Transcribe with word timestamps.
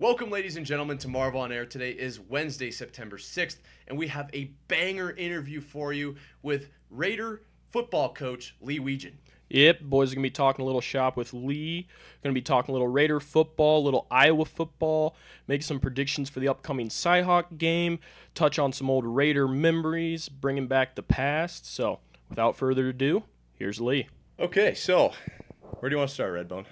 Welcome, 0.00 0.30
ladies 0.30 0.56
and 0.56 0.64
gentlemen, 0.64 0.96
to 0.96 1.08
Marv 1.08 1.36
on 1.36 1.52
Air. 1.52 1.66
Today 1.66 1.90
is 1.90 2.18
Wednesday, 2.18 2.70
September 2.70 3.18
6th, 3.18 3.58
and 3.86 3.98
we 3.98 4.08
have 4.08 4.30
a 4.32 4.44
banger 4.66 5.10
interview 5.10 5.60
for 5.60 5.92
you 5.92 6.16
with 6.40 6.70
Raider 6.88 7.42
football 7.66 8.14
coach 8.14 8.56
Lee 8.62 8.80
Wetjen. 8.80 9.12
Yep, 9.50 9.82
boys 9.82 10.10
are 10.10 10.14
gonna 10.14 10.22
be 10.22 10.30
talking 10.30 10.62
a 10.62 10.64
little 10.64 10.80
shop 10.80 11.18
with 11.18 11.34
Lee. 11.34 11.86
Gonna 12.22 12.32
be 12.32 12.40
talking 12.40 12.72
a 12.72 12.72
little 12.72 12.88
Raider 12.88 13.20
football, 13.20 13.82
a 13.82 13.84
little 13.84 14.06
Iowa 14.10 14.46
football, 14.46 15.16
make 15.46 15.62
some 15.62 15.78
predictions 15.78 16.30
for 16.30 16.40
the 16.40 16.48
upcoming 16.48 16.88
Cyhawk 16.88 17.58
game, 17.58 17.98
touch 18.34 18.58
on 18.58 18.72
some 18.72 18.88
old 18.88 19.04
Raider 19.04 19.46
memories, 19.46 20.30
bringing 20.30 20.66
back 20.66 20.94
the 20.94 21.02
past. 21.02 21.66
So, 21.66 22.00
without 22.30 22.56
further 22.56 22.88
ado, 22.88 23.24
here's 23.52 23.82
Lee. 23.82 24.08
Okay, 24.38 24.72
so 24.72 25.12
where 25.60 25.90
do 25.90 25.94
you 25.94 25.98
want 25.98 26.08
to 26.08 26.14
start, 26.14 26.32
Redbone? 26.32 26.64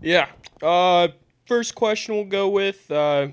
Yeah. 0.00 0.26
Uh, 0.60 1.08
first 1.46 1.74
question 1.74 2.14
we'll 2.14 2.24
go 2.24 2.48
with 2.48 2.90
uh, 2.90 3.28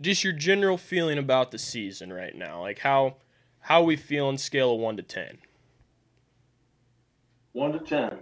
just 0.00 0.24
your 0.24 0.32
general 0.32 0.76
feeling 0.76 1.18
about 1.18 1.50
the 1.50 1.58
season 1.58 2.12
right 2.12 2.34
now. 2.34 2.60
Like 2.60 2.80
how 2.80 3.16
how 3.60 3.82
we 3.82 3.96
feel 3.96 4.28
feeling 4.28 4.38
scale 4.38 4.74
of 4.74 4.80
one 4.80 4.96
to 4.96 5.02
ten. 5.02 5.38
One 7.52 7.72
to 7.72 7.78
ten. 7.78 8.20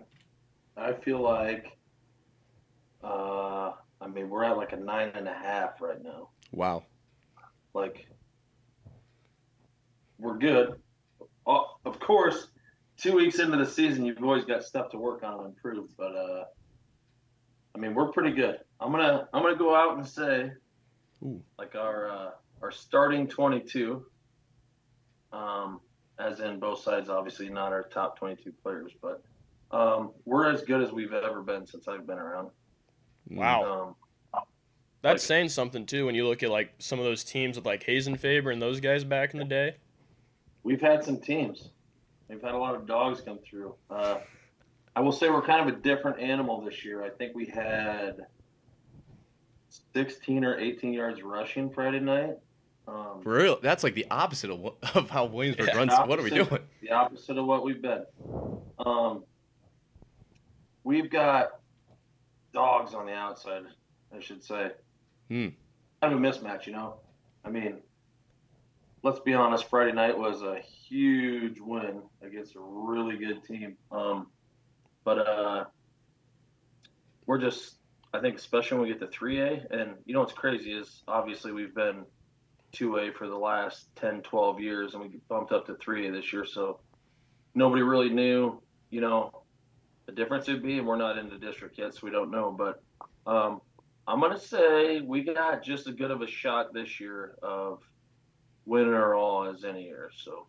I 0.77 0.93
feel 0.93 1.21
like 1.21 1.77
uh 3.03 3.73
I 4.01 4.07
mean 4.07 4.29
we're 4.29 4.45
at 4.45 4.57
like 4.57 4.73
a 4.73 4.77
nine 4.77 5.13
and 5.15 5.29
a 5.29 5.35
half 5.35 5.81
right 5.81 6.03
now. 6.03 6.29
Wow. 6.53 6.85
Like 7.75 8.07
we're 10.19 10.39
good. 10.39 10.75
Uh, 11.47 11.61
of 11.85 11.99
course, 11.99 12.49
two 12.97 13.15
weeks 13.15 13.41
into 13.41 13.57
the 13.57 13.67
season 13.67 14.05
you've 14.05 14.23
always 14.23 14.45
got 14.45 14.63
stuff 14.63 14.91
to 14.91 14.99
work 14.99 15.25
on 15.25 15.41
and 15.41 15.47
improve, 15.49 15.97
but 15.97 16.15
uh 16.15 16.45
I 17.75 17.79
mean 17.79 17.95
we're 17.95 18.13
pretty 18.13 18.33
good. 18.33 18.59
I'm 18.83 18.91
gonna 18.91 19.29
I'm 19.33 19.43
gonna 19.43 19.57
go 19.57 19.75
out 19.75 19.97
and 19.97 20.07
say 20.07 20.51
Ooh. 21.23 21.43
like 21.59 21.75
our 21.75 22.11
uh 22.11 22.31
our 22.61 22.71
starting 22.71 23.27
twenty 23.29 23.61
two 23.61 24.05
um 25.33 25.81
as 26.19 26.41
in 26.41 26.59
both 26.59 26.81
sides, 26.83 27.09
obviously 27.09 27.49
not 27.49 27.73
our 27.73 27.83
top 27.85 28.19
22 28.19 28.53
players, 28.63 28.93
but 29.01 29.23
um, 29.71 30.13
we're 30.25 30.51
as 30.53 30.63
good 30.63 30.83
as 30.83 30.93
we've 30.93 31.13
ever 31.13 31.43
been 31.43 31.67
since 31.67 31.89
I've 31.89 32.07
been 32.07 32.19
around. 32.19 32.51
Wow. 33.31 33.97
Um, 34.35 34.43
That's 35.01 35.23
like- 35.23 35.27
saying 35.27 35.49
something 35.49 35.87
too 35.87 36.07
when 36.07 36.15
you 36.15 36.27
look 36.29 36.43
at 36.43 36.51
like 36.51 36.75
some 36.79 36.99
of 36.99 37.05
those 37.05 37.25
teams 37.25 37.57
with 37.57 37.67
like 37.67 37.83
Hazen 37.83 38.17
Faber 38.17 38.51
and 38.51 38.61
those 38.61 38.79
guys 38.81 39.05
back 39.05 39.33
in 39.33 39.39
the 39.39 39.45
day. 39.45 39.77
we've 40.63 40.81
had 40.81 41.03
some 41.03 41.19
teams. 41.19 41.71
We've 42.29 42.43
had 42.43 42.55
a 42.55 42.59
lot 42.59 42.75
of 42.75 42.87
dogs 42.87 43.21
come 43.21 43.39
through. 43.39 43.75
Uh, 43.91 44.19
I 44.95 45.01
will 45.01 45.13
say 45.13 45.29
we're 45.29 45.43
kind 45.43 45.69
of 45.69 45.75
a 45.75 45.79
different 45.81 46.21
animal 46.21 46.61
this 46.61 46.85
year. 46.85 47.03
I 47.03 47.11
think 47.11 47.35
we 47.35 47.47
had 47.47 48.27
16 49.95 50.45
or 50.45 50.59
18 50.59 50.93
yards 50.93 51.23
rushing 51.23 51.71
Friday 51.71 52.01
night. 52.01 52.37
Um, 52.89 53.21
Real. 53.25 53.59
That's 53.63 53.85
like 53.85 53.95
the 53.95 54.07
opposite 54.11 54.51
of, 54.51 54.75
of 54.97 55.11
how 55.11 55.27
Williamsburg 55.27 55.69
Yeah, 55.69 55.77
runs. 55.77 55.93
What 56.07 56.19
are 56.19 56.23
we 56.23 56.31
doing? 56.31 56.59
The 56.81 56.91
opposite 56.91 57.39
of 57.39 57.47
what 57.47 57.65
we've 57.65 57.81
been. 57.81 58.05
Um, 58.79 59.25
we've 60.85 61.11
got 61.11 61.61
dogs 62.53 62.95
on 62.95 63.07
the 63.07 63.13
outside, 63.13 63.63
I 64.15 64.21
should 64.21 64.43
say. 64.43 64.73
Hmm. 65.29 65.49
Kind 66.01 66.13
of 66.13 66.19
a 66.19 66.23
mismatch, 66.23 66.67
you 66.67 66.73
know. 66.73 66.97
I 67.45 67.51
mean, 67.51 67.79
let's 69.03 69.21
be 69.21 69.35
honest. 69.35 69.69
Friday 69.71 69.93
night 69.93 70.17
was 70.17 70.43
a 70.43 70.59
huge 70.61 71.61
win 71.61 72.03
against 72.23 72.57
a 72.57 72.61
really 72.61 73.17
good 73.17 73.45
team. 73.45 73.77
Um, 73.91 74.27
but 75.05 75.19
uh, 75.27 75.65
we're 77.27 77.39
just, 77.39 77.77
I 78.15 78.21
think, 78.21 78.37
especially 78.37 78.79
when 78.79 78.89
we 78.89 78.93
get 78.93 79.01
to 79.01 79.07
three 79.09 79.41
A, 79.41 79.67
and 79.71 79.95
you 80.05 80.15
know 80.15 80.21
what's 80.21 80.33
crazy 80.33 80.73
is 80.73 81.03
obviously 81.09 81.53
we've 81.53 81.75
been 81.75 82.05
2A 82.73 83.15
for 83.15 83.29
the 83.29 83.37
last 83.37 83.95
10, 83.97 84.23
12 84.23 84.61
years, 84.61 84.95
and 84.95 85.03
we 85.03 85.21
bumped 85.29 85.53
up 85.53 85.67
to 85.67 85.75
3A 85.75 86.13
this 86.13 86.33
year. 86.33 86.45
So 86.45 86.81
nobody 87.55 87.83
really 87.83 88.11
knew, 88.11 88.61
you 88.91 89.01
know, 89.01 89.43
the 90.07 90.13
difference 90.13 90.49
it'd 90.49 90.63
be, 90.63 90.79
and 90.79 90.87
we're 90.87 90.97
not 90.97 91.19
in 91.19 91.29
the 91.29 91.39
district 91.39 91.79
yet, 91.79 91.95
so 91.95 92.01
we 92.03 92.11
don't 92.11 92.31
know. 92.31 92.51
But 92.51 92.83
um, 93.31 93.61
I'm 94.07 94.21
going 94.21 94.33
to 94.33 94.39
say 94.39 95.01
we 95.01 95.23
got 95.23 95.63
just 95.63 95.87
as 95.87 95.95
good 95.95 96.11
of 96.11 96.23
a 96.23 96.27
shot 96.27 96.73
this 96.73 96.99
year 96.99 97.37
of 97.43 97.83
winning 98.65 98.89
or 98.89 99.15
all 99.15 99.49
as 99.49 99.65
any 99.65 99.85
year. 99.85 100.11
So 100.17 100.47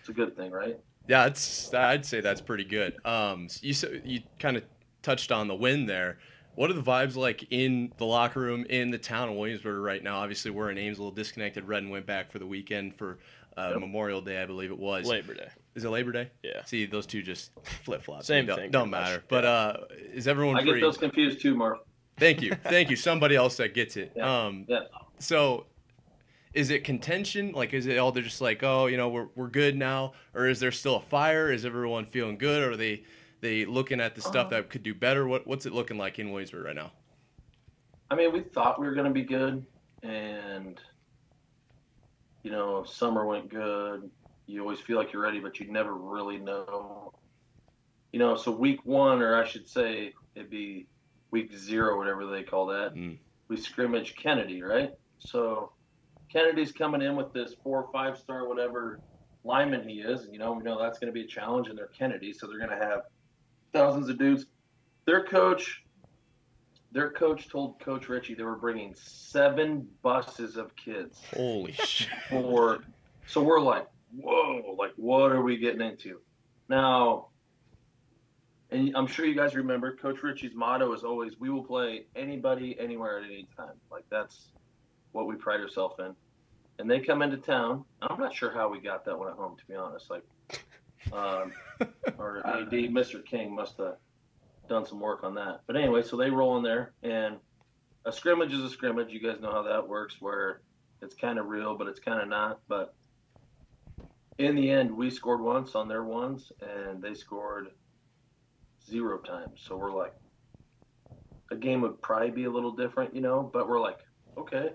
it's 0.00 0.08
a 0.08 0.12
good 0.12 0.36
thing, 0.36 0.50
right? 0.50 0.78
Yeah, 1.08 1.26
it's. 1.26 1.72
I'd 1.72 2.04
say 2.04 2.20
that's 2.20 2.40
pretty 2.40 2.64
good. 2.64 2.94
Um, 3.04 3.48
you 3.62 3.74
you 4.04 4.20
kind 4.38 4.56
of 4.56 4.64
touched 5.02 5.32
on 5.32 5.48
the 5.48 5.54
win 5.54 5.86
there. 5.86 6.18
What 6.60 6.68
are 6.68 6.74
the 6.74 6.82
vibes 6.82 7.16
like 7.16 7.46
in 7.48 7.90
the 7.96 8.04
locker 8.04 8.38
room 8.38 8.66
in 8.68 8.90
the 8.90 8.98
town 8.98 9.30
of 9.30 9.34
Williamsburg 9.34 9.80
right 9.82 10.04
now? 10.04 10.18
Obviously, 10.18 10.50
we're 10.50 10.70
in 10.70 10.76
Ames, 10.76 10.98
a 10.98 11.00
little 11.00 11.10
disconnected. 11.14 11.66
Redden 11.66 11.88
went 11.88 12.04
back 12.04 12.30
for 12.30 12.38
the 12.38 12.44
weekend 12.44 12.94
for 12.94 13.18
uh, 13.56 13.70
Yep. 13.70 13.80
Memorial 13.80 14.20
Day, 14.20 14.42
I 14.42 14.44
believe 14.44 14.70
it 14.70 14.78
was. 14.78 15.06
Labor 15.06 15.32
Day. 15.32 15.48
Is 15.74 15.86
it 15.86 15.88
Labor 15.88 16.12
Day? 16.12 16.28
Yeah. 16.42 16.62
See, 16.66 16.84
those 16.84 17.06
two 17.06 17.22
just 17.22 17.52
flip 17.84 18.02
flop. 18.02 18.24
Same 18.24 18.44
don't, 18.44 18.58
thing, 18.58 18.70
Don't 18.70 18.90
pretty 18.90 19.02
much. 19.02 19.10
matter. 19.10 19.24
But 19.28 19.44
uh, 19.46 19.76
is 20.12 20.28
everyone 20.28 20.56
I 20.58 20.62
get 20.62 20.72
free? 20.72 20.80
those 20.82 20.98
confused 20.98 21.40
too, 21.40 21.54
Mark. 21.54 21.78
Thank 22.18 22.42
you, 22.42 22.52
thank 22.64 22.90
you. 22.90 22.96
Somebody 22.96 23.36
else 23.36 23.56
that 23.56 23.72
gets 23.72 23.96
it. 23.96 24.12
Yeah. 24.14 24.44
Um, 24.44 24.66
Yeah. 24.68 24.80
so, 25.18 25.64
is 26.52 26.68
it 26.68 26.84
contention? 26.84 27.52
Like, 27.52 27.72
is 27.72 27.86
it 27.86 27.96
all 27.96 28.12
they're 28.12 28.22
just 28.22 28.42
like, 28.42 28.62
oh, 28.62 28.84
you 28.84 28.98
know, 28.98 29.08
we're 29.08 29.28
we're 29.34 29.48
good 29.48 29.78
now, 29.78 30.12
or 30.34 30.46
is 30.46 30.60
there 30.60 30.72
still 30.72 30.96
a 30.96 31.00
fire? 31.00 31.50
Is 31.50 31.64
everyone 31.64 32.04
feeling 32.04 32.36
good, 32.36 32.62
or 32.62 32.72
are 32.72 32.76
they 32.76 33.04
they 33.40 33.64
looking 33.64 34.00
at 34.00 34.14
the 34.14 34.20
stuff 34.20 34.46
Uh. 34.46 34.50
that 34.50 34.70
could 34.70 34.82
do 34.82 34.94
better? 34.94 35.26
What 35.26 35.46
what's 35.46 35.66
it 35.66 35.72
looking 35.72 35.98
like 35.98 36.18
in 36.18 36.30
Williamsburg 36.30 36.64
right 36.64 36.74
now? 36.76 36.92
I 38.10 38.16
mean, 38.16 38.32
we 38.32 38.40
thought 38.40 38.80
we 38.80 38.86
were 38.86 38.94
going 38.94 39.06
to 39.06 39.12
be 39.12 39.22
good, 39.22 39.64
and 40.02 40.80
you 42.42 42.50
know, 42.50 42.84
summer 42.84 43.26
went 43.26 43.48
good. 43.48 44.10
You 44.46 44.62
always 44.62 44.80
feel 44.80 44.96
like 44.96 45.12
you're 45.12 45.22
ready, 45.22 45.38
but 45.40 45.60
you 45.60 45.70
never 45.70 45.94
really 45.94 46.38
know. 46.38 47.12
You 48.12 48.18
know, 48.18 48.34
so 48.36 48.50
week 48.50 48.84
one, 48.84 49.22
or 49.22 49.40
I 49.40 49.46
should 49.46 49.68
say, 49.68 50.12
it'd 50.34 50.50
be 50.50 50.86
week 51.30 51.56
zero, 51.56 51.96
whatever 51.96 52.26
they 52.26 52.42
call 52.42 52.66
that. 52.66 52.94
Mm. 52.94 53.18
We 53.46 53.56
scrimmage 53.56 54.16
Kennedy, 54.16 54.62
right? 54.62 54.92
So 55.20 55.70
Kennedy's 56.32 56.72
coming 56.72 57.02
in 57.02 57.14
with 57.14 57.32
this 57.32 57.54
four 57.62 57.84
or 57.84 57.92
five 57.92 58.18
star, 58.18 58.48
whatever 58.48 59.00
lineman 59.44 59.88
he 59.88 60.00
is. 60.00 60.26
You 60.32 60.38
know, 60.40 60.52
we 60.52 60.64
know 60.64 60.80
that's 60.80 60.98
going 60.98 61.12
to 61.12 61.12
be 61.12 61.22
a 61.22 61.28
challenge, 61.28 61.68
and 61.68 61.78
they're 61.78 61.86
Kennedy, 61.88 62.32
so 62.32 62.48
they're 62.48 62.58
going 62.58 62.76
to 62.76 62.84
have 62.84 63.02
thousands 63.72 64.08
of 64.08 64.18
dudes. 64.18 64.46
Their 65.06 65.24
coach 65.24 65.82
their 66.92 67.10
coach 67.10 67.48
told 67.48 67.78
Coach 67.80 68.08
Ritchie 68.08 68.34
they 68.34 68.42
were 68.42 68.56
bringing 68.56 68.94
seven 68.94 69.86
buses 70.02 70.56
of 70.56 70.74
kids 70.74 71.20
Holy 71.34 71.72
shit! 71.72 72.08
for. 72.28 72.80
So 73.26 73.42
we're 73.42 73.60
like, 73.60 73.86
whoa, 74.16 74.74
like 74.76 74.92
what 74.96 75.30
are 75.30 75.42
we 75.42 75.56
getting 75.56 75.80
into? 75.80 76.20
Now, 76.68 77.28
and 78.70 78.92
I'm 78.96 79.06
sure 79.06 79.24
you 79.24 79.34
guys 79.34 79.54
remember 79.54 79.96
Coach 79.96 80.22
Ritchie's 80.22 80.54
motto 80.54 80.92
is 80.92 81.04
always, 81.04 81.38
"We 81.38 81.50
will 81.50 81.64
play 81.64 82.06
anybody, 82.16 82.76
anywhere, 82.78 83.18
at 83.18 83.24
any 83.24 83.48
time." 83.56 83.74
Like 83.90 84.04
that's 84.10 84.48
what 85.12 85.26
we 85.26 85.36
pride 85.36 85.60
ourselves 85.60 85.96
in. 85.98 86.14
And 86.78 86.90
they 86.90 87.00
come 87.00 87.22
into 87.22 87.36
town. 87.36 87.84
I'm 88.00 88.18
not 88.18 88.34
sure 88.34 88.50
how 88.50 88.68
we 88.68 88.80
got 88.80 89.04
that 89.04 89.18
one 89.18 89.28
at 89.28 89.34
home, 89.34 89.56
to 89.56 89.66
be 89.66 89.74
honest. 89.74 90.08
Like, 90.08 90.22
um, 91.12 91.52
our 92.18 92.46
AD, 92.46 92.70
Mr. 92.70 93.24
King, 93.24 93.54
must 93.54 93.76
have 93.78 93.96
done 94.68 94.86
some 94.86 95.00
work 95.00 95.24
on 95.24 95.34
that. 95.34 95.60
But 95.66 95.76
anyway, 95.76 96.02
so 96.02 96.16
they 96.16 96.30
roll 96.30 96.56
in 96.56 96.62
there, 96.62 96.92
and 97.02 97.36
a 98.04 98.12
scrimmage 98.12 98.52
is 98.52 98.62
a 98.62 98.70
scrimmage. 98.70 99.10
You 99.10 99.20
guys 99.20 99.40
know 99.40 99.50
how 99.50 99.62
that 99.62 99.86
works, 99.86 100.16
where 100.20 100.62
it's 101.02 101.14
kind 101.14 101.38
of 101.38 101.46
real, 101.46 101.76
but 101.76 101.86
it's 101.88 102.00
kind 102.00 102.20
of 102.20 102.28
not. 102.28 102.60
But 102.68 102.94
in 104.38 104.54
the 104.54 104.70
end, 104.70 104.96
we 104.96 105.10
scored 105.10 105.40
once 105.40 105.74
on 105.74 105.88
their 105.88 106.04
ones, 106.04 106.52
and 106.60 107.02
they 107.02 107.14
scored 107.14 107.68
zero 108.88 109.18
times. 109.18 109.60
So 109.66 109.76
we're 109.76 109.92
like, 109.92 110.14
a 111.50 111.56
game 111.56 111.80
would 111.82 112.00
probably 112.00 112.30
be 112.30 112.44
a 112.44 112.50
little 112.50 112.72
different, 112.72 113.14
you 113.14 113.20
know. 113.20 113.48
But 113.52 113.68
we're 113.68 113.80
like, 113.80 113.98
okay, 114.38 114.70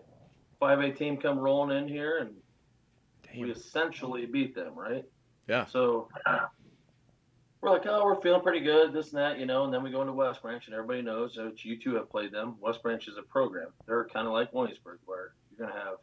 five 0.59 0.79
A 0.79 0.91
team 0.91 1.17
come 1.17 1.39
rolling 1.39 1.77
in 1.77 1.87
here, 1.87 2.19
and 2.19 2.31
we 3.39 3.51
essentially 3.51 4.25
beat 4.25 4.55
them, 4.55 4.77
right? 4.77 5.05
Yeah. 5.47 5.65
So 5.65 6.09
we're 7.61 7.71
like, 7.71 7.85
oh, 7.87 8.05
we're 8.05 8.21
feeling 8.21 8.41
pretty 8.41 8.59
good, 8.59 8.93
this 8.93 9.11
and 9.11 9.19
that, 9.19 9.39
you 9.39 9.45
know. 9.45 9.63
And 9.63 9.73
then 9.73 9.83
we 9.83 9.91
go 9.91 10.01
into 10.01 10.13
West 10.13 10.41
Branch, 10.41 10.65
and 10.65 10.75
everybody 10.75 11.01
knows 11.01 11.35
that 11.35 11.63
you 11.63 11.79
two 11.79 11.95
have 11.95 12.09
played 12.09 12.31
them. 12.31 12.55
West 12.59 12.83
Branch 12.83 13.07
is 13.07 13.17
a 13.17 13.23
program. 13.23 13.69
They're 13.87 14.05
kind 14.05 14.27
of 14.27 14.33
like 14.33 14.53
Williamsburg, 14.53 14.99
where 15.05 15.33
you're 15.49 15.67
going 15.67 15.77
to 15.77 15.85
have 15.85 15.97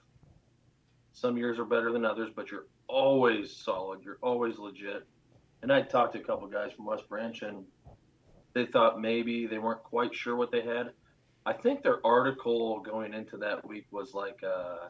some 1.12 1.36
years 1.36 1.58
are 1.58 1.64
better 1.64 1.92
than 1.92 2.04
others, 2.04 2.30
but 2.34 2.50
you're 2.50 2.66
always 2.88 3.54
solid. 3.54 4.00
You're 4.04 4.18
always 4.22 4.58
legit. 4.58 5.06
And 5.62 5.72
I 5.72 5.82
talked 5.82 6.14
to 6.14 6.20
a 6.20 6.24
couple 6.24 6.48
guys 6.48 6.72
from 6.72 6.86
West 6.86 7.08
Branch, 7.08 7.42
and 7.42 7.64
they 8.54 8.66
thought 8.66 9.00
maybe 9.00 9.46
they 9.46 9.58
weren't 9.58 9.82
quite 9.82 10.14
sure 10.14 10.36
what 10.36 10.50
they 10.50 10.62
had. 10.62 10.92
I 11.44 11.52
think 11.52 11.82
their 11.82 12.04
article 12.06 12.80
going 12.80 13.14
into 13.14 13.36
that 13.38 13.66
week 13.66 13.86
was 13.90 14.14
like, 14.14 14.40
uh, 14.44 14.88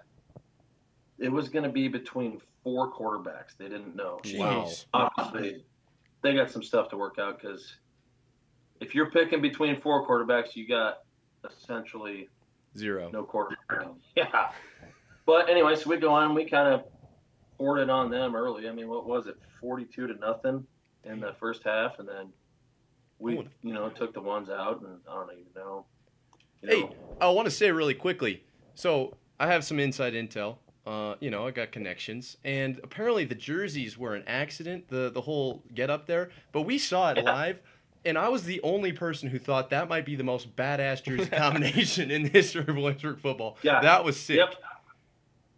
it 1.18 1.30
was 1.30 1.48
going 1.48 1.64
to 1.64 1.70
be 1.70 1.88
between 1.88 2.40
four 2.64 2.92
quarterbacks. 2.92 3.56
They 3.58 3.68
didn't 3.68 3.96
know. 3.96 4.20
Wow. 4.34 4.70
Obviously, 4.94 5.64
they 6.22 6.34
got 6.34 6.50
some 6.50 6.62
stuff 6.62 6.88
to 6.90 6.96
work 6.96 7.18
out 7.18 7.40
because 7.40 7.76
if 8.80 8.94
you're 8.94 9.10
picking 9.10 9.40
between 9.40 9.80
four 9.80 10.06
quarterbacks, 10.06 10.56
you 10.56 10.66
got 10.66 10.98
essentially 11.44 12.28
Zero. 12.76 13.10
No 13.12 13.22
quarter. 13.22 13.56
Yeah. 14.16 14.50
But 15.24 15.48
anyway, 15.48 15.76
so 15.76 15.88
we 15.88 15.98
go 15.98 16.12
on. 16.12 16.34
We 16.34 16.44
kind 16.44 16.72
of 16.72 16.84
poured 17.56 17.78
it 17.80 17.90
on 17.90 18.10
them 18.10 18.34
early. 18.34 18.68
I 18.68 18.72
mean, 18.72 18.88
what 18.88 19.06
was 19.06 19.26
it? 19.26 19.36
Forty-two 19.60 20.08
to 20.08 20.14
nothing 20.14 20.66
in 21.04 21.20
the 21.20 21.34
first 21.38 21.62
half, 21.64 21.98
and 21.98 22.08
then 22.08 22.32
we, 23.18 23.48
you 23.62 23.72
know, 23.72 23.88
took 23.88 24.14
the 24.14 24.20
ones 24.20 24.50
out, 24.50 24.82
and 24.82 24.98
I 25.08 25.14
don't 25.14 25.30
even 25.32 25.44
know. 25.54 25.86
You 26.62 26.68
Hey, 26.68 26.96
I 27.20 27.28
want 27.28 27.46
to 27.46 27.50
say 27.50 27.70
really 27.70 27.94
quickly. 27.94 28.44
So 28.74 29.14
I 29.38 29.46
have 29.46 29.64
some 29.64 29.78
inside 29.78 30.14
intel. 30.14 30.56
Uh, 30.84 31.14
you 31.20 31.30
know, 31.30 31.46
I 31.46 31.52
got 31.52 31.70
connections, 31.70 32.36
and 32.44 32.80
apparently 32.82 33.24
the 33.24 33.36
jerseys 33.36 33.96
were 33.96 34.14
an 34.16 34.24
accident. 34.26 34.88
The 34.88 35.10
the 35.10 35.20
whole 35.20 35.62
get 35.74 35.90
up 35.90 36.06
there, 36.06 36.30
but 36.50 36.62
we 36.62 36.76
saw 36.78 37.10
it 37.12 37.18
Yeah. 37.18 37.22
live, 37.32 37.62
and 38.04 38.18
I 38.18 38.28
was 38.28 38.42
the 38.44 38.60
only 38.62 38.92
person 38.92 39.28
who 39.28 39.38
thought 39.38 39.70
that 39.70 39.88
might 39.88 40.04
be 40.04 40.16
the 40.16 40.24
most 40.24 40.56
badass 40.56 41.04
jersey 41.04 41.30
combination 41.30 42.10
in 42.10 42.24
the 42.24 42.28
history 42.30 42.62
of 42.66 42.74
Williamsburg 42.74 43.20
football. 43.20 43.58
Yeah. 43.62 43.80
that 43.80 44.04
was 44.04 44.18
sick. 44.18 44.38
Yep. 44.38 44.54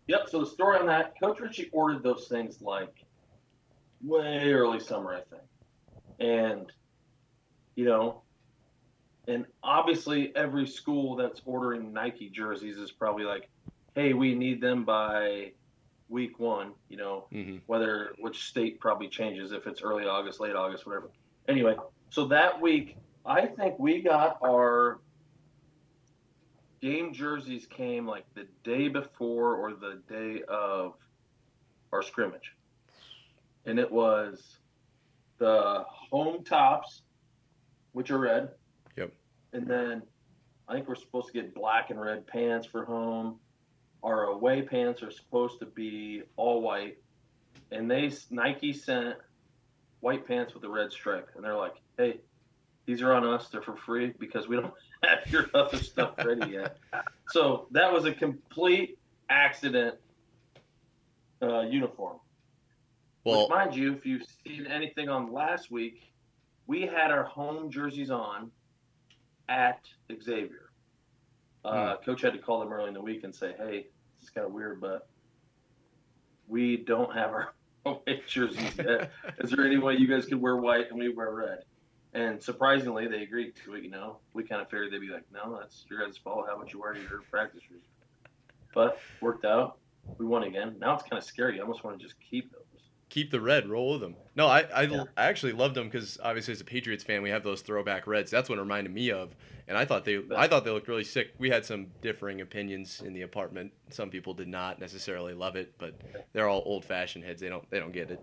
Yep. 0.09 0.29
So 0.29 0.41
the 0.41 0.47
story 0.47 0.79
on 0.79 0.87
that, 0.89 1.19
Coach 1.19 1.41
Ritchie 1.41 1.71
ordered 1.73 2.03
those 2.03 2.29
things 2.29 2.61
like 2.61 2.93
way 4.03 4.53
early 4.53 4.81
summer, 4.81 5.15
I 5.15 5.23
think. 5.31 5.43
And, 6.21 6.71
you 7.77 7.87
know, 7.87 8.21
and 9.27 9.47
obviously 9.63 10.37
every 10.37 10.67
school 10.67 11.17
that's 11.17 11.41
ordering 11.47 11.95
Nike 11.95 12.29
jerseys 12.29 12.77
is 12.77 12.93
probably 12.93 13.25
like, 13.25 13.49
hey, 13.95 14.13
we 14.13 14.35
need 14.35 14.61
them 14.61 14.85
by 14.85 15.53
week 16.09 16.39
one, 16.39 16.73
you 16.89 16.97
know, 16.97 17.27
hmm 17.33 17.57
whether 17.67 18.13
which 18.19 18.45
state 18.45 18.81
probably 18.81 19.09
changes 19.09 19.53
if 19.53 19.67
it's 19.67 19.83
early 19.83 20.05
August, 20.05 20.41
late 20.41 20.55
August, 20.55 20.87
whatever. 20.87 21.11
Anyway, 21.49 21.77
so 22.11 22.27
that 22.27 22.61
week, 22.61 22.97
I 23.27 23.47
think 23.47 23.79
we 23.79 24.03
got 24.03 24.39
our 24.45 25.01
game 26.81 27.15
jerseys 27.15 27.67
came 27.67 28.07
like 28.07 28.27
the 28.35 28.47
day 28.63 28.89
before 28.89 29.57
or 29.57 29.73
the 29.73 30.03
day 30.07 30.43
of 30.49 30.95
our 31.93 32.03
scrimmage. 32.03 32.53
And 33.65 33.79
it 33.79 33.91
was 33.91 34.59
the 35.39 35.85
home 35.89 36.45
tops, 36.45 37.03
which 37.93 38.11
are 38.11 38.19
red. 38.19 38.51
Yep. 38.97 39.13
And 39.55 39.67
then 39.67 40.03
I 40.69 40.75
think 40.75 40.87
we're 40.87 40.95
supposed 40.95 41.29
to 41.29 41.33
get 41.33 41.55
black 41.55 41.89
and 41.89 41.99
red 41.99 42.27
pants 42.27 42.67
for 42.67 42.85
home. 42.85 43.39
Our 44.05 44.25
away 44.25 44.63
pants 44.63 45.03
are 45.03 45.11
supposed 45.11 45.59
to 45.61 45.67
be 45.67 46.23
all 46.37 46.61
white 46.61 46.99
and 47.75 47.91
they 47.91 48.11
Nike 48.31 48.73
sent 48.73 49.17
white 50.01 50.27
pants 50.27 50.55
with 50.55 50.65
a 50.65 50.69
red 50.69 50.93
stripe, 50.93 51.31
and 51.35 51.45
they're 51.45 51.57
like, 51.57 51.75
"Hey, 51.97 52.21
these 52.87 53.03
are 53.03 53.13
on 53.13 53.25
us. 53.27 53.49
They're 53.49 53.63
for 53.63 53.77
free 53.77 54.15
because 54.19 54.49
we 54.49 54.57
don't 54.57 54.75
have 55.03 55.31
your 55.31 55.51
other 55.55 55.79
stuff 55.79 56.15
ready 56.25 56.53
yet." 56.53 56.79
So 57.31 57.69
that 57.71 57.91
was 57.91 58.05
a 58.05 58.13
complete 58.13 58.99
accident 59.31 59.95
uh, 61.41 61.63
uniform. 61.63 62.19
Well, 63.25 63.45
Which, 63.45 63.49
mind 63.49 63.75
you, 63.75 63.95
if 63.95 64.05
you've 64.05 64.27
seen 64.47 64.67
anything 64.67 65.09
on 65.09 65.33
last 65.33 65.71
week, 65.71 66.13
we 66.67 66.83
had 66.83 67.11
our 67.11 67.25
home 67.25 67.71
jerseys 67.71 68.11
on 68.11 68.51
at 69.49 69.81
Xavier. 70.23 70.71
Uh, 71.65 71.97
Coach 72.05 72.21
had 72.21 72.35
to 72.35 72.39
call 72.39 72.61
them 72.61 72.71
early 72.75 72.89
in 72.89 72.95
the 72.95 73.01
week 73.01 73.25
and 73.25 73.35
say, 73.35 73.55
"Hey, 73.57 73.87
is 74.25 74.31
kind 74.31 74.47
of 74.47 74.53
weird, 74.53 74.81
but 74.81 75.07
we 76.49 76.77
don't 76.77 77.15
have 77.15 77.31
our 77.31 77.55
jerseys 78.27 78.77
yet. 78.77 79.11
Is 79.39 79.51
there 79.51 79.65
any 79.65 79.79
way 79.79 79.97
you 79.97 80.07
guys 80.07 80.27
could 80.27 80.41
wear 80.41 80.57
white 80.57 80.91
and 80.91 80.99
we 80.99 81.09
wear 81.11 81.33
red?" 81.33 81.59
And 82.15 82.43
surprisingly, 82.43 83.09
they 83.09 83.23
agreed 83.23 83.55
to 83.65 83.75
it. 83.75 83.83
You 83.83 83.91
know, 83.91 84.19
we 84.33 84.45
kind 84.45 84.63
of 84.63 84.69
figured 84.69 84.93
they'd 84.93 85.01
be 85.01 85.09
like, 85.09 85.25
"No, 85.33 85.57
that's 85.59 85.85
your 85.91 86.05
guys' 86.05 86.17
fault. 86.17 86.47
How 86.49 86.57
about 86.57 86.73
you 86.73 86.81
wear 86.81 86.93
in 86.93 87.03
your 87.03 87.23
practice 87.31 87.63
shoes?" 87.69 87.83
But 88.75 88.99
worked 89.21 89.45
out. 89.45 89.79
We 90.19 90.27
won 90.27 90.45
again. 90.45 90.77
Now 90.79 90.95
it's 90.95 91.03
kind 91.05 91.19
of 91.19 91.25
scary. 91.25 91.59
I 91.59 91.63
almost 91.63 91.85
want 91.85 91.99
to 91.99 92.05
just 92.05 92.19
keep 92.21 92.53
those. 92.53 92.64
Keep 93.09 93.31
the 93.31 93.41
red, 93.41 93.69
roll 93.69 93.93
with 93.93 94.01
them. 94.01 94.17
No, 94.37 94.47
I 94.47 94.61
I, 94.75 94.83
Yeah. 94.83 95.05
I 95.17 95.27
actually 95.27 95.53
loved 95.53 95.75
them 95.75 95.89
because 95.89 96.19
obviously 96.23 96.53
as 96.53 96.61
a 96.61 96.65
Patriots 96.65 97.05
fan, 97.05 97.23
we 97.23 97.31
have 97.31 97.43
those 97.43 97.63
throwback 97.63 98.07
reds. 98.07 98.31
That's 98.31 98.49
what 98.49 98.59
it 98.59 98.63
reminded 98.63 98.93
me 98.93 99.11
of, 99.11 99.35
and 99.69 99.77
I 99.79 99.85
thought 99.85 100.05
they 100.05 100.21
I 100.37 100.49
thought 100.49 100.65
they 100.65 100.71
looked 100.71 100.89
really 100.89 101.05
sick. 101.05 101.33
We 101.39 101.51
had 101.51 101.65
some 101.65 101.87
differing 102.03 102.41
opinions 102.41 103.03
in 103.05 103.13
the 103.13 103.23
apartment. 103.23 103.73
Some 103.91 104.11
people 104.11 104.35
did 104.35 104.49
not 104.49 104.81
necessarily 104.81 105.35
love 105.35 105.57
it, 105.57 105.75
but 105.79 105.95
they're 106.33 106.49
all 106.49 106.63
old 106.67 106.85
fashioned 106.85 107.25
heads. 107.25 107.41
They 107.41 107.49
don't 107.49 107.69
they 107.71 107.79
don't 107.79 107.93
get 107.93 108.11
it. 108.11 108.21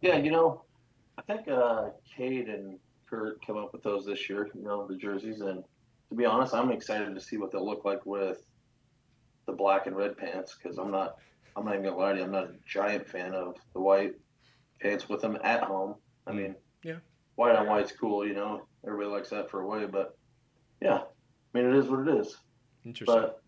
Yeah, 0.00 0.16
you 0.16 0.30
know, 0.30 0.62
I 1.18 1.22
think 1.22 1.48
uh, 1.48 1.90
Cade 2.16 2.48
and 2.48 2.78
Kurt 3.08 3.40
came 3.42 3.56
up 3.56 3.72
with 3.72 3.82
those 3.82 4.04
this 4.04 4.28
year. 4.28 4.48
You 4.54 4.62
know, 4.62 4.86
the 4.86 4.96
jerseys, 4.96 5.40
and 5.40 5.64
to 6.10 6.14
be 6.14 6.24
honest, 6.24 6.54
I'm 6.54 6.70
excited 6.70 7.14
to 7.14 7.20
see 7.20 7.36
what 7.36 7.50
they'll 7.50 7.66
look 7.66 7.84
like 7.84 8.04
with 8.04 8.44
the 9.46 9.52
black 9.52 9.86
and 9.86 9.96
red 9.96 10.16
pants 10.16 10.56
because 10.56 10.78
I'm 10.78 10.90
not. 10.90 11.16
I'm 11.56 11.64
not 11.64 11.74
even 11.74 11.84
gonna 11.86 11.96
lie 11.96 12.12
to 12.12 12.18
you. 12.18 12.24
I'm 12.24 12.30
not 12.32 12.44
a 12.44 12.54
giant 12.66 13.08
fan 13.08 13.34
of 13.34 13.56
the 13.72 13.80
white 13.80 14.12
pants 14.80 15.08
with 15.08 15.22
them 15.22 15.38
at 15.42 15.62
home. 15.62 15.94
I 16.26 16.32
mm. 16.32 16.36
mean, 16.36 16.54
Yeah. 16.82 16.98
white 17.36 17.56
on 17.56 17.66
white's 17.66 17.92
cool. 17.92 18.26
You 18.26 18.34
know, 18.34 18.66
everybody 18.86 19.08
likes 19.10 19.30
that 19.30 19.50
for 19.50 19.62
away, 19.62 19.86
but 19.86 20.16
yeah, 20.82 20.98
I 20.98 21.58
mean, 21.58 21.66
it 21.66 21.76
is 21.76 21.88
what 21.88 22.06
it 22.06 22.16
is. 22.20 22.36
Interesting. 22.84 23.14
But 23.14 23.42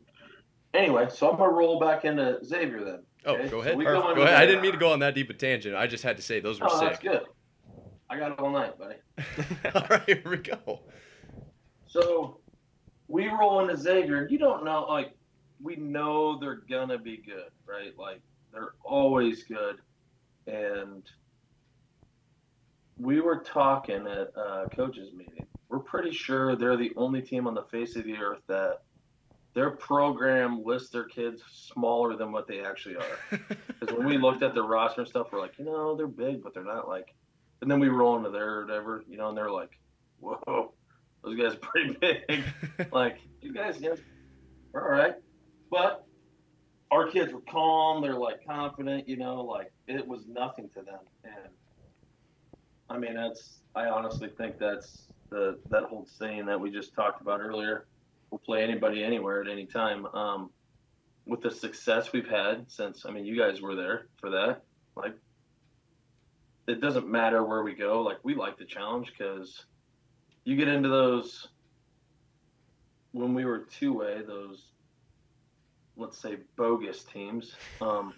anyway, 0.75 1.09
so 1.11 1.31
I'm 1.31 1.37
gonna 1.37 1.53
roll 1.53 1.79
back 1.79 2.05
into 2.05 2.43
Xavier 2.45 2.85
then. 2.85 3.03
oh, 3.27 3.35
okay, 3.35 3.49
go 3.49 3.61
ahead. 3.61 3.77
we 3.77 3.85
go 3.85 3.91
Perfect. 3.91 4.11
into 4.11 4.21
Go 4.21 4.27
ahead. 4.27 4.37
I 4.37 4.47
didn't 4.47 4.63
mean 4.63 4.73
to 4.73 4.79
go 4.79 4.93
on 4.93 5.01
that 5.01 5.15
deep 5.15 5.29
a 5.31 5.35
tangent. 5.35 5.77
I 5.77 5.87
just 5.87 6.03
had 6.03 6.17
to 6.17 6.23
say 6.23 6.41
those 6.41 6.61
were 6.61 6.67
Oh, 6.71 6.81
that's 6.81 7.01
sick. 7.01 7.11
good. 7.11 7.23
I 8.11 8.19
got 8.19 8.33
it 8.33 8.39
all 8.39 8.51
night, 8.51 8.79
buddy. 8.79 8.95
all 9.75 9.87
right, 9.91 10.03
here 10.07 10.23
we 10.25 10.39
go. 10.39 10.81
So 11.87 12.41
we 13.07 13.29
roll 13.29 13.61
into 13.61 13.77
Xavier, 13.77 14.23
and 14.23 14.31
you 14.31 14.39
don't 14.39 14.65
know, 14.65 14.87
like, 14.89 15.13
we 15.61 15.77
know 15.77 16.39
they're 16.39 16.63
gonna 16.69 16.99
be 16.99 17.17
good, 17.17 17.51
right? 17.67 17.97
Like, 17.99 18.21
they're 18.53 18.75
always 18.85 19.45
good. 19.45 19.77
And 20.47 21.03
we 22.99 23.21
were 23.21 23.39
talking 23.39 24.07
at 24.07 24.33
a 24.37 24.69
coaches 24.75 25.13
meeting. 25.13 25.47
We're 25.69 25.79
pretty 25.81 26.13
sure 26.13 26.57
they're 26.57 26.77
the 26.77 26.93
only 26.97 27.23
team 27.23 27.47
on 27.47 27.55
the 27.55 27.65
face 27.65 27.97
of 27.97 28.05
the 28.05 28.17
earth 28.17 28.41
that 28.49 28.83
their 29.55 29.71
program 29.71 30.63
lists 30.65 30.91
their 30.91 31.05
kids 31.05 31.43
smaller 31.51 32.17
than 32.17 32.33
what 32.33 32.47
they 32.47 32.65
actually 32.65 32.97
are. 32.97 33.41
Because 33.81 33.97
when 33.97 34.07
we 34.07 34.19
looked 34.19 34.43
at 34.43 34.55
the 34.55 34.63
roster 34.63 35.03
and 35.03 35.09
stuff, 35.09 35.29
we're 35.33 35.41
like, 35.41 35.59
you 35.59 35.65
know, 35.65 35.97
they're 35.97 36.07
big, 36.09 36.43
but 36.43 36.53
they're 36.53 36.65
not 36.65 36.89
like. 36.89 37.15
And 37.61 37.71
then 37.71 37.81
we 37.81 37.89
roll 37.89 38.17
into 38.17 38.31
their 38.31 38.59
or 38.59 38.67
whatever, 38.67 39.05
you 39.09 39.17
know, 39.17 39.29
and 39.29 39.37
they're 39.37 39.51
like, 39.51 39.79
whoa, 40.21 40.73
those 41.23 41.37
guys 41.37 41.55
are 41.55 41.59
pretty 41.59 41.97
big. 42.01 42.45
like, 42.93 43.19
you 43.41 43.53
guys, 43.53 43.79
guys 43.79 44.01
are 44.75 44.85
all 44.85 44.91
right. 44.91 45.15
But 45.71 46.07
our 46.91 47.09
kids 47.09 47.33
were 47.33 47.43
calm. 47.43 48.03
They're 48.03 48.15
like 48.15 48.45
confident, 48.47 49.09
you 49.09 49.17
know, 49.17 49.43
like 49.43 49.73
it 49.87 50.07
was 50.07 50.27
nothing 50.27 50.69
to 50.71 50.83
them. 50.83 51.01
And 51.25 51.53
I 52.89 52.99
mean, 52.99 53.15
that's, 53.15 53.61
I 53.75 53.87
honestly 53.87 54.31
think 54.37 54.59
that's 54.59 55.09
the, 55.31 55.59
that 55.71 55.85
whole 55.85 56.07
saying 56.07 56.47
that 56.47 56.59
we 56.59 56.71
just 56.71 56.95
talked 56.95 57.21
about 57.21 57.41
earlier. 57.41 57.87
We'll 58.31 58.39
play 58.39 58.63
anybody 58.63 59.05
anywhere 59.05 59.43
at 59.43 59.49
any 59.49 59.67
time. 59.67 60.07
Um, 60.07 60.51
with 61.29 61.43
the 61.43 61.51
success 61.51 62.11
we've 62.13 62.29
had 62.29 62.65
since 62.69 63.05
I 63.07 63.13
mean 63.13 63.25
you 63.25 63.39
guys 63.39 63.61
were 63.61 63.77
there 63.77 64.07
for 64.19 64.31
that. 64.31 64.63
Like 64.97 65.15
it 66.67 66.81
doesn't 66.81 67.07
matter 67.07 67.45
where 67.45 67.63
we 67.63 67.75
go. 67.75 68.01
Like 68.01 68.19
we 68.25 68.35
like 68.35 68.59
the 68.59 68.65
challenge 68.65 69.13
because 69.17 69.67
you 70.45 70.57
get 70.57 70.69
into 70.69 70.89
those 70.89 71.49
when 73.13 73.35
we 73.35 73.45
were 73.45 73.61
two 73.79 73.93
way 73.93 74.23
those 74.27 74.73
let's 75.99 76.21
say 76.21 76.39
bogus 76.57 77.05
teams. 77.05 77.59
Um, 77.81 78.15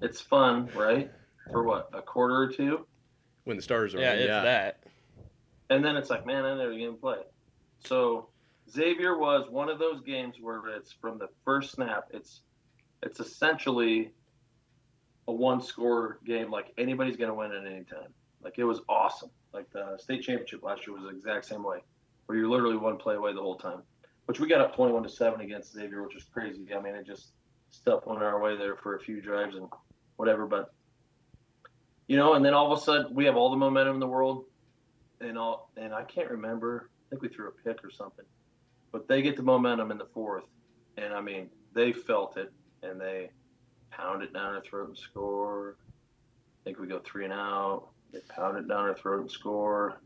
it's 0.00 0.20
fun, 0.20 0.70
right? 0.72 1.10
For 1.52 1.64
what 1.64 1.88
a 1.92 2.02
quarter 2.02 2.36
or 2.36 2.48
two, 2.52 2.86
when 3.44 3.56
the 3.56 3.62
stars 3.62 3.94
are 3.94 4.00
Yeah, 4.00 4.14
in, 4.14 4.20
if 4.20 4.28
yeah. 4.28 4.42
that. 4.42 4.80
and 5.70 5.84
then 5.84 5.96
it's 5.96 6.10
like, 6.10 6.26
man, 6.26 6.44
I 6.44 6.56
never 6.56 6.72
even 6.72 6.96
play. 6.96 7.18
So 7.80 8.30
Xavier 8.70 9.18
was 9.18 9.48
one 9.50 9.68
of 9.68 9.78
those 9.78 10.02
games 10.02 10.36
where 10.40 10.66
it's 10.68 10.92
from 10.92 11.18
the 11.18 11.28
first 11.44 11.72
snap. 11.72 12.04
It's 12.12 12.42
it's 13.02 13.20
essentially 13.20 14.12
a 15.28 15.32
one 15.32 15.60
score 15.60 16.18
game. 16.24 16.50
Like 16.50 16.72
anybody's 16.78 17.16
gonna 17.16 17.34
win 17.34 17.52
at 17.52 17.66
any 17.66 17.84
time. 17.84 18.14
Like 18.42 18.58
it 18.58 18.64
was 18.64 18.80
awesome. 18.88 19.30
Like 19.52 19.66
the 19.72 19.96
state 19.98 20.22
championship 20.22 20.62
last 20.62 20.86
year 20.86 20.94
was 20.94 21.04
the 21.04 21.10
exact 21.16 21.46
same 21.46 21.62
way, 21.64 21.78
where 22.26 22.38
you're 22.38 22.48
literally 22.48 22.76
one 22.76 22.96
play 22.98 23.14
away 23.14 23.32
the 23.34 23.40
whole 23.42 23.58
time. 23.58 23.82
Which 24.26 24.40
we 24.40 24.48
got 24.48 24.60
up 24.60 24.74
21 24.76 25.02
to 25.02 25.08
seven 25.08 25.40
against 25.40 25.72
Xavier, 25.72 26.02
which 26.02 26.14
was 26.14 26.24
crazy. 26.24 26.66
I 26.74 26.80
mean, 26.80 26.94
it 26.94 27.06
just 27.06 27.32
stuff 27.70 28.06
went 28.06 28.22
our 28.22 28.40
way 28.40 28.56
there 28.56 28.76
for 28.76 28.96
a 28.96 29.00
few 29.00 29.20
drives 29.20 29.56
and 29.56 29.68
whatever. 30.16 30.46
But 30.46 30.72
you 32.06 32.16
know, 32.16 32.34
and 32.34 32.44
then 32.44 32.54
all 32.54 32.70
of 32.70 32.78
a 32.78 32.80
sudden 32.80 33.14
we 33.14 33.24
have 33.24 33.36
all 33.36 33.50
the 33.50 33.56
momentum 33.56 33.94
in 33.94 34.00
the 34.00 34.06
world, 34.06 34.44
and 35.20 35.38
all, 35.38 35.70
and 35.76 35.92
I 35.94 36.04
can't 36.04 36.30
remember. 36.30 36.90
I 36.90 37.10
think 37.10 37.22
we 37.22 37.28
threw 37.28 37.48
a 37.48 37.50
pick 37.50 37.84
or 37.84 37.90
something, 37.90 38.24
but 38.92 39.08
they 39.08 39.22
get 39.22 39.36
the 39.36 39.42
momentum 39.42 39.90
in 39.90 39.98
the 39.98 40.08
fourth, 40.12 40.44
and 40.96 41.12
I 41.12 41.20
mean 41.20 41.48
they 41.74 41.92
felt 41.92 42.36
it, 42.36 42.52
and 42.82 43.00
they 43.00 43.30
pound 43.90 44.22
it 44.22 44.32
down 44.32 44.54
our 44.54 44.62
throat 44.62 44.88
and 44.88 44.98
score. 44.98 45.76
I 45.80 46.64
think 46.64 46.78
we 46.78 46.86
go 46.86 47.00
three 47.00 47.24
and 47.24 47.32
out. 47.32 47.88
They 48.12 48.20
pound 48.28 48.58
it 48.58 48.68
down 48.68 48.80
our 48.80 48.94
throat 48.94 49.22
and 49.22 49.30
score, 49.30 50.00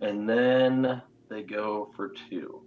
and 0.00 0.28
then 0.28 1.02
they 1.30 1.42
go 1.42 1.90
for 1.96 2.12
two. 2.28 2.63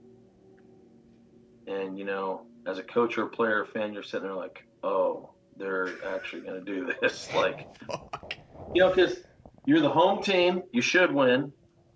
And 1.67 1.97
you 1.97 2.05
know, 2.05 2.45
as 2.65 2.79
a 2.79 2.83
coach 2.83 3.17
or 3.17 3.23
a 3.23 3.29
player 3.29 3.61
or 3.61 3.65
fan, 3.65 3.93
you're 3.93 4.03
sitting 4.03 4.27
there 4.27 4.35
like, 4.35 4.63
oh, 4.83 5.31
they're 5.57 5.89
actually 6.05 6.41
going 6.41 6.63
to 6.63 6.65
do 6.65 6.91
this. 7.01 7.29
Like, 7.35 7.67
you 8.73 8.81
know, 8.81 8.89
because 8.89 9.17
you're 9.65 9.81
the 9.81 9.89
home 9.89 10.21
team, 10.21 10.63
you 10.71 10.81
should 10.81 11.13
win. 11.13 11.51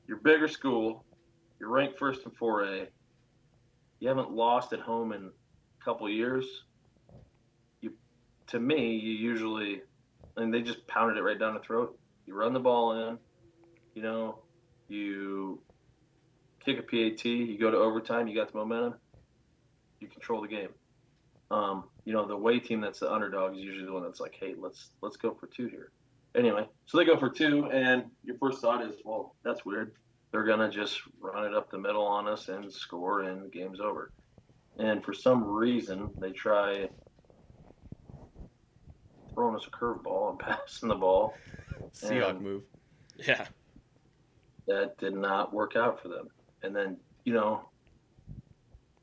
You're 0.08 0.18
bigger 0.18 0.48
school. 0.48 1.06
You're 1.60 1.70
ranked 1.70 2.00
first 2.00 2.22
in 2.25 2.32
4A. 2.32 2.88
You 4.00 4.08
haven't 4.08 4.32
lost 4.32 4.74
at 4.74 4.80
home 4.80 5.13
in 5.13 5.25
a 5.25 5.86
couple 5.86 6.10
years. 6.10 6.46
You, 7.82 7.94
to 8.48 8.60
me, 8.60 8.96
you 8.96 9.12
usually, 9.12 9.82
and 10.38 10.54
they 10.54 10.62
just 10.62 10.88
pounded 10.88 11.18
it 11.18 11.22
right 11.22 11.40
down 11.40 11.54
the 11.54 11.60
throat. 11.60 11.98
You 12.25 12.34
run 12.34 12.54
the 12.54 12.60
ball 12.60 13.10
in, 13.10 13.18
you 13.94 14.01
know, 14.01 14.40
you 14.88 15.62
kick 16.66 16.80
a 16.80 16.84
PAT, 16.84 17.25
you 17.25 17.58
go 17.60 17.72
to 17.72 17.78
overtime, 17.78 18.28
you 18.28 18.36
got 18.36 18.51
the 18.51 18.58
momentum, 18.58 18.96
you 20.01 20.08
control 20.08 20.41
the 20.41 20.48
game. 20.48 20.70
Um, 21.50 21.86
you 22.05 22.13
know, 22.13 22.25
the 22.25 22.34
away 22.34 22.60
team 22.60 22.81
that's 22.81 23.00
the 23.00 23.12
underdog 23.12 23.55
is 23.55 23.62
usually 23.62 23.86
the 23.86 23.91
one 23.91 24.03
that's 24.03 24.20
like, 24.20 24.36
hey, 24.39 24.55
let's 24.58 24.91
let's 25.01 25.17
go 25.17 25.34
for 25.34 25.48
two 25.48 25.67
here. 25.67 25.91
Anyway, 26.36 26.65
so 26.86 26.98
they 26.98 27.05
go 27.05 27.17
for 27.17 27.29
two, 27.29 27.65
and 27.72 28.05
your 28.24 28.38
first 28.38 28.62
thought 28.62 28.81
is, 28.86 28.96
well, 29.03 29.36
that's 29.43 29.65
weird. 29.65 29.93
They're 30.31 30.46
gonna 30.46 30.72
just 30.72 31.01
run 31.20 31.46
it 31.46 31.53
up 31.53 31.70
the 31.70 31.77
middle 31.77 32.05
on 32.05 32.27
us 32.27 32.48
and 32.48 32.72
score, 32.72 33.24
and 33.24 33.43
the 33.43 33.50
game's 33.50 33.81
over. 33.81 34.12
And 34.79 35.03
for 35.03 35.13
some 35.13 35.43
reason, 35.43 36.10
they 36.20 36.31
try 36.31 36.88
throwing 39.34 39.55
us 39.55 39.67
a 39.67 39.70
curveball 39.70 40.31
and 40.31 40.39
passing 40.39 40.89
the 40.89 40.96
ball. 40.96 41.34
Seahawk 41.93 42.39
move. 42.41 42.63
Yeah. 43.17 43.46
that 44.67 44.98
did 44.98 45.13
not 45.13 45.53
work 45.53 45.75
out 45.75 46.01
for 46.01 46.08
them. 46.08 46.29
And 46.63 46.75
then, 46.75 46.98
you 47.25 47.34
know, 47.34 47.70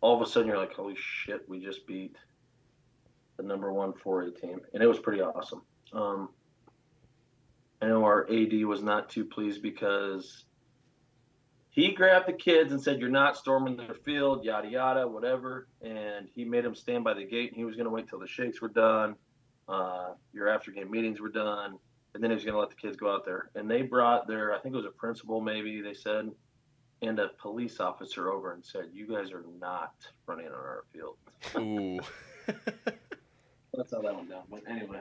all 0.00 0.20
of 0.20 0.26
a 0.26 0.30
sudden 0.30 0.48
you're 0.48 0.58
like, 0.58 0.72
holy 0.72 0.96
shit, 0.96 1.48
we 1.48 1.60
just 1.60 1.86
beat 1.86 2.16
the 3.36 3.42
number 3.42 3.72
one 3.72 3.92
4A 3.92 4.40
team. 4.40 4.60
And 4.72 4.82
it 4.82 4.86
was 4.86 4.98
pretty 4.98 5.20
awesome. 5.20 5.62
Um, 5.92 6.28
I 7.80 7.86
know 7.86 8.04
our 8.04 8.28
AD 8.30 8.52
was 8.64 8.82
not 8.82 9.08
too 9.08 9.24
pleased 9.24 9.62
because 9.62 10.44
he 11.70 11.92
grabbed 11.92 12.26
the 12.26 12.32
kids 12.32 12.72
and 12.72 12.82
said, 12.82 12.98
You're 13.00 13.08
not 13.08 13.36
storming 13.36 13.76
their 13.76 13.94
field, 13.94 14.44
yada, 14.44 14.68
yada, 14.68 15.06
whatever. 15.06 15.68
And 15.80 16.28
he 16.34 16.44
made 16.44 16.64
them 16.64 16.74
stand 16.74 17.04
by 17.04 17.14
the 17.14 17.24
gate 17.24 17.50
and 17.50 17.56
he 17.56 17.64
was 17.64 17.76
going 17.76 17.86
to 17.86 17.90
wait 17.90 18.08
till 18.08 18.18
the 18.18 18.26
shakes 18.26 18.60
were 18.60 18.68
done, 18.68 19.14
uh, 19.68 20.14
your 20.32 20.48
after 20.48 20.72
game 20.72 20.90
meetings 20.90 21.20
were 21.20 21.28
done 21.28 21.78
and 22.14 22.22
then 22.22 22.30
he 22.30 22.34
was 22.34 22.44
going 22.44 22.54
to 22.54 22.60
let 22.60 22.70
the 22.70 22.74
kids 22.74 22.96
go 22.96 23.12
out 23.12 23.24
there. 23.24 23.50
And 23.54 23.70
they 23.70 23.82
brought 23.82 24.26
their, 24.26 24.52
I 24.52 24.58
think 24.58 24.74
it 24.74 24.76
was 24.76 24.86
a 24.86 24.90
principal, 24.90 25.40
maybe 25.40 25.80
they 25.80 25.94
said, 25.94 26.30
and 27.02 27.18
a 27.18 27.28
police 27.40 27.80
officer 27.80 28.30
over 28.30 28.52
and 28.52 28.64
said, 28.64 28.86
"You 28.92 29.06
guys 29.06 29.30
are 29.32 29.44
not 29.60 29.94
running 30.26 30.46
on 30.46 30.52
our 30.54 30.84
field." 30.92 31.16
Ooh. 31.56 32.00
That's 33.74 33.92
how 33.92 34.00
that 34.02 34.14
went 34.14 34.30
down. 34.30 34.42
But 34.50 34.62
anyway, 34.68 35.00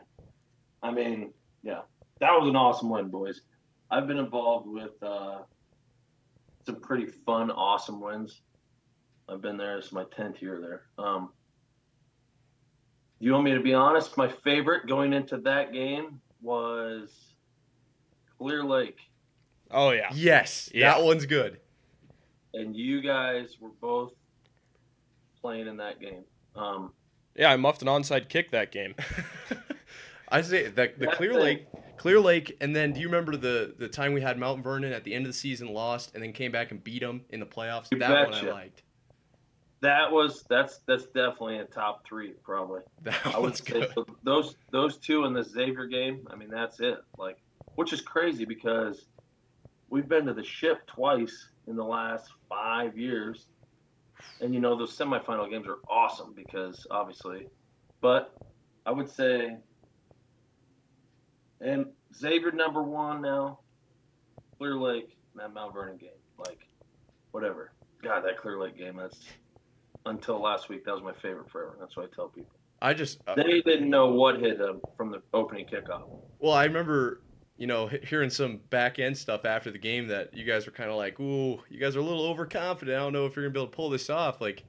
I 0.83 0.91
mean, 0.91 1.33
yeah, 1.63 1.81
that 2.19 2.31
was 2.31 2.47
an 2.49 2.55
awesome 2.55 2.89
win, 2.89 3.07
boys. 3.09 3.41
I've 3.89 4.05
been 4.07 4.17
involved 4.17 4.67
with 4.67 5.01
uh, 5.01 5.39
some 6.65 6.75
pretty 6.81 7.05
fun, 7.07 7.49
awesome 7.49 8.01
wins. 8.01 8.41
I've 9.29 9.41
been 9.41 9.57
there. 9.57 9.77
It's 9.77 9.91
my 9.91 10.03
tenth 10.15 10.41
year 10.41 10.59
there. 10.61 11.03
Um, 11.03 11.31
you 13.19 13.31
want 13.31 13.45
me 13.45 13.53
to 13.53 13.61
be 13.61 13.73
honest? 13.73 14.15
My 14.17 14.27
favorite 14.27 14.87
going 14.87 15.13
into 15.13 15.37
that 15.37 15.73
game 15.73 16.21
was 16.41 17.09
Clear 18.37 18.63
Lake. 18.63 18.99
Oh 19.71 19.91
yeah. 19.91 20.09
yes, 20.13 20.69
Yeah. 20.73 20.93
that 20.93 21.03
one's 21.03 21.25
good. 21.25 21.59
And 22.57 22.75
you 22.75 23.01
guys 23.01 23.57
were 23.59 23.71
both 23.81 24.13
playing 25.41 25.67
in 25.67 25.77
that 25.77 25.99
game. 25.99 26.23
Um, 26.55 26.91
Yeah, 27.35 27.51
I 27.51 27.55
muffed 27.57 27.81
an 27.81 27.87
onside 27.87 28.29
kick 28.29 28.51
that 28.51 28.71
game. 28.71 28.95
I 30.29 30.41
say 30.41 30.67
the 30.67 30.91
the 30.97 31.07
Clear 31.07 31.33
thing- 31.33 31.41
Lake, 31.41 31.67
Clear 31.97 32.19
Lake, 32.19 32.57
and 32.59 32.75
then 32.75 32.91
do 32.93 32.99
you 32.99 33.07
remember 33.07 33.37
the 33.37 33.75
the 33.77 33.87
time 33.87 34.13
we 34.13 34.21
had 34.21 34.37
Mount 34.37 34.63
Vernon 34.63 34.91
at 34.91 35.03
the 35.03 35.13
end 35.13 35.25
of 35.25 35.31
the 35.31 35.37
season, 35.37 35.73
lost, 35.73 36.13
and 36.15 36.23
then 36.23 36.33
came 36.33 36.51
back 36.51 36.71
and 36.71 36.83
beat 36.83 37.01
them 37.01 37.21
in 37.29 37.39
the 37.39 37.45
playoffs? 37.45 37.87
You 37.91 37.99
that 37.99 38.29
one 38.29 38.33
I 38.33 38.51
liked. 38.51 38.81
that 39.81 40.11
was 40.11 40.43
that's 40.49 40.79
that's 40.87 41.05
definitely 41.05 41.59
a 41.59 41.65
top 41.65 42.05
three 42.05 42.33
probably. 42.43 42.81
That 43.03 43.15
I 43.25 43.39
would 43.39 43.55
say 43.55 43.81
good. 43.81 43.91
so 43.93 44.05
those 44.23 44.55
those 44.71 44.97
two 44.97 45.25
in 45.25 45.33
the 45.33 45.43
Xavier 45.43 45.85
game. 45.85 46.27
I 46.29 46.35
mean 46.35 46.49
that's 46.49 46.79
it. 46.81 46.97
Like 47.17 47.37
which 47.75 47.93
is 47.93 48.01
crazy 48.01 48.43
because 48.43 49.05
we've 49.89 50.09
been 50.09 50.25
to 50.25 50.33
the 50.33 50.43
ship 50.43 50.85
twice 50.87 51.49
in 51.67 51.75
the 51.75 51.83
last 51.83 52.29
five 52.49 52.97
years, 52.97 53.47
and 54.41 54.53
you 54.53 54.59
know 54.59 54.77
those 54.77 54.97
semifinal 54.97 55.49
games 55.49 55.67
are 55.67 55.79
awesome 55.89 56.33
because 56.35 56.87
obviously, 56.89 57.47
but 58.01 58.33
I 58.85 58.91
would 58.91 59.09
say, 59.09 59.57
and 61.61 61.87
Xavier 62.15 62.51
number 62.51 62.81
one 62.83 63.21
now, 63.21 63.59
Clear 64.57 64.75
Lake, 64.75 65.17
that 65.35 65.53
Mount 65.53 65.73
Vernon 65.73 65.97
game, 65.97 66.09
like 66.39 66.67
whatever. 67.31 67.71
God, 68.03 68.21
that 68.21 68.37
Clear 68.37 68.59
Lake 68.59 68.77
game. 68.77 68.95
That's 68.97 69.19
until 70.05 70.41
last 70.41 70.69
week. 70.69 70.85
That 70.85 70.93
was 70.93 71.03
my 71.03 71.13
favorite 71.13 71.49
forever. 71.49 71.77
That's 71.79 71.97
what 71.97 72.09
I 72.11 72.15
tell 72.15 72.29
people. 72.29 72.51
I 72.81 72.93
just 72.93 73.19
uh, 73.27 73.35
They 73.35 73.61
didn't 73.61 73.89
know 73.89 74.07
what 74.07 74.39
hit 74.39 74.59
them 74.59 74.81
from 74.95 75.11
the 75.11 75.21
opening 75.33 75.65
kickoff. 75.65 76.03
well, 76.39 76.53
I 76.53 76.65
remember 76.65 77.21
you 77.57 77.67
know 77.67 77.87
hearing 77.87 78.29
some 78.29 78.57
back 78.69 78.99
end 78.99 79.17
stuff 79.17 79.45
after 79.45 79.71
the 79.71 79.77
game 79.79 80.07
that 80.07 80.33
you 80.35 80.43
guys 80.43 80.65
were 80.65 80.71
kind 80.71 80.89
of 80.89 80.95
like, 80.95 81.19
ooh, 81.19 81.59
you 81.69 81.79
guys 81.79 81.95
are 81.95 81.99
a 81.99 82.03
little 82.03 82.25
overconfident. 82.25 82.95
I 82.95 82.99
don't 82.99 83.13
know 83.13 83.25
if 83.25 83.35
you're 83.35 83.45
gonna 83.45 83.53
be 83.53 83.59
able 83.59 83.71
to 83.71 83.75
pull 83.75 83.89
this 83.89 84.09
off. 84.09 84.39
Like, 84.41 84.63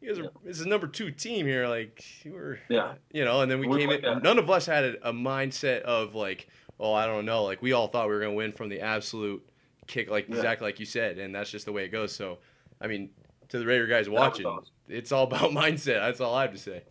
you 0.00 0.08
guys 0.08 0.18
are 0.18 0.22
Yeah. 0.24 0.28
this 0.44 0.58
is 0.60 0.66
number 0.66 0.86
two 0.86 1.10
team 1.10 1.46
here. 1.46 1.66
Like, 1.68 2.04
you 2.24 2.32
were 2.32 2.58
Yeah. 2.68 2.94
you 3.12 3.24
know, 3.24 3.40
and 3.42 3.50
then 3.50 3.60
we 3.60 3.68
We're 3.68 3.78
came 3.78 3.90
in. 3.90 4.04
a- 4.04 4.20
None 4.20 4.38
of 4.38 4.50
us 4.50 4.66
had 4.66 4.84
a, 4.84 5.08
a 5.10 5.12
mindset 5.12 5.82
of 5.82 6.14
like, 6.14 6.48
oh, 6.80 6.92
I 6.92 7.06
don't 7.06 7.24
know. 7.24 7.44
Like 7.44 7.62
we 7.62 7.72
all 7.72 7.86
thought 7.88 8.08
we 8.08 8.14
were 8.14 8.20
gonna 8.20 8.34
win 8.34 8.52
from 8.52 8.68
the 8.68 8.80
absolute 8.80 9.46
kick, 9.86 10.10
like 10.10 10.28
Yeah. 10.28 10.36
exactly 10.36 10.66
like 10.66 10.80
you 10.80 10.86
said, 10.86 11.18
and 11.18 11.34
that's 11.34 11.50
just 11.50 11.66
the 11.66 11.72
way 11.72 11.84
it 11.84 11.90
goes. 11.90 12.12
So, 12.14 12.38
I 12.80 12.88
mean, 12.88 13.10
to 13.50 13.58
the 13.58 13.66
Raider 13.66 13.86
guys 13.86 14.08
watching, 14.08 14.46
awesome. 14.46 14.72
it's 14.88 15.12
all 15.12 15.24
about 15.24 15.50
mindset. 15.52 16.00
That's 16.00 16.20
all 16.20 16.34
I 16.34 16.42
have 16.42 16.52
to 16.52 16.58
say. 16.58 16.82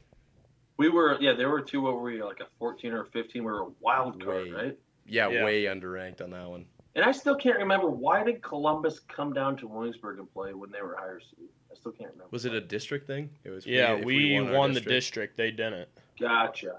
We 0.77 0.89
were, 0.89 1.17
yeah, 1.19 1.33
there 1.33 1.49
were 1.49 1.61
two 1.61 1.81
what 1.81 1.93
were 1.95 2.01
we, 2.01 2.23
like 2.23 2.39
a 2.39 2.47
14 2.57 2.93
or 2.93 3.05
15. 3.05 3.43
We 3.43 3.51
were 3.51 3.59
a 3.61 3.69
wild 3.79 4.23
card, 4.23 4.51
right? 4.51 4.77
Yeah, 5.05 5.29
Yeah. 5.29 5.43
way 5.43 5.63
underranked 5.65 6.21
on 6.21 6.29
that 6.31 6.49
one. 6.49 6.65
And 6.95 7.03
I 7.03 7.11
still 7.11 7.35
can't 7.35 7.57
remember 7.57 7.87
why 7.89 8.23
did 8.23 8.41
Columbus 8.43 8.99
come 8.99 9.33
down 9.33 9.57
to 9.57 9.67
Williamsburg 9.67 10.19
and 10.19 10.31
play 10.31 10.53
when 10.53 10.71
they 10.71 10.81
were 10.81 10.95
higher 10.95 11.19
seed. 11.19 11.49
I 11.71 11.75
still 11.75 11.91
can't 11.91 12.11
remember. 12.11 12.29
Was 12.31 12.45
it 12.45 12.53
a 12.53 12.61
district 12.61 13.07
thing? 13.07 13.29
It 13.43 13.49
was. 13.49 13.65
Yeah, 13.65 13.93
if 13.93 14.05
we, 14.05 14.37
our 14.37 14.51
won 14.53 14.73
the 14.73 14.81
district. 14.81 15.35
They 15.35 15.49
didn't. 15.51 15.89
Gotcha. 16.19 16.75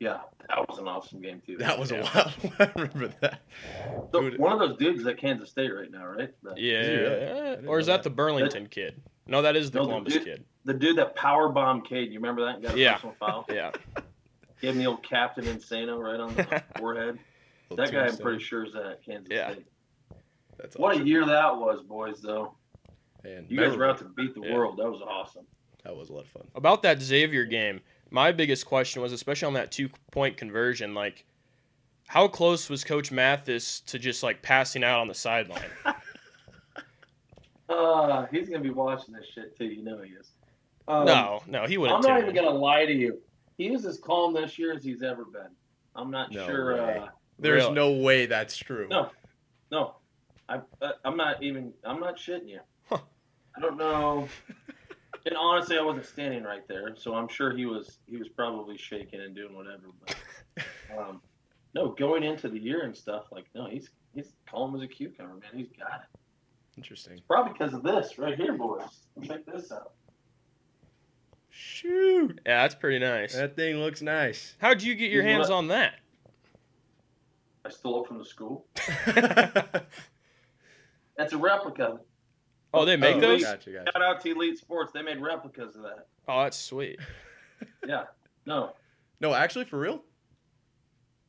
Yeah, 0.00 0.20
that 0.48 0.66
was 0.68 0.78
an 0.78 0.86
awesome 0.88 1.20
game 1.20 1.42
too. 1.44 1.56
That 1.58 1.78
was 1.78 1.90
Yeah. 1.90 1.98
a 1.98 2.02
wild. 2.02 2.32
one. 2.42 2.52
I 2.60 2.72
remember 2.76 3.08
that. 3.20 3.40
So 4.12 4.20
Dude, 4.22 4.38
one 4.38 4.52
of 4.52 4.58
those 4.60 4.78
dudes 4.78 5.00
is 5.00 5.06
at 5.06 5.18
Kansas 5.18 5.50
State 5.50 5.68
right 5.74 5.90
now, 5.90 6.06
right? 6.06 6.30
The, 6.42 6.54
Yeah. 6.56 6.82
he 6.84 6.96
really? 6.96 7.66
Or 7.66 7.78
is 7.80 7.86
that 7.86 7.98
that. 7.98 8.02
the 8.04 8.10
Burlington 8.10 8.68
kid? 8.68 9.02
No, 9.26 9.42
that 9.42 9.56
is 9.56 9.70
the 9.70 9.80
No, 9.80 9.84
the 9.84 9.88
Columbus 9.90 10.12
dude- 10.14 10.24
kid. 10.24 10.44
the 10.64 10.74
dude 10.74 10.96
that 10.96 11.14
power 11.16 11.48
bombed 11.48 11.84
Cade. 11.84 12.10
You 12.12 12.20
remember 12.20 12.44
that? 12.46 12.62
Got 12.62 12.74
a 12.74 12.78
Yeah. 12.78 12.94
personal 12.94 13.16
foul. 13.18 13.44
Yeah. 13.50 13.72
Gave 14.60 14.72
him 14.72 14.78
the 14.78 14.86
old 14.86 15.02
Captain 15.02 15.44
Insano 15.44 15.98
right 16.00 16.18
on 16.18 16.34
the 16.34 16.62
forehead. 16.78 17.18
That 17.76 17.92
guy, 17.92 18.06
I'm 18.06 18.16
pretty 18.16 18.42
sure, 18.42 18.64
is 18.64 18.74
at 18.74 19.04
Kansas 19.04 19.28
Yeah. 19.30 19.52
State. 19.52 19.66
That's 20.58 20.76
What 20.76 20.96
a 21.00 21.04
year 21.04 21.24
that 21.24 21.56
was, 21.56 21.82
boys. 21.82 22.20
Though 22.20 22.54
Man, 23.22 23.46
you 23.48 23.58
guys 23.58 23.76
were 23.76 23.88
out 23.88 23.98
to 23.98 24.04
beat 24.04 24.34
the 24.34 24.40
Yeah. 24.42 24.54
world. 24.54 24.78
That 24.78 24.90
was 24.90 25.00
awesome. 25.02 25.44
That 25.84 25.96
was 25.96 26.08
a 26.08 26.12
lot 26.12 26.24
of 26.24 26.30
fun. 26.30 26.48
About 26.56 26.82
that 26.82 27.00
Xavier 27.00 27.44
game, 27.44 27.80
my 28.10 28.32
biggest 28.32 28.66
question 28.66 29.00
was, 29.00 29.12
especially 29.12 29.46
on 29.46 29.52
that 29.54 29.70
two 29.70 29.88
point 30.10 30.36
conversion, 30.36 30.94
like, 30.94 31.24
how 32.08 32.26
close 32.26 32.68
was 32.68 32.82
Coach 32.84 33.12
Mathis 33.12 33.80
to 33.82 33.98
just 33.98 34.22
like 34.22 34.42
passing 34.42 34.82
out 34.82 34.98
on 35.00 35.08
the 35.08 35.14
sideline? 35.14 35.70
Uh, 37.68 38.24
he's 38.30 38.48
gonna 38.48 38.62
be 38.62 38.70
watching 38.70 39.12
this 39.12 39.26
shit 39.34 39.56
too. 39.58 39.66
You 39.66 39.82
know 39.84 40.00
he 40.00 40.12
is. 40.12 40.30
Um, 40.88 41.04
no, 41.04 41.42
no, 41.46 41.66
he 41.66 41.76
wouldn't. 41.76 41.98
I'm 41.98 42.02
have. 42.10 42.22
not 42.24 42.30
even 42.30 42.34
gonna 42.44 42.56
lie 42.56 42.86
to 42.86 42.92
you. 42.92 43.20
He 43.58 43.66
is 43.74 43.84
as 43.84 43.98
calm 43.98 44.32
this 44.32 44.58
year 44.58 44.72
as 44.72 44.84
he's 44.84 45.02
ever 45.02 45.24
been. 45.24 45.50
I'm 45.96 46.10
not 46.10 46.30
No 46.32 46.46
sure. 46.46 46.80
Uh, 46.80 47.08
There's 47.40 47.64
Really? 47.64 47.74
no 47.74 47.92
way 47.92 48.26
that's 48.26 48.56
true. 48.56 48.86
No. 48.88 49.10
no, 49.72 49.96
I, 50.48 50.60
uh, 50.80 50.92
I'm 51.04 51.16
not 51.16 51.42
even. 51.42 51.72
I'm 51.84 52.00
not 52.00 52.16
shitting 52.16 52.48
you. 52.48 52.60
Huh. 52.88 52.98
I 53.56 53.60
don't 53.60 53.76
know. 53.76 54.28
And 55.26 55.36
honestly, 55.36 55.76
I 55.76 55.82
wasn't 55.82 56.06
standing 56.06 56.44
right 56.44 56.66
there, 56.68 56.94
so 56.96 57.14
I'm 57.14 57.28
sure 57.28 57.54
he 57.54 57.66
was. 57.66 57.98
He 58.06 58.16
was 58.16 58.28
probably 58.28 58.78
shaking 58.78 59.20
and 59.20 59.34
doing 59.34 59.54
whatever. 59.54 59.88
But 60.06 60.16
um, 60.98 61.20
no, 61.74 61.90
going 61.90 62.22
into 62.22 62.48
the 62.48 62.58
year 62.58 62.84
and 62.84 62.96
stuff 62.96 63.24
like 63.32 63.46
no, 63.54 63.68
he's 63.68 63.90
he's 64.14 64.32
calm 64.48 64.74
as 64.76 64.82
a 64.82 64.86
cucumber, 64.86 65.34
man. 65.34 65.50
He's 65.52 65.68
got 65.76 66.02
it. 66.02 66.18
Interesting. 66.76 67.20
Probably 67.26 67.52
because 67.52 67.74
of 67.74 67.82
this 67.82 68.18
right 68.18 68.36
here, 68.36 68.56
boys. 68.56 68.82
Check 69.26 69.44
this 69.46 69.72
out. 69.72 69.94
Shoot, 71.60 72.40
Yeah, 72.46 72.62
that's 72.62 72.76
pretty 72.76 73.00
nice. 73.00 73.34
that 73.34 73.56
thing 73.56 73.78
looks 73.78 74.00
nice. 74.00 74.54
How'd 74.58 74.80
you 74.80 74.94
get 74.94 75.10
your 75.10 75.24
You 75.24 75.28
hands 75.28 75.48
what? 75.48 75.56
on 75.56 75.68
that? 75.68 75.94
I 77.64 77.70
stole 77.70 78.04
it 78.04 78.06
from 78.08 78.18
the 78.18 78.24
school. 78.24 78.64
That's 81.16 81.32
a 81.32 81.36
replica. 81.36 81.98
Oh, 82.72 82.84
they 82.84 82.96
make 82.96 83.16
Oh, 83.16 83.20
those? 83.20 83.42
Gotcha, 83.42 83.70
gotcha. 83.72 83.90
Shout 83.92 84.02
out 84.02 84.20
to 84.20 84.30
Elite 84.30 84.56
Sports. 84.58 84.92
They 84.92 85.02
made 85.02 85.20
replicas 85.20 85.74
of 85.74 85.82
that. 85.82 86.06
Oh, 86.28 86.42
that's 86.42 86.56
sweet. 86.56 87.00
Yeah. 87.86 88.04
No. 88.46 88.74
No, 89.20 89.34
actually, 89.34 89.64
for 89.64 89.80
real? 89.80 90.00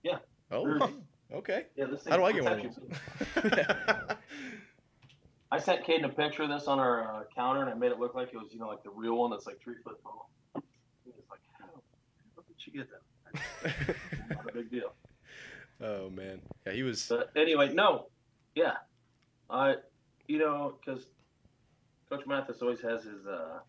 Yeah. 0.03 0.17
Oh, 0.51 0.63
Really. 0.63 0.93
okay. 1.33 1.65
Yeah. 1.75 1.85
This 1.85 2.03
thing, 2.03 2.11
How 2.11 2.17
do 2.17 2.23
I 2.25 2.31
get 2.33 2.43
one 2.43 2.53
of 2.53 2.65
actually- 2.65 2.89
those? 3.49 4.17
I 5.51 5.57
sent 5.59 5.83
Kaden 5.85 6.05
a 6.05 6.09
picture 6.09 6.43
of 6.43 6.49
this 6.49 6.67
on 6.67 6.79
our 6.79 7.21
uh, 7.21 7.23
counter, 7.35 7.61
and 7.61 7.69
I 7.69 7.73
made 7.73 7.91
it 7.91 7.99
look 7.99 8.13
like 8.15 8.29
it 8.33 8.35
was, 8.37 8.49
you 8.53 8.59
know, 8.59 8.67
like 8.67 8.83
the 8.83 8.91
real 8.91 9.15
one 9.17 9.31
that's 9.31 9.47
like 9.47 9.59
three 9.59 9.75
foot 9.83 9.97
tall. 10.03 10.29
He 10.55 11.11
was 11.11 11.23
like, 11.31 11.39
"How? 11.59 11.65
How 12.35 12.43
did 12.47 12.65
you 12.65 12.73
get 12.73 12.87
that?" 12.91 13.95
Not 14.35 14.49
a 14.49 14.53
big 14.53 14.69
deal. 14.69 14.93
oh 15.81 16.09
man, 16.11 16.39
yeah, 16.67 16.73
he 16.73 16.83
was. 16.83 17.05
But 17.07 17.31
anyway, 17.35 17.73
no, 17.73 18.07
yeah, 18.53 18.73
I, 19.49 19.75
you 20.27 20.37
know, 20.37 20.75
because 20.85 21.05
Coach 22.09 22.25
Mathis 22.27 22.61
always 22.61 22.81
has 22.81 23.03
his 23.03 23.25
uh, 23.25 23.59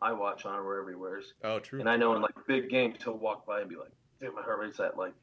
eye 0.00 0.12
watch 0.12 0.44
on 0.46 0.64
wherever 0.64 0.88
he 0.88 0.94
wears, 0.96 1.34
Oh, 1.42 1.58
true. 1.58 1.80
and 1.80 1.88
I 1.88 1.96
know 1.96 2.14
in 2.14 2.22
like 2.22 2.34
big 2.46 2.68
games 2.70 2.98
he'll 3.02 3.18
walk 3.18 3.44
by 3.44 3.60
and 3.60 3.68
be 3.68 3.74
like, 3.76 3.90
"Dude, 4.20 4.34
my 4.36 4.42
heart 4.42 4.60
rate's 4.60 4.78
at 4.78 4.96
like 4.96 5.14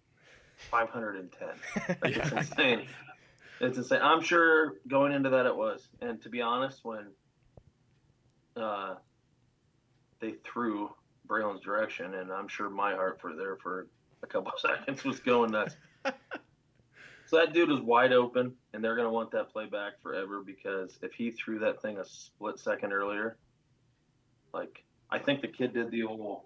510." 0.71 1.47
Like, 2.01 2.17
It's 2.17 2.31
insane. 2.51 2.85
It's 3.61 3.77
insane. 3.77 3.99
I'm 4.01 4.21
sure 4.21 4.75
going 4.87 5.11
into 5.11 5.29
that 5.31 5.45
it 5.45 5.55
was, 5.55 5.87
and 6.01 6.21
to 6.21 6.29
be 6.29 6.41
honest, 6.41 6.79
when 6.83 7.07
uh, 8.55 8.95
they 10.19 10.35
threw 10.43 10.89
Braylon's 11.27 11.61
direction, 11.61 12.15
and 12.15 12.31
I'm 12.31 12.47
sure 12.47 12.69
my 12.69 12.93
heart 12.93 13.19
for 13.19 13.35
there 13.35 13.57
for 13.57 13.87
a 14.23 14.27
couple 14.27 14.51
of 14.51 14.59
seconds 14.77 15.03
was 15.03 15.19
going 15.19 15.51
nuts. 15.51 15.75
so 16.05 17.37
that 17.37 17.53
dude 17.53 17.69
was 17.69 17.81
wide 17.81 18.13
open, 18.13 18.53
and 18.73 18.83
they're 18.83 18.95
gonna 18.95 19.11
want 19.11 19.31
that 19.31 19.51
play 19.51 19.65
back 19.65 20.01
forever 20.01 20.41
because 20.45 20.97
if 21.01 21.13
he 21.13 21.31
threw 21.31 21.59
that 21.59 21.81
thing 21.81 21.97
a 21.97 22.05
split 22.05 22.59
second 22.59 22.93
earlier, 22.93 23.37
like 24.53 24.83
I 25.09 25.19
think 25.19 25.41
the 25.41 25.47
kid 25.47 25.73
did 25.73 25.91
the 25.91 26.03
old 26.03 26.43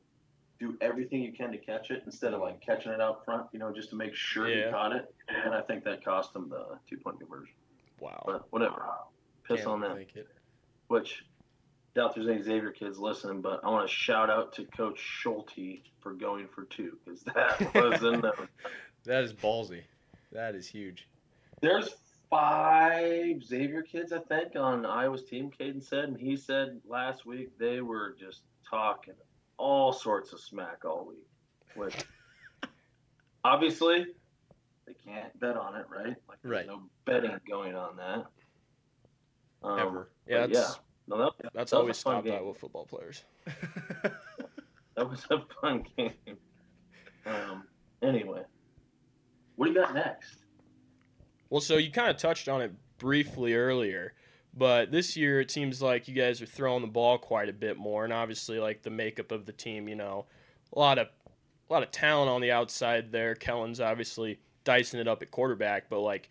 do 0.63 0.77
everything 0.82 1.22
you 1.22 1.34
can 1.34 1.51
to 1.51 1.58
catch 1.58 1.91
it 1.91 2.03
instead 2.05 2.34
of 2.34 2.41
like 2.41 2.62
catching 2.62 2.91
it 2.91 3.01
out 3.01 3.25
front, 3.25 3.48
you 3.51 3.60
know, 3.60 3.72
just 3.74 3.89
to 3.89 3.96
make 3.96 4.15
sure 4.15 4.48
Yeah. 4.48 4.67
he 4.67 4.72
caught 4.72 4.93
it. 4.93 5.13
And 5.27 5.53
I 5.53 5.62
think 5.62 5.84
that 5.84 6.03
cost 6.03 6.36
him 6.36 6.50
the 6.50 6.77
two 6.89 6.98
point 6.98 7.20
conversion. 7.20 7.53
Wow. 8.00 8.24
But 8.25 8.46
whatever. 8.51 8.86
Piss 9.48 9.58
Can't 9.58 9.70
on 9.70 9.82
that. 9.82 10.08
Which 10.88 11.25
doubt 11.96 12.15
there's 12.15 12.27
any 12.27 12.41
Xavier 12.41 12.72
kids 12.72 12.98
listening, 12.98 13.41
but 13.41 13.60
I 13.63 13.70
want 13.70 13.88
to 13.88 13.93
shout 13.93 14.29
out 14.29 14.53
to 14.53 14.63
Coach 14.65 15.00
Schulte 15.00 15.82
for 16.00 16.13
going 16.13 16.48
for 16.48 16.63
two 16.65 16.98
because 17.03 17.24
that 17.36 17.74
was 17.74 18.03
enough. 18.03 18.48
That 19.05 19.25
is 19.25 19.34
ballsy. 19.34 19.82
That 20.32 20.55
is 20.55 20.65
huge. 20.65 21.10
There's 21.60 21.89
five 22.29 23.43
Xavier 23.43 23.82
kids, 23.82 24.13
I 24.13 24.20
think, 24.20 24.55
on 24.55 24.86
Iowa's 24.86 25.25
team, 25.25 25.51
Kaden 25.51 25.84
said, 25.84 26.05
and 26.05 26.17
he 26.17 26.38
said 26.38 26.79
last 26.88 27.25
week 27.25 27.50
they 27.60 27.82
were 27.82 28.15
just 28.17 28.43
talking 28.70 29.15
all 29.63 29.93
sorts 29.93 30.34
of 30.34 30.41
smack 30.41 30.84
all 30.84 31.05
week. 31.08 31.25
Which 31.75 31.96
obviously 33.46 34.05
they 34.86 34.93
can't 34.93 35.38
bet 35.39 35.55
on 35.55 35.75
it, 35.75 35.86
right? 35.89 36.15
Like 36.27 36.39
there's 36.43 36.51
Right. 36.51 36.67
no 36.67 36.82
betting 37.05 37.38
going 37.50 37.74
on 37.75 37.96
that. 37.96 38.25
Um, 39.63 39.79
Ever. 39.79 40.10
Yeah, 40.27 40.48
that's, 40.48 40.79
No, 41.08 41.17
that, 41.17 41.51
that's 41.53 41.72
that 41.72 41.77
always 41.77 41.98
stopped 41.98 42.25
game. 42.25 42.34
Iowa 42.34 42.53
football 42.53 42.86
players. 42.86 43.24
that 44.96 45.10
was 45.10 45.25
a 45.32 45.38
fun 45.62 45.86
game. 45.98 46.12
Um, 47.25 47.63
anyway, 48.01 48.41
what 49.55 49.67
do 49.67 49.72
you 49.72 49.77
got 49.79 49.93
next? 49.93 50.39
Well, 51.50 51.62
so 51.62 51.77
you 51.77 51.89
kind 51.91 52.10
of 52.10 52.17
touched 52.17 52.50
on 52.50 52.62
it 52.62 52.74
briefly 52.98 53.53
earlier, 53.53 54.13
but 54.55 54.91
this 54.91 55.17
year 55.17 55.41
it 55.41 55.51
seems 55.51 55.81
like 55.81 56.07
you 56.07 56.13
guys 56.13 56.41
are 56.41 56.45
throwing 56.45 56.81
the 56.81 56.88
ball 56.88 57.17
quite 57.17 57.50
a 57.50 57.53
bit 57.53 57.77
more, 57.77 58.03
and 58.03 58.13
obviously, 58.13 58.60
like 58.60 58.83
the 58.83 58.89
makeup 58.89 59.31
of 59.31 59.45
the 59.45 59.51
team, 59.51 59.88
you 59.88 59.95
know, 59.95 60.25
a 60.74 60.79
lot 60.79 61.00
of 61.00 61.07
a 61.69 61.74
lot 61.74 61.83
of 61.83 61.91
talent 61.91 62.29
on 62.29 62.42
the 62.42 62.51
outside 62.51 63.11
there. 63.11 63.35
Kellen's 63.35 63.79
obviously 63.79 64.39
dicing 64.63 65.00
it 65.00 65.07
up 65.07 65.22
at 65.22 65.31
quarterback, 65.31 65.89
but 65.89 66.01
like, 66.01 66.29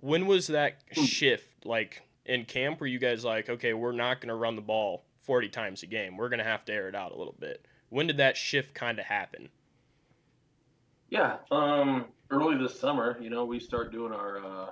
when 0.00 0.26
was 0.26 0.48
that 0.48 0.82
shift? 0.92 1.64
Like 1.64 2.02
in 2.26 2.44
camp, 2.44 2.80
were 2.80 2.86
you 2.86 2.98
guys 2.98 3.24
like, 3.24 3.48
okay, 3.48 3.72
we're 3.72 3.92
not 3.92 4.20
going 4.20 4.28
to 4.28 4.34
run 4.34 4.56
the 4.56 4.62
ball 4.62 5.04
forty 5.20 5.48
times 5.48 5.82
a 5.82 5.86
game. 5.86 6.16
We're 6.16 6.28
going 6.28 6.38
to 6.38 6.44
have 6.44 6.64
to 6.66 6.72
air 6.72 6.88
it 6.88 6.94
out 6.94 7.12
a 7.12 7.16
little 7.16 7.36
bit. 7.38 7.66
When 7.88 8.06
did 8.06 8.16
that 8.18 8.36
shift 8.36 8.74
kind 8.74 8.98
of 8.98 9.04
happen? 9.04 9.48
Yeah, 11.10 11.36
um, 11.50 12.06
early 12.30 12.56
this 12.56 12.80
summer, 12.80 13.18
you 13.20 13.28
know, 13.28 13.44
we 13.44 13.60
start 13.60 13.92
doing 13.92 14.12
our 14.14 14.38
uh, 14.42 14.70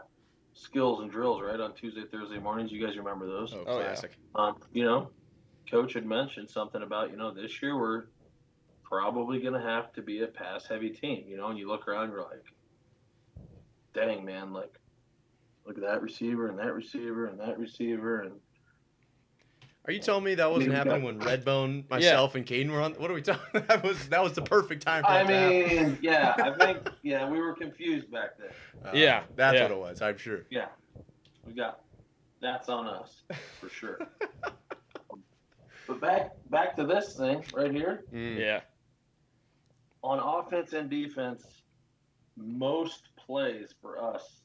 skills 0.60 1.00
and 1.00 1.10
drills 1.10 1.40
right 1.42 1.58
on 1.58 1.72
Tuesday, 1.74 2.02
Thursday 2.10 2.38
mornings. 2.38 2.70
You 2.70 2.84
guys 2.84 2.96
remember 2.96 3.26
those? 3.26 3.54
Oh, 3.54 3.64
Oh, 3.66 3.78
classic. 3.78 4.12
Um, 4.34 4.56
you 4.72 4.84
know, 4.84 5.10
coach 5.70 5.94
had 5.94 6.04
mentioned 6.06 6.50
something 6.50 6.82
about 6.82 7.10
you 7.10 7.16
know 7.16 7.32
this 7.32 7.62
year 7.62 7.78
we're 7.78 8.04
probably 8.84 9.40
going 9.40 9.54
to 9.54 9.60
have 9.60 9.92
to 9.92 10.02
be 10.02 10.22
a 10.22 10.26
pass 10.26 10.66
heavy 10.66 10.90
team. 10.90 11.24
You 11.26 11.36
know, 11.36 11.48
and 11.48 11.58
you 11.58 11.68
look 11.68 11.88
around, 11.88 12.10
you're 12.10 12.22
like, 12.22 12.44
dang 13.94 14.24
man, 14.24 14.52
like 14.52 14.78
look 15.66 15.76
at 15.76 15.82
that 15.84 16.02
receiver 16.02 16.48
and 16.48 16.58
that 16.58 16.74
receiver 16.74 17.26
and 17.26 17.38
that 17.40 17.58
receiver 17.58 18.22
and 18.22 18.32
Are 19.86 19.92
you 19.92 19.98
telling 19.98 20.24
me 20.24 20.34
that 20.34 20.50
wasn't 20.50 20.74
happening 20.74 21.02
when 21.02 21.18
Redbone, 21.18 21.88
myself, 21.88 22.34
and 22.34 22.44
Kaden 22.46 22.70
were 22.70 22.80
on? 22.82 22.92
What 22.94 23.10
are 23.10 23.14
we 23.14 23.22
talking? 23.22 23.62
That 23.68 23.82
was 23.82 24.08
that 24.08 24.22
was 24.22 24.34
the 24.34 24.42
perfect 24.42 24.82
time 24.82 25.02
for 25.02 25.10
I 25.10 25.24
that 25.24 25.28
to 25.28 25.64
happen. 25.64 25.86
mean, 25.92 25.98
yeah, 26.02 26.34
I 26.38 26.52
think 26.56 26.88
yeah 27.02 27.28
we 27.28 27.40
were 27.40 27.54
confused 27.54 28.10
back 28.10 28.30
then. 28.38 28.48
Uh, 28.84 28.90
Yeah, 28.94 29.22
that's 29.36 29.54
yeah. 29.56 29.62
what 29.62 29.70
it 29.72 29.78
was. 29.78 30.02
I'm 30.02 30.18
sure. 30.18 30.44
Yeah, 30.50 30.66
we 31.46 31.54
got 31.54 31.80
that's 32.40 32.68
on 32.68 32.86
us 32.86 33.22
for 33.60 33.68
sure. 33.70 33.98
but 35.86 36.00
back 36.00 36.32
back 36.50 36.76
to 36.76 36.84
this 36.86 37.16
thing 37.16 37.42
right 37.54 37.72
here 37.72 38.04
Mm. 38.14 38.38
Yeah. 38.38 38.60
on 40.02 40.18
offense 40.18 40.72
and 40.74 40.90
defense. 40.90 41.42
Most 42.36 43.08
plays 43.16 43.74
for 43.82 44.02
us, 44.02 44.40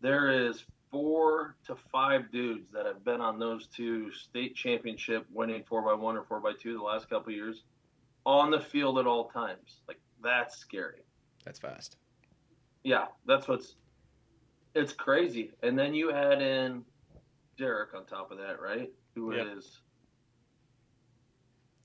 there 0.00 0.30
is 0.48 0.64
four 0.92 1.56
to 1.66 1.74
five 1.90 2.30
dudes 2.30 2.70
that 2.72 2.86
have 2.86 3.04
been 3.04 3.20
on 3.20 3.38
those 3.38 3.66
two 3.66 4.12
state 4.12 4.54
championship 4.54 5.26
winning 5.32 5.64
four 5.66 5.82
by 5.82 5.94
one 5.94 6.16
or 6.16 6.22
four 6.22 6.38
by 6.38 6.52
two 6.60 6.74
the 6.74 6.82
last 6.82 7.08
couple 7.08 7.32
of 7.32 7.36
years 7.36 7.64
on 8.24 8.50
the 8.50 8.60
field 8.60 8.98
at 8.98 9.06
all 9.06 9.28
times. 9.30 9.80
Like 9.88 9.98
that's 10.22 10.58
scary. 10.58 11.02
That's 11.44 11.58
fast. 11.58 11.96
Yeah, 12.84 13.06
that's 13.26 13.48
what's 13.48 13.74
it's 14.74 14.92
crazy. 14.92 15.50
And 15.62 15.78
then 15.78 15.94
you 15.94 16.12
add 16.12 16.40
in 16.40 16.84
Derek 17.58 17.94
on 17.94 18.06
top 18.06 18.30
of 18.30 18.38
that, 18.38 18.60
right? 18.60 18.90
Who 19.14 19.32
is 19.32 19.64
Yep. 19.64 19.64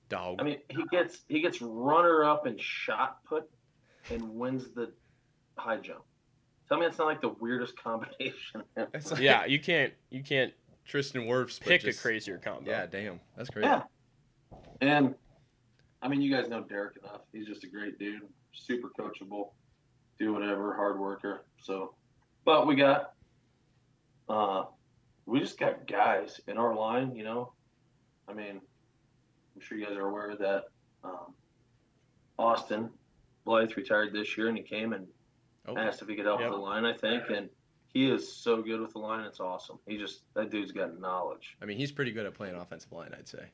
Dog. 0.08 0.36
I 0.40 0.42
mean, 0.42 0.58
he 0.70 0.84
gets 0.90 1.22
he 1.28 1.40
gets 1.40 1.60
runner 1.60 2.24
up 2.24 2.46
and 2.46 2.58
shot 2.60 3.24
put 3.24 3.44
and 4.10 4.22
wins 4.36 4.70
the 4.74 4.92
high 5.58 5.76
jump. 5.76 6.04
Tell 6.68 6.78
me 6.78 6.86
it's 6.86 6.98
not 6.98 7.06
like 7.06 7.20
the 7.22 7.30
weirdest 7.40 7.76
combination. 7.82 8.62
It's 8.94 9.10
like 9.10 9.20
Yeah, 9.20 9.46
you 9.46 9.58
can't 9.58 9.92
you 10.10 10.22
can't 10.22 10.52
Tristan 10.84 11.22
Wirfs. 11.22 11.58
but 11.58 11.68
pick 11.68 11.80
just- 11.82 11.98
a 11.98 12.02
crazier 12.02 12.38
combo. 12.38 12.70
Yeah, 12.70 12.86
damn. 12.86 13.20
That's 13.36 13.50
crazy. 13.50 13.68
yeah. 13.68 13.82
And 14.80 15.14
I 16.02 16.08
mean, 16.08 16.20
you 16.22 16.30
guys 16.34 16.48
know 16.48 16.62
Derek 16.62 16.96
enough. 17.02 17.22
He's 17.32 17.46
just 17.46 17.64
a 17.64 17.66
great 17.66 17.98
dude, 17.98 18.22
super 18.52 18.88
coachable, 18.98 19.50
do 20.18 20.32
whatever, 20.32 20.74
hard 20.74 20.98
worker. 20.98 21.44
So, 21.60 21.94
but 22.44 22.66
we 22.68 22.76
got, 22.76 23.14
uh, 24.28 24.64
we 25.26 25.40
just 25.40 25.58
got 25.58 25.86
guys 25.88 26.40
in 26.46 26.56
our 26.56 26.74
line. 26.74 27.16
You 27.16 27.24
know, 27.24 27.52
I 28.28 28.32
mean, 28.34 28.60
I'm 29.56 29.60
sure 29.60 29.76
you 29.76 29.86
guys 29.86 29.96
are 29.96 30.06
aware 30.08 30.36
that 30.36 30.64
um, 31.02 31.34
Austin 32.38 32.90
Blythe 33.44 33.72
retired 33.76 34.12
this 34.12 34.36
year, 34.38 34.48
and 34.48 34.56
he 34.56 34.62
came 34.62 34.92
and 34.92 35.06
Oh, 35.68 35.76
asked 35.76 36.02
if 36.02 36.08
he 36.08 36.16
could 36.16 36.24
help 36.26 36.40
Yep. 36.40 36.50
with 36.50 36.58
the 36.58 36.62
line. 36.62 36.84
I 36.84 36.92
think, 36.92 37.24
and 37.30 37.48
he 37.92 38.10
is 38.10 38.30
so 38.32 38.62
good 38.62 38.80
with 38.80 38.92
the 38.92 38.98
line. 38.98 39.24
It's 39.24 39.40
awesome. 39.40 39.78
He 39.86 39.96
just 39.96 40.22
that 40.34 40.50
dude's 40.50 40.72
got 40.72 40.98
knowledge. 41.00 41.56
I 41.62 41.64
mean, 41.66 41.76
he's 41.78 41.92
pretty 41.92 42.12
good 42.12 42.26
at 42.26 42.34
playing 42.34 42.54
offensive 42.54 42.92
line, 42.92 43.14
I'd 43.18 43.28
say. 43.28 43.44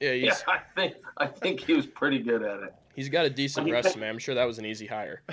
Yeah, 0.00 0.12
Yeah, 0.12 0.34
I 0.48 0.58
think 0.74 0.94
I 1.16 1.26
think 1.26 1.60
he 1.60 1.74
was 1.74 1.86
pretty 1.86 2.20
good 2.20 2.42
at 2.42 2.60
it. 2.60 2.74
he's 2.94 3.08
got 3.08 3.26
a 3.26 3.30
decent 3.30 3.70
resume. 3.70 4.08
I'm 4.08 4.18
sure 4.18 4.34
that 4.34 4.44
was 4.46 4.58
an 4.58 4.66
easy 4.66 4.86
hire. 4.86 5.22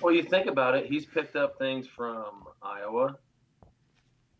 Well, 0.00 0.12
you 0.12 0.24
think 0.24 0.48
about 0.48 0.74
it, 0.74 0.86
he's 0.86 1.06
picked 1.06 1.36
up 1.36 1.58
things 1.60 1.86
from 1.86 2.42
Iowa, 2.60 3.16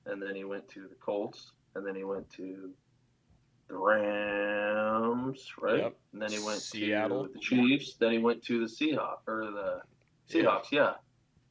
and 0.05 0.21
then 0.21 0.35
he 0.35 0.43
went 0.43 0.69
to 0.71 0.89
the 0.89 0.97
Colts, 0.97 1.53
and 1.77 1.87
then 1.87 1.95
he 1.95 2.03
went 2.03 2.29
to 2.31 2.73
the 3.69 3.77
Rams, 3.77 5.53
right? 5.61 5.79
Yep. 5.79 5.97
And 6.13 6.23
then 6.23 6.31
he 6.33 6.41
went 6.41 6.61
Seattle. 6.61 7.27
to 7.29 7.33
the 7.33 7.39
Chiefs. 7.39 7.95
Then 7.95 8.11
he 8.13 8.19
went 8.19 8.43
to 8.45 8.59
the 8.61 8.67
Seahawks 8.67 9.27
or 9.29 9.51
the 9.53 9.83
Seahawks. 10.29 10.73
Yeah. 10.73 10.95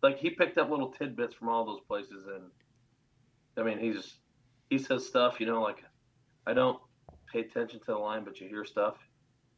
Like 0.05 0.19
he 0.19 0.29
picked 0.29 0.59
up 0.59 0.69
little 0.69 0.91
tidbits 0.91 1.33
from 1.33 1.49
all 1.49 1.65
those 1.65 1.81
places, 1.87 2.27
and 2.27 2.43
I 3.57 3.67
mean, 3.67 3.79
he's 3.79 4.17
he 4.69 4.77
says 4.77 5.05
stuff, 5.05 5.39
you 5.39 5.47
know, 5.47 5.63
like 5.63 5.83
I 6.45 6.53
don't 6.53 6.77
pay 7.33 7.39
attention 7.39 7.79
to 7.79 7.85
the 7.87 7.97
line, 7.97 8.23
but 8.23 8.39
you 8.39 8.47
hear 8.47 8.65
stuff. 8.65 8.97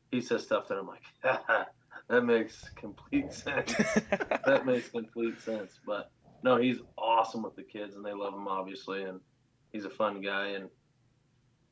He 0.10 0.22
says 0.22 0.44
stuff 0.44 0.70
that 0.70 0.78
I'm 0.78 0.88
like, 0.88 1.04
that 2.10 2.24
makes 2.24 2.70
complete 2.78 3.34
sense 3.34 3.74
that 4.46 4.66
makes 4.66 4.88
complete 4.88 5.42
sense. 5.42 5.82
But 5.86 6.10
no, 6.44 6.56
he's 6.56 6.78
awesome 6.98 7.44
with 7.44 7.58
the 7.58 7.64
kids, 7.64 7.96
and 7.96 8.06
they 8.06 8.14
love 8.14 8.34
him 8.34 8.48
obviously. 8.48 9.04
And 9.04 9.20
he's 9.74 9.84
a 9.84 9.90
fun 9.90 10.22
guy 10.22 10.52
and 10.52 10.70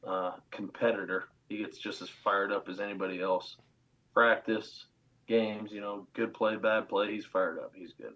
uh, 0.06 0.32
competitor. 0.52 1.30
He 1.48 1.60
gets 1.60 1.78
just 1.78 2.02
as 2.02 2.10
fired 2.10 2.52
up 2.52 2.68
as 2.68 2.82
anybody 2.82 3.22
else. 3.22 3.56
Practice, 4.14 4.86
games, 5.30 5.72
you 5.72 5.80
know, 5.80 6.08
good 6.14 6.34
play, 6.34 6.58
bad 6.58 6.90
play, 6.90 7.14
he's 7.14 7.26
fired 7.26 7.60
up. 7.60 7.72
He's 7.74 7.94
good. 7.94 8.16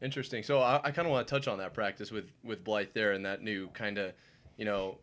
Interesting. 0.00 0.42
So 0.42 0.60
I, 0.60 0.80
I 0.84 0.90
kind 0.90 1.06
of 1.06 1.12
want 1.12 1.26
to 1.26 1.34
touch 1.34 1.48
on 1.48 1.58
that 1.58 1.74
practice 1.74 2.10
with 2.10 2.30
with 2.44 2.62
Blythe 2.64 2.88
there 2.94 3.12
and 3.12 3.24
that 3.26 3.42
new 3.42 3.68
kind 3.68 3.98
of, 3.98 4.12
you 4.56 4.64
know, 4.64 4.98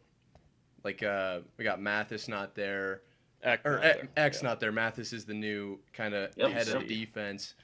like 0.83 1.03
uh, 1.03 1.39
we 1.57 1.63
got 1.63 1.81
Mathis 1.81 2.27
not 2.27 2.55
there, 2.55 3.01
Eck 3.43 3.65
or 3.65 3.73
not 3.73 3.81
there. 3.81 4.09
X 4.15 4.41
Yeah. 4.41 4.49
not 4.49 4.59
there. 4.59 4.71
Mathis 4.71 5.11
is 5.11 5.25
the 5.25 5.33
new 5.33 5.79
kind 5.93 6.13
of 6.13 6.31
Yep. 6.37 6.51
head 6.51 6.67
of 6.69 6.81
Yep. 6.81 6.87
defense, 6.87 7.55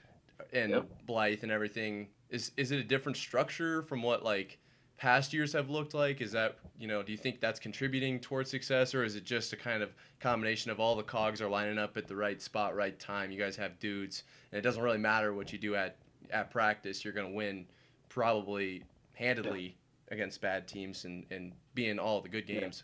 and 0.51 0.71
Yep. 0.71 1.05
Blythe 1.05 1.43
and 1.43 1.51
everything. 1.51 2.09
Is 2.29 2.51
is 2.57 2.71
it 2.71 2.79
a 2.79 2.83
different 2.83 3.17
structure 3.17 3.81
from 3.81 4.01
what 4.03 4.23
like 4.23 4.59
past 4.97 5.31
years 5.33 5.53
have 5.53 5.69
looked 5.69 5.93
like? 5.93 6.19
Is 6.19 6.33
that 6.33 6.57
you 6.77 6.87
know? 6.87 7.01
Do 7.01 7.13
you 7.13 7.17
think 7.17 7.39
that's 7.39 7.59
contributing 7.59 8.19
towards 8.19 8.49
success, 8.49 8.93
or 8.93 9.05
is 9.05 9.15
it 9.15 9.23
just 9.23 9.53
a 9.53 9.57
kind 9.57 9.81
of 9.81 9.93
combination 10.19 10.69
of 10.69 10.81
all 10.81 10.95
the 10.97 11.03
cogs 11.03 11.41
are 11.41 11.49
lining 11.49 11.77
up 11.77 11.95
at 11.95 12.07
the 12.07 12.15
right 12.15 12.41
spot, 12.41 12.75
right 12.75 12.99
time? 12.99 13.31
You 13.31 13.39
guys 13.39 13.55
have 13.55 13.79
dudes, 13.79 14.23
and 14.51 14.59
it 14.59 14.61
doesn't 14.61 14.83
really 14.83 14.97
matter 14.97 15.33
what 15.33 15.53
you 15.53 15.59
do 15.59 15.75
at 15.75 15.95
at 16.29 16.51
practice. 16.51 17.03
You're 17.03 17.13
going 17.13 17.27
to 17.29 17.35
win 17.35 17.65
probably 18.09 18.83
handedly 19.13 19.77
against 20.09 20.41
bad 20.41 20.67
teams 20.67 21.05
and 21.05 21.25
and 21.31 21.53
be 21.73 21.87
in 21.89 21.99
all 21.99 22.21
the 22.21 22.29
good 22.29 22.47
Yeah. 22.49 22.61
games. 22.61 22.83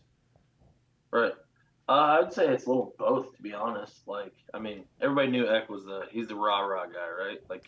Right. 1.11 1.33
Uh, 1.89 2.21
I'd 2.21 2.33
say 2.33 2.47
it's 2.47 2.65
a 2.65 2.69
little 2.69 2.93
both, 2.97 3.35
to 3.35 3.41
be 3.41 3.53
honest. 3.53 4.07
Like, 4.07 4.33
I 4.53 4.59
mean, 4.59 4.83
everybody 5.01 5.29
knew 5.29 5.47
Eck 5.47 5.69
was 5.69 5.85
the 5.85 6.03
he's 6.09 6.27
the 6.27 6.35
rah 6.35 6.59
rah 6.59 6.85
guy, 6.85 7.09
right? 7.09 7.39
Like, 7.49 7.67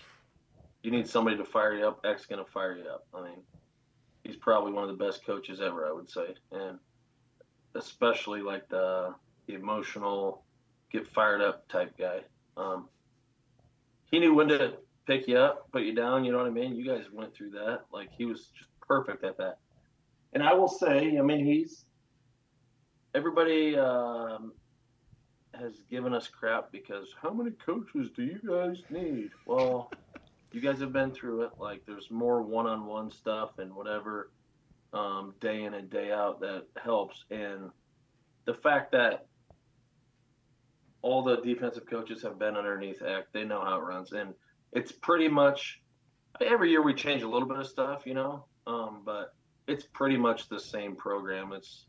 you 0.83 0.91
need 0.91 1.07
somebody 1.07 1.37
to 1.37 1.45
fire 1.45 1.73
you 1.73 1.87
up. 1.87 2.05
Eck's 2.05 2.25
gonna 2.25 2.45
fire 2.45 2.77
you 2.77 2.89
up. 2.89 3.05
I 3.13 3.21
mean, 3.23 3.43
he's 4.23 4.35
probably 4.35 4.73
one 4.73 4.89
of 4.89 4.97
the 4.97 5.03
best 5.03 5.25
coaches 5.25 5.61
ever, 5.61 5.87
I 5.87 5.93
would 5.93 6.09
say, 6.09 6.35
and 6.51 6.79
especially 7.75 8.41
like 8.41 8.67
the, 8.69 9.13
the 9.47 9.53
emotional, 9.53 10.43
get 10.91 11.07
fired 11.07 11.41
up 11.41 11.67
type 11.69 11.97
guy. 11.97 12.21
Um, 12.57 12.89
he 14.11 14.19
knew 14.19 14.33
when 14.33 14.47
to 14.49 14.73
pick 15.09 15.27
you 15.27 15.37
up, 15.37 15.71
put 15.71 15.81
you 15.81 15.95
down. 15.95 16.23
You 16.23 16.31
know 16.31 16.37
what 16.37 16.47
I 16.47 16.51
mean? 16.51 16.75
You 16.75 16.85
guys 16.85 17.05
went 17.11 17.33
through 17.33 17.49
that. 17.51 17.81
Like, 17.91 18.09
he 18.15 18.25
was 18.25 18.49
just 18.55 18.69
perfect 18.87 19.23
at 19.23 19.37
that. 19.37 19.57
And 20.33 20.43
I 20.43 20.53
will 20.53 20.67
say, 20.67 21.17
I 21.17 21.21
mean, 21.21 21.43
he's 21.43 21.85
everybody 23.15 23.75
um, 23.75 24.53
has 25.55 25.81
given 25.89 26.13
us 26.13 26.27
crap 26.27 26.71
because 26.71 27.15
how 27.19 27.31
many 27.31 27.49
coaches 27.51 28.11
do 28.15 28.23
you 28.23 28.39
guys 28.47 28.83
need? 28.91 29.31
Well, 29.47 29.91
you 30.51 30.61
guys 30.61 30.79
have 30.79 30.93
been 30.93 31.11
through 31.11 31.43
it. 31.43 31.51
Like 31.57 31.81
there's 31.87 32.11
more 32.11 32.43
one-on-one 32.43 33.09
stuff 33.09 33.57
and 33.57 33.73
whatever, 33.73 34.29
um, 34.93 35.33
day 35.41 35.63
in 35.63 35.73
and 35.73 35.89
day 35.89 36.11
out 36.11 36.39
that 36.41 36.65
helps. 36.83 37.25
And 37.31 37.71
the 38.45 38.53
fact 38.53 38.91
that 38.91 39.25
all 41.01 41.23
the 41.23 41.37
defensive 41.37 41.87
coaches 41.87 42.21
have 42.21 42.37
been 42.37 42.55
underneath 42.55 43.01
Eck, 43.01 43.31
they 43.33 43.43
know 43.43 43.63
how 43.63 43.77
it 43.79 43.83
runs, 43.83 44.11
and 44.11 44.33
it's 44.73 44.91
pretty 44.91 45.27
much 45.27 45.81
every 46.41 46.69
year 46.69 46.81
we 46.81 46.93
change 46.93 47.23
a 47.23 47.27
little 47.27 47.47
bit 47.47 47.57
of 47.57 47.67
stuff, 47.67 48.03
you 48.05 48.13
know. 48.13 48.45
Um, 48.67 49.01
but 49.03 49.33
it's 49.67 49.85
pretty 49.93 50.17
much 50.17 50.47
the 50.49 50.59
same 50.59 50.95
program. 50.95 51.53
It's 51.53 51.85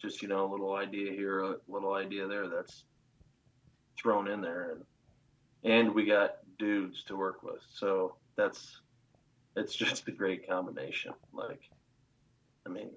just 0.00 0.22
you 0.22 0.28
know 0.28 0.48
a 0.48 0.50
little 0.50 0.74
idea 0.74 1.12
here, 1.12 1.40
a 1.40 1.56
little 1.68 1.94
idea 1.94 2.26
there 2.26 2.48
that's 2.48 2.84
thrown 4.00 4.28
in 4.28 4.40
there, 4.40 4.72
and 4.72 5.72
and 5.72 5.94
we 5.94 6.04
got 6.04 6.36
dudes 6.58 7.02
to 7.04 7.16
work 7.16 7.42
with, 7.42 7.62
so 7.72 8.14
that's 8.36 8.80
it's 9.56 9.74
just 9.74 10.06
a 10.06 10.12
great 10.12 10.48
combination. 10.48 11.12
Like, 11.32 11.60
I 12.66 12.70
mean, 12.70 12.90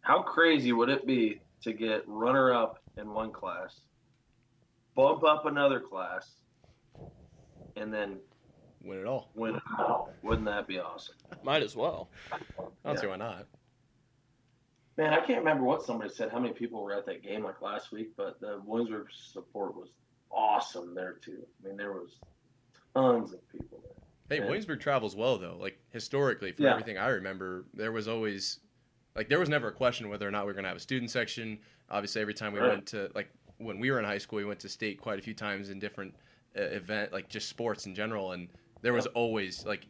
how 0.00 0.22
crazy 0.22 0.72
would 0.72 0.88
it 0.88 1.06
be 1.06 1.40
to 1.62 1.72
get 1.72 2.04
runner 2.06 2.54
up 2.54 2.78
in 2.96 3.12
one 3.12 3.32
class, 3.32 3.80
bump 4.94 5.24
up 5.24 5.44
another 5.44 5.80
class, 5.80 6.30
and 7.76 7.92
then 7.92 8.18
Win 8.82 8.98
it 9.00 9.06
all. 9.06 9.30
win 9.34 9.56
it 9.56 9.62
all? 9.78 10.12
Wouldn't 10.22 10.46
that 10.46 10.66
be 10.66 10.78
awesome? 10.78 11.14
Might 11.42 11.62
as 11.62 11.76
well. 11.76 12.08
I 12.32 12.38
don't 12.58 12.72
Yeah. 12.84 12.94
see 13.00 13.06
why 13.06 13.16
not. 13.16 13.46
Man, 14.96 15.12
I 15.12 15.18
can't 15.26 15.40
remember 15.40 15.64
what 15.64 15.82
somebody 15.82 16.08
said, 16.10 16.30
how 16.30 16.38
many 16.38 16.54
people 16.54 16.82
were 16.82 16.94
at 16.94 17.04
that 17.06 17.22
game 17.22 17.44
like 17.44 17.60
last 17.60 17.92
week, 17.92 18.16
but 18.16 18.40
the 18.40 18.62
Williamsburg 18.64 19.08
support 19.12 19.74
was 19.74 19.90
awesome 20.30 20.94
there 20.94 21.14
too. 21.14 21.46
I 21.62 21.68
mean, 21.68 21.76
there 21.76 21.92
was 21.92 22.18
tons 22.94 23.32
of 23.34 23.46
people 23.50 23.80
there. 23.82 23.92
Hey, 24.28 24.36
Yeah. 24.42 24.46
Williamsburg 24.46 24.80
travels 24.80 25.14
well 25.14 25.36
though. 25.38 25.56
Like 25.56 25.78
historically, 25.90 26.52
from 26.52 26.64
Yeah. 26.64 26.72
everything 26.72 26.96
I 26.96 27.08
remember, 27.08 27.66
there 27.74 27.92
was 27.92 28.08
always 28.08 28.60
like 29.14 29.28
there 29.28 29.38
was 29.38 29.48
never 29.48 29.68
a 29.68 29.72
question 29.72 30.08
whether 30.08 30.26
or 30.26 30.30
not 30.30 30.44
we 30.44 30.48
were 30.48 30.52
going 30.54 30.64
to 30.64 30.68
have 30.68 30.76
a 30.76 30.80
student 30.80 31.10
section. 31.10 31.60
Obviously, 31.90 32.20
every 32.22 32.34
time 32.34 32.52
we 32.52 32.60
Right. 32.60 32.68
went 32.70 32.86
to 32.88 33.10
like 33.14 33.30
when 33.58 33.78
we 33.78 33.90
were 33.90 33.98
in 33.98 34.04
high 34.04 34.18
school, 34.18 34.36
we 34.38 34.44
went 34.44 34.60
to 34.60 34.68
state 34.68 35.00
quite 35.00 35.18
a 35.18 35.22
few 35.22 35.34
times 35.34 35.68
in 35.70 35.78
different 35.78 36.14
event 36.56 37.12
like 37.12 37.28
just 37.28 37.48
sports 37.48 37.86
in 37.86 37.94
general, 37.94 38.32
and 38.32 38.48
there 38.82 38.92
was 38.92 39.06
always 39.08 39.64
like 39.64 39.86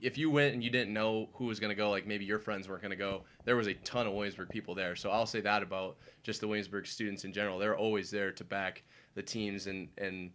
if 0.00 0.18
you 0.18 0.30
went 0.30 0.54
and 0.54 0.62
you 0.62 0.70
didn't 0.70 0.92
know 0.92 1.28
who 1.34 1.46
was 1.46 1.58
going 1.58 1.70
to 1.70 1.74
go, 1.74 1.90
like 1.90 2.06
maybe 2.06 2.24
your 2.24 2.38
friends 2.38 2.68
weren't 2.68 2.82
going 2.82 2.90
to 2.90 2.96
go, 2.96 3.22
there 3.44 3.56
was 3.56 3.66
a 3.66 3.74
ton 3.74 4.06
of 4.06 4.12
Williamsburg 4.12 4.48
people 4.48 4.74
there. 4.74 4.94
So 4.94 5.10
I'll 5.10 5.26
say 5.26 5.40
that 5.40 5.62
about 5.62 5.96
just 6.22 6.40
the 6.40 6.48
Williamsburg 6.48 6.86
students 6.86 7.24
in 7.24 7.32
general. 7.32 7.58
They're 7.58 7.76
always 7.76 8.10
there 8.10 8.32
to 8.32 8.44
back 8.44 8.82
the 9.14 9.22
teams, 9.22 9.66
and 9.66 9.88
and 9.98 10.30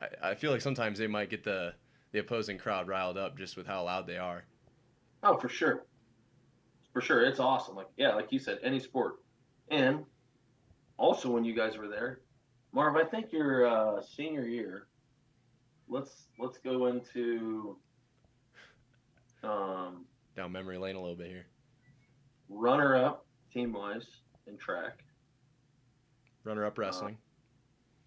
I, 0.00 0.30
I 0.30 0.34
feel 0.34 0.50
like 0.50 0.60
sometimes 0.60 0.98
they 0.98 1.06
might 1.06 1.30
get 1.30 1.44
the 1.44 1.74
the 2.12 2.20
opposing 2.20 2.58
crowd 2.58 2.88
riled 2.88 3.18
up 3.18 3.36
just 3.36 3.56
with 3.56 3.66
how 3.66 3.84
loud 3.84 4.06
they 4.06 4.18
are. 4.18 4.44
Oh, 5.22 5.36
for 5.36 5.48
sure. 5.48 5.84
For 6.92 7.00
sure. 7.02 7.22
It's 7.22 7.40
awesome. 7.40 7.76
Like, 7.76 7.88
yeah, 7.96 8.14
like 8.14 8.32
you 8.32 8.38
said, 8.38 8.58
any 8.62 8.80
sport. 8.80 9.16
And 9.70 10.04
also, 10.96 11.30
when 11.30 11.44
you 11.44 11.54
guys 11.54 11.76
were 11.76 11.88
there, 11.88 12.20
Marv, 12.72 12.96
I 12.96 13.04
think 13.04 13.32
your 13.32 13.66
uh, 13.66 14.00
senior 14.02 14.46
year, 14.46 14.87
let's 15.88 16.28
let's 16.38 16.58
go 16.58 16.86
into 16.86 17.76
um, 19.42 20.04
Down 20.36 20.52
memory 20.52 20.78
lane 20.78 20.96
a 20.96 21.00
little 21.00 21.16
bit 21.16 21.28
here. 21.28 21.46
runner 22.48 22.96
up 22.96 23.26
team 23.52 23.72
wise 23.72 24.06
in 24.46 24.56
track, 24.58 25.04
Runner 26.44 26.64
up 26.66 26.78
wrestling. 26.78 27.16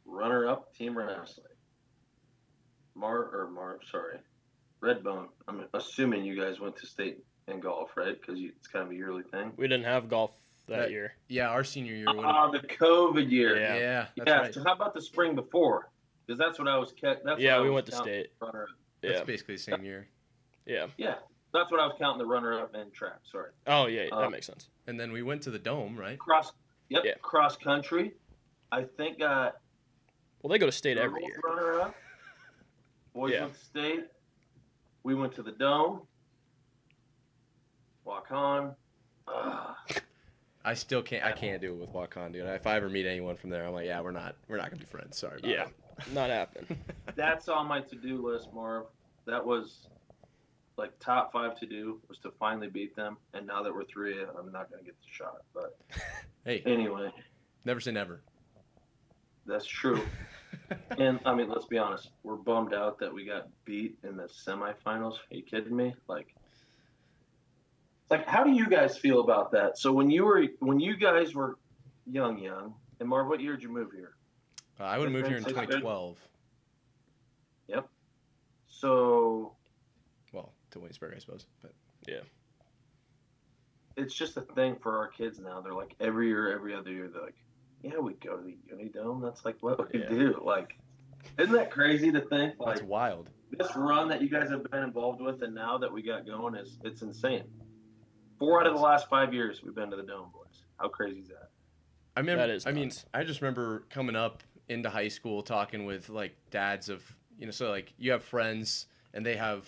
runner 0.06 0.48
up 0.48 0.74
team 0.76 0.98
wrestling. 0.98 1.48
Mar 2.96 3.18
or 3.18 3.50
Mar, 3.54 3.80
sorry, 3.90 4.18
Redbone. 4.84 5.28
I'm 5.48 5.66
assuming 5.74 6.26
you 6.26 6.40
guys 6.40 6.60
went 6.60 6.76
to 6.78 6.86
state 6.86 7.24
in 7.48 7.60
golf, 7.60 7.92
right? 7.96 8.20
Because 8.20 8.40
it's 8.42 8.68
kind 8.68 8.86
of 8.86 8.92
a 8.92 8.96
yearly 8.96 9.24
thing. 9.24 9.54
We 9.58 9.68
didn't 9.68 9.86
have 9.86 10.10
golf 10.10 10.32
that 10.68 10.78
That- 10.78 10.92
year. 10.92 11.14
yeah, 11.30 11.50
our 11.50 11.64
senior 11.64 11.94
year. 11.96 12.06
Would 12.08 12.26
Ah, 12.26 12.50
the 12.52 12.60
COVID 12.60 13.32
year. 13.32 13.58
Yeah. 13.60 13.76
yeah, 13.76 14.06
that's 14.18 14.28
yeah. 14.30 14.38
right. 14.40 14.54
So 14.54 14.64
how 14.66 14.74
about 14.74 14.94
the 14.94 15.02
spring 15.02 15.36
before? 15.36 15.91
Because 16.32 16.40
that's 16.48 16.60
what 16.60 16.70
I 16.70 16.78
was. 16.78 16.94
Ca- 17.00 17.16
that's 17.26 17.42
yeah, 17.42 17.60
we 17.62 17.70
went 17.70 17.86
to 17.88 17.92
counting 17.92 18.14
state. 18.14 18.28
Runner 18.42 18.64
up. 18.64 18.70
That's 19.02 19.20
Yeah, 19.20 19.24
basically 19.26 19.56
the 19.56 19.62
same 19.62 19.84
year. 19.84 20.08
yeah. 20.66 20.86
Yeah, 20.96 21.16
that's 21.54 21.70
what 21.72 21.82
I 21.82 21.86
was 21.86 21.96
counting 22.00 22.20
the 22.20 22.26
runner 22.26 22.58
up 22.58 22.74
and 22.74 22.94
track. 22.94 23.20
Sorry. 23.30 23.52
Oh 23.68 23.88
yeah, 23.88 24.04
Uh, 24.14 24.22
that 24.22 24.32
makes 24.32 24.46
sense. 24.46 24.70
And 24.88 24.98
then 24.98 25.12
we 25.12 25.24
went 25.24 25.42
to 25.42 25.52
the 25.52 25.60
dome, 25.60 25.98
right? 25.98 26.18
Cross. 26.18 26.54
Yep. 26.88 27.02
Yeah. 27.04 27.14
Cross 27.22 27.58
country. 27.58 28.14
I 28.72 28.84
think 28.84 29.20
got 29.20 29.56
Well, 30.42 30.52
they 30.52 30.58
go 30.58 30.68
to 30.68 30.72
state 30.72 30.98
every 30.98 31.22
year. 31.26 31.42
runner 31.44 31.82
up. 31.82 31.96
Boys 33.14 33.32
Yeah. 33.34 33.42
went 33.42 33.54
to 33.56 33.60
state. 33.60 34.06
We 35.04 35.16
went 35.16 35.36
to 35.36 35.44
the 35.44 35.52
dome. 35.52 36.04
Waukon. 38.08 38.74
I 40.64 40.76
still 40.76 41.02
can't. 41.02 41.26
I 41.26 41.32
can't 41.34 41.60
do 41.62 41.74
it 41.74 41.78
with 41.78 41.90
Waukon, 41.92 42.32
dude. 42.32 42.46
If 42.46 42.68
I 42.68 42.78
ever 42.78 42.88
meet 42.88 43.06
anyone 43.06 43.36
from 43.36 43.50
there, 43.50 43.66
I'm 43.66 43.74
like, 43.74 43.88
yeah, 43.88 44.00
we're 44.00 44.12
not. 44.12 44.36
We're 44.48 44.58
not 44.58 44.70
gonna 44.70 44.80
be 44.80 44.86
friends. 44.86 45.18
Sorry. 45.18 45.40
About 45.40 45.50
Yeah, 45.50 45.66
not 46.14 46.30
happening. 46.30 46.78
that's 47.16 47.50
on 47.50 47.68
my 47.68 47.82
to-do 47.82 48.26
list, 48.26 48.50
Marv. 48.54 48.86
That 49.26 49.46
was 49.46 49.88
like 50.78 50.98
top 51.00 51.32
five 51.32 51.60
to 51.60 51.66
do 51.66 52.00
was 52.10 52.18
to 52.20 52.32
finally 52.40 52.68
beat 52.68 52.96
them. 52.96 53.18
And 53.34 53.46
now 53.46 53.62
that 53.64 53.74
we're 53.74 53.86
three, 53.86 54.20
I'm 54.22 54.52
not 54.52 54.70
gonna 54.70 54.84
get 54.84 54.96
the 55.00 55.08
shot. 55.12 55.42
But 55.54 55.78
hey, 56.46 56.64
anyway, 56.66 57.12
never 57.66 57.80
say 57.80 57.92
never. 57.92 58.22
that's 59.46 59.66
true. 59.66 60.02
And 60.98 61.20
I 61.26 61.34
mean, 61.34 61.50
let's 61.50 61.66
be 61.66 61.78
honest, 61.78 62.10
we're 62.24 62.36
bummed 62.36 62.74
out 62.74 63.00
that 63.00 63.14
we 63.14 63.26
got 63.26 63.48
beat 63.64 63.98
in 64.04 64.18
the 64.18 64.28
semifinals. 64.28 65.14
Are 65.14 65.36
you 65.36 65.44
kidding 65.44 65.76
me? 65.76 65.94
Like, 66.08 66.36
like 68.10 68.28
how 68.28 68.44
do 68.44 68.52
you 68.52 68.68
guys 68.68 68.98
feel 68.98 69.22
about 69.22 69.52
that? 69.54 69.78
So 69.78 69.94
when 69.94 70.10
you 70.10 70.26
were 70.26 70.46
when 70.60 70.80
you 70.80 70.98
guys 70.98 71.34
were 71.34 71.58
young, 72.06 72.38
young, 72.38 72.74
and 73.00 73.08
Marv, 73.08 73.28
what 73.28 73.40
year 73.40 73.54
did 73.54 73.64
you 73.64 73.70
move 73.70 73.92
here? 73.94 74.16
Uh, 74.82 74.86
I 74.86 74.98
would 74.98 75.06
have 75.06 75.14
moved 75.14 75.28
here 75.28 75.38
in 75.38 75.44
Sixth 75.44 75.56
grade? 75.56 75.68
2012. 75.70 76.18
So 78.68 79.54
Well, 80.34 80.54
to 80.72 80.80
Williamsburg, 80.80 81.14
I 81.16 81.20
suppose. 81.20 81.46
But 81.62 81.74
yeah. 82.08 82.22
it's 83.96 84.16
just 84.16 84.36
a 84.38 84.42
thing 84.42 84.76
for 84.82 84.98
our 84.98 85.08
kids 85.08 85.40
now. 85.40 85.62
They're 85.62 85.76
like 85.76 85.94
every 86.00 86.30
year, 86.30 86.52
every 86.52 86.74
other 86.74 86.90
year, 86.92 87.08
they're 87.14 87.22
like, 87.22 87.36
yeah, 87.84 88.00
we 88.00 88.14
go 88.14 88.38
to 88.38 88.44
the 88.44 88.58
Uni 88.70 88.90
Dome. 88.90 89.22
That's 89.22 89.46
like 89.46 89.58
what 89.62 89.94
we 89.94 90.00
Yeah. 90.00 90.10
do. 90.10 90.42
Like, 90.44 90.80
isn't 91.38 91.54
that 91.54 91.70
crazy 91.70 92.12
to 92.12 92.22
think? 92.22 92.56
Like 92.58 92.78
that's 92.78 92.82
wild. 92.88 93.30
this 93.52 93.76
run 93.76 94.10
that 94.10 94.24
you 94.24 94.30
guys 94.30 94.50
have 94.50 94.64
been 94.72 94.82
involved 94.82 95.22
with, 95.22 95.44
and 95.44 95.54
now 95.54 95.78
that 95.78 95.94
we 95.94 96.02
got 96.02 96.26
going, 96.26 96.56
is 96.56 96.80
it's 96.84 97.04
insane. 97.04 97.44
Four 98.40 98.62
out 98.62 98.66
of 98.68 98.74
the 98.74 98.82
last 98.82 99.08
five 99.10 99.32
years 99.32 99.62
we've 99.64 99.76
been 99.76 99.92
to 99.92 99.96
the 99.96 100.02
dome, 100.02 100.32
boys. 100.34 100.64
How 100.80 100.88
crazy 100.88 101.20
is 101.20 101.28
that? 101.28 101.52
I 102.18 102.22
remember. 102.22 102.48
That 102.48 102.50
is 102.50 102.66
I 102.66 102.72
mean. 102.72 102.92
I 103.14 103.24
just 103.24 103.42
remember 103.42 103.86
coming 103.92 104.16
up 104.16 104.42
into 104.70 104.90
high 104.90 105.08
school 105.08 105.42
talking 105.42 105.86
with 105.86 106.10
like 106.10 106.36
dads 106.50 106.90
of 106.90 107.04
you 107.38 107.46
know, 107.46 107.52
so 107.52 107.70
like 107.70 107.94
you 107.98 108.12
have 108.12 108.24
friends 108.24 108.88
and 109.14 109.26
they 109.26 109.36
have 109.36 109.68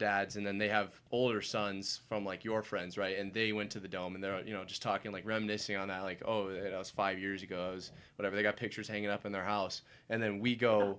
dads, 0.00 0.36
and 0.36 0.44
then 0.44 0.58
they 0.58 0.68
have 0.68 1.00
older 1.12 1.40
sons 1.40 2.00
from 2.08 2.24
like 2.24 2.44
your 2.44 2.62
friends, 2.62 2.98
right? 2.98 3.18
And 3.18 3.32
they 3.32 3.52
went 3.52 3.70
to 3.72 3.80
the 3.80 3.86
dome, 3.86 4.16
and 4.16 4.24
they're 4.24 4.40
you 4.40 4.52
know 4.52 4.64
just 4.64 4.82
talking 4.82 5.12
like 5.12 5.24
reminiscing 5.24 5.76
on 5.76 5.88
that, 5.88 6.02
like 6.02 6.22
oh 6.26 6.48
that 6.48 6.76
was 6.76 6.90
five 6.90 7.18
years 7.18 7.42
ago, 7.44 7.70
it 7.70 7.74
was 7.76 7.92
whatever. 8.16 8.34
They 8.34 8.42
got 8.42 8.56
pictures 8.56 8.88
hanging 8.88 9.10
up 9.10 9.24
in 9.24 9.32
their 9.32 9.44
house, 9.44 9.82
and 10.08 10.20
then 10.20 10.40
we 10.40 10.56
go 10.56 10.98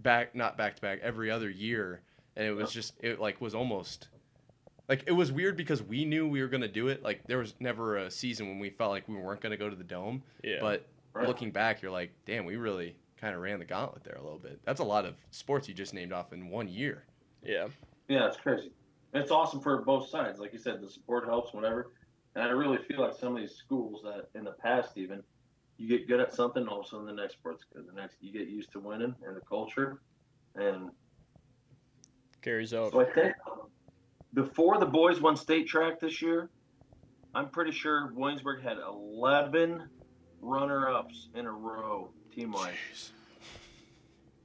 back, 0.00 0.34
not 0.34 0.56
back 0.56 0.76
to 0.76 0.82
back, 0.82 0.98
every 1.02 1.30
other 1.30 1.50
year, 1.50 2.02
and 2.36 2.46
it 2.46 2.52
was 2.52 2.72
just 2.72 2.94
it 3.00 3.20
like 3.20 3.40
was 3.40 3.54
almost 3.54 4.08
like 4.88 5.04
it 5.06 5.12
was 5.12 5.30
weird 5.30 5.56
because 5.56 5.82
we 5.82 6.04
knew 6.04 6.26
we 6.26 6.40
were 6.40 6.48
gonna 6.48 6.66
do 6.66 6.88
it. 6.88 7.02
Like 7.02 7.26
there 7.26 7.38
was 7.38 7.54
never 7.60 7.98
a 7.98 8.10
season 8.10 8.48
when 8.48 8.58
we 8.58 8.70
felt 8.70 8.90
like 8.90 9.06
we 9.06 9.14
weren't 9.14 9.40
gonna 9.40 9.56
go 9.56 9.70
to 9.70 9.76
the 9.76 9.84
dome. 9.84 10.22
Yeah. 10.42 10.58
But 10.60 10.86
Right. 11.18 11.28
looking 11.28 11.50
back, 11.50 11.82
you're 11.82 11.90
like, 11.90 12.12
damn, 12.24 12.44
we 12.44 12.56
really 12.56 12.96
kind 13.16 13.34
of 13.34 13.40
ran 13.40 13.58
the 13.58 13.64
gauntlet 13.64 14.04
there 14.04 14.16
a 14.16 14.22
little 14.22 14.38
bit. 14.38 14.60
That's 14.64 14.80
a 14.80 14.84
lot 14.84 15.04
of 15.04 15.16
sports 15.30 15.68
you 15.68 15.74
just 15.74 15.92
named 15.94 16.12
off 16.12 16.32
in 16.32 16.48
one 16.48 16.68
year. 16.68 17.04
yeah. 17.42 17.68
Yeah, 18.08 18.26
it's 18.26 18.38
crazy. 18.38 18.70
And 19.12 19.22
it's 19.22 19.30
awesome 19.30 19.60
for 19.60 19.82
both 19.82 20.08
sides. 20.08 20.40
Like 20.40 20.52
you 20.54 20.58
said, 20.58 20.80
the 20.80 20.88
support 20.88 21.26
helps, 21.26 21.52
whatever. 21.52 21.92
And 22.34 22.44
I 22.44 22.48
really 22.48 22.78
feel 22.78 23.00
like 23.00 23.12
some 23.14 23.34
of 23.34 23.40
these 23.42 23.54
schools 23.54 24.00
that 24.04 24.28
in 24.38 24.44
the 24.44 24.52
past 24.52 24.96
even, 24.96 25.22
you 25.76 25.88
get 25.88 26.08
good 26.08 26.20
at 26.20 26.32
something, 26.34 26.66
all 26.68 26.80
of 26.80 26.86
a 26.86 26.88
sudden 26.88 27.06
the 27.06 27.12
next 27.12 27.34
sport's 27.34 27.64
good. 27.72 27.86
The 27.86 27.92
next 28.00 28.16
you 28.20 28.32
get 28.32 28.48
used 28.48 28.72
to 28.72 28.80
winning 28.80 29.14
and 29.26 29.36
the 29.36 29.40
culture. 29.40 30.00
And 30.54 30.90
Carries 32.40 32.72
out. 32.72 32.92
so 32.92 33.00
I 33.00 33.04
think 33.04 33.34
before 34.34 34.78
the 34.78 34.86
boys 34.86 35.20
won 35.20 35.36
state 35.36 35.66
track 35.66 36.00
this 36.00 36.22
year, 36.22 36.48
I'm 37.34 37.48
pretty 37.50 37.72
sure 37.72 38.12
Williamsburg 38.14 38.62
had 38.62 38.78
11 38.78 39.88
runner 40.40 40.88
ups 40.88 41.28
in 41.34 41.46
a 41.46 41.50
row 41.52 42.10
team 42.34 42.52
wise 42.52 43.12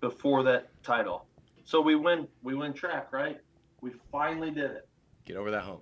before 0.02 0.44
that 0.44 0.70
title. 0.84 1.26
So 1.66 1.82
we 1.82 1.96
win 1.96 2.28
we 2.42 2.56
win 2.56 2.74
track, 2.74 3.12
right? 3.14 3.40
We 3.82 3.92
finally 4.12 4.52
did 4.52 4.72
it. 4.72 4.88
Get 5.26 5.38
over 5.38 5.52
that 5.52 5.64
hump. 5.64 5.82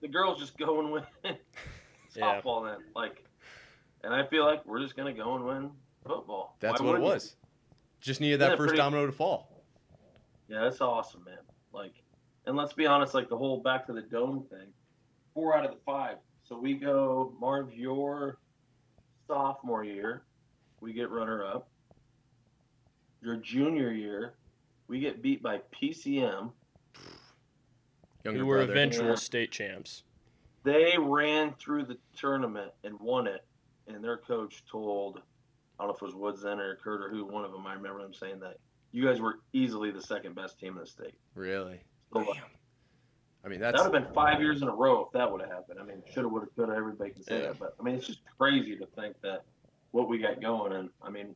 the 0.00 0.08
girls 0.08 0.38
just 0.40 0.56
go 0.58 0.80
and 0.80 0.90
win 0.92 1.02
Yeah. 1.24 2.40
softball 2.42 2.64
then. 2.70 2.84
Like, 2.94 3.24
and 4.04 4.12
I 4.14 4.26
feel 4.26 4.44
like 4.44 4.64
we're 4.66 4.80
just 4.80 4.96
gonna 4.96 5.12
go 5.14 5.34
and 5.36 5.44
win 5.44 5.70
football. 6.06 6.56
That's 6.60 6.80
Why 6.80 6.86
what 6.86 6.96
it 6.96 7.00
wouldn't 7.00 7.08
you? 7.08 7.14
was. 7.14 7.36
Just 8.00 8.20
needed 8.20 8.40
that 8.40 8.50
Yeah, 8.52 8.56
first 8.56 8.68
pretty- 8.70 8.78
domino 8.78 9.06
to 9.06 9.12
fall. 9.12 9.48
Yeah, 10.48 10.60
that's 10.64 10.80
awesome, 10.80 11.24
man. 11.24 11.38
Like, 11.72 11.94
and 12.46 12.56
let's 12.56 12.72
be 12.74 12.84
honest, 12.86 13.14
like 13.14 13.28
the 13.28 13.36
whole 13.38 13.60
back 13.62 13.86
to 13.86 13.92
the 13.92 14.02
dome 14.02 14.44
thing. 14.50 14.68
Four 15.34 15.56
out 15.56 15.64
of 15.64 15.70
the 15.70 15.78
five. 15.86 16.16
So 16.44 16.58
we 16.58 16.74
go, 16.74 17.32
Marv, 17.40 17.72
your 17.72 18.38
sophomore 19.32 19.82
year, 19.82 20.22
we 20.82 20.92
get 20.92 21.08
runner 21.10 21.42
up. 21.44 21.68
Your 23.22 23.36
junior 23.36 23.90
year, 23.90 24.34
we 24.88 25.00
get 25.00 25.22
beat 25.22 25.42
by 25.42 25.60
PCM. 25.70 26.50
Younger 28.24 28.40
We 28.40 28.44
were 28.44 28.56
brother. 28.58 28.72
eventual 28.72 29.08
Yeah. 29.10 29.14
state 29.14 29.50
champs. 29.50 30.02
They 30.64 30.96
ran 30.98 31.54
through 31.54 31.86
the 31.86 31.98
tournament 32.14 32.72
and 32.84 33.00
won 33.00 33.26
it, 33.26 33.44
and 33.86 34.04
their 34.04 34.18
coach 34.18 34.64
told, 34.66 35.18
I 35.78 35.82
don't 35.84 35.88
know 35.88 35.94
if 35.94 36.02
it 36.02 36.04
was 36.04 36.14
Woods 36.14 36.42
then 36.42 36.60
or 36.60 36.76
Kurt 36.76 37.00
or 37.00 37.08
who, 37.08 37.24
one 37.24 37.44
of 37.44 37.52
them. 37.52 37.66
I 37.66 37.72
remember 37.72 38.02
them 38.02 38.12
saying 38.12 38.40
that 38.40 38.58
you 38.92 39.02
guys 39.04 39.18
were 39.20 39.40
easily 39.54 39.90
the 39.90 40.02
second 40.02 40.34
best 40.34 40.58
team 40.60 40.74
in 40.74 40.80
the 40.80 40.86
state. 40.86 41.14
Really? 41.34 41.80
So, 42.12 42.22
Damn. 42.22 42.44
I 43.44 43.48
mean, 43.48 43.60
that 43.60 43.74
would 43.74 43.82
have 43.82 43.92
been 43.92 44.12
five 44.14 44.40
years 44.40 44.62
in 44.62 44.68
a 44.68 44.74
row 44.74 45.04
if 45.06 45.12
that 45.12 45.30
would 45.30 45.40
have 45.40 45.50
happened. 45.50 45.78
I 45.80 45.84
mean, 45.84 46.02
should 46.06 46.22
have, 46.24 46.30
would 46.30 46.42
have, 46.42 46.54
could 46.54 46.68
have. 46.68 46.78
Everybody 46.78 47.10
can 47.10 47.22
say 47.24 47.40
Yeah. 47.40 47.48
that, 47.48 47.58
but 47.58 47.74
I 47.78 47.82
mean, 47.82 47.96
it's 47.96 48.06
just 48.06 48.20
crazy 48.38 48.76
to 48.76 48.86
think 48.94 49.20
that 49.22 49.42
what 49.90 50.08
we 50.08 50.18
got 50.18 50.40
going, 50.40 50.72
and 50.72 50.90
I 51.02 51.10
mean, 51.10 51.34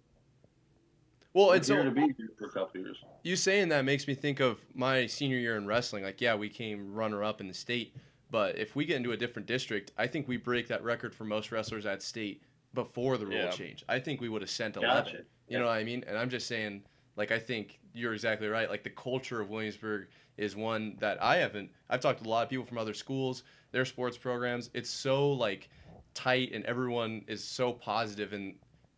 well. 1.35 1.53
It's 1.53 1.69
here 1.69 1.79
so 1.81 1.85
to 1.85 1.91
be 1.91 2.01
here 2.17 2.31
for 2.39 2.47
a 2.47 2.51
couple 2.51 2.81
years. 2.81 2.97
you 3.25 3.35
saying 3.37 3.69
that 3.71 3.85
makes 3.85 4.07
me 4.07 4.15
think 4.15 4.41
of 4.41 4.65
my 4.75 5.07
senior 5.07 5.39
year 5.39 5.57
in 5.57 5.67
wrestling. 5.67 6.05
Like, 6.05 6.21
yeah, 6.21 6.35
we 6.35 6.49
came 6.49 6.95
runner 6.95 7.25
up 7.25 7.41
in 7.41 7.49
the 7.49 7.55
state, 7.55 7.95
but 8.31 8.57
if 8.57 8.77
we 8.77 8.85
get 8.85 8.97
into 8.97 9.13
a 9.13 9.17
different 9.17 9.47
district, 9.47 9.91
I 9.99 10.07
think 10.07 10.29
we 10.29 10.37
break 10.37 10.69
that 10.69 10.83
record 10.85 11.15
for 11.15 11.25
most 11.25 11.51
wrestlers 11.51 11.87
at 11.87 12.03
state 12.03 12.43
before 12.73 13.19
the 13.19 13.27
rule 13.27 13.37
Yeah. 13.37 13.51
change. 13.51 13.85
I 13.89 13.99
think 13.99 14.21
we 14.21 14.29
would 14.29 14.43
have 14.43 14.51
sent 14.51 14.77
eleven. 14.77 15.05
Gotcha. 15.13 15.25
You 15.49 15.59
know 15.59 15.67
what 15.67 15.73
I 15.73 15.85
mean? 15.85 16.05
And 16.07 16.17
I'm 16.17 16.31
just 16.31 16.47
saying, 16.47 16.83
like, 17.17 17.31
I 17.33 17.39
think 17.39 17.79
you're 17.97 18.13
exactly 18.15 18.49
right. 18.49 18.69
Like, 18.69 18.85
the 18.85 18.91
culture 18.91 19.41
of 19.41 19.51
Williamsburg 19.51 20.09
is 20.37 20.55
one 20.55 20.97
that 21.01 21.23
I 21.23 21.37
haven't. 21.37 21.71
I've 21.89 22.01
talked 22.01 22.23
to 22.23 22.29
a 22.29 22.31
lot 22.31 22.43
of 22.43 22.49
people 22.51 22.65
from 22.65 22.79
other 22.79 22.95
schools, 22.95 23.43
their 23.73 23.85
sports 23.85 24.17
programs. 24.19 24.71
It's 24.75 24.91
so 24.91 25.33
like 25.33 25.69
tight, 26.15 26.53
and 26.53 26.65
everyone 26.67 27.25
is 27.27 27.43
so 27.43 27.73
positive. 27.73 28.33
And 28.33 28.55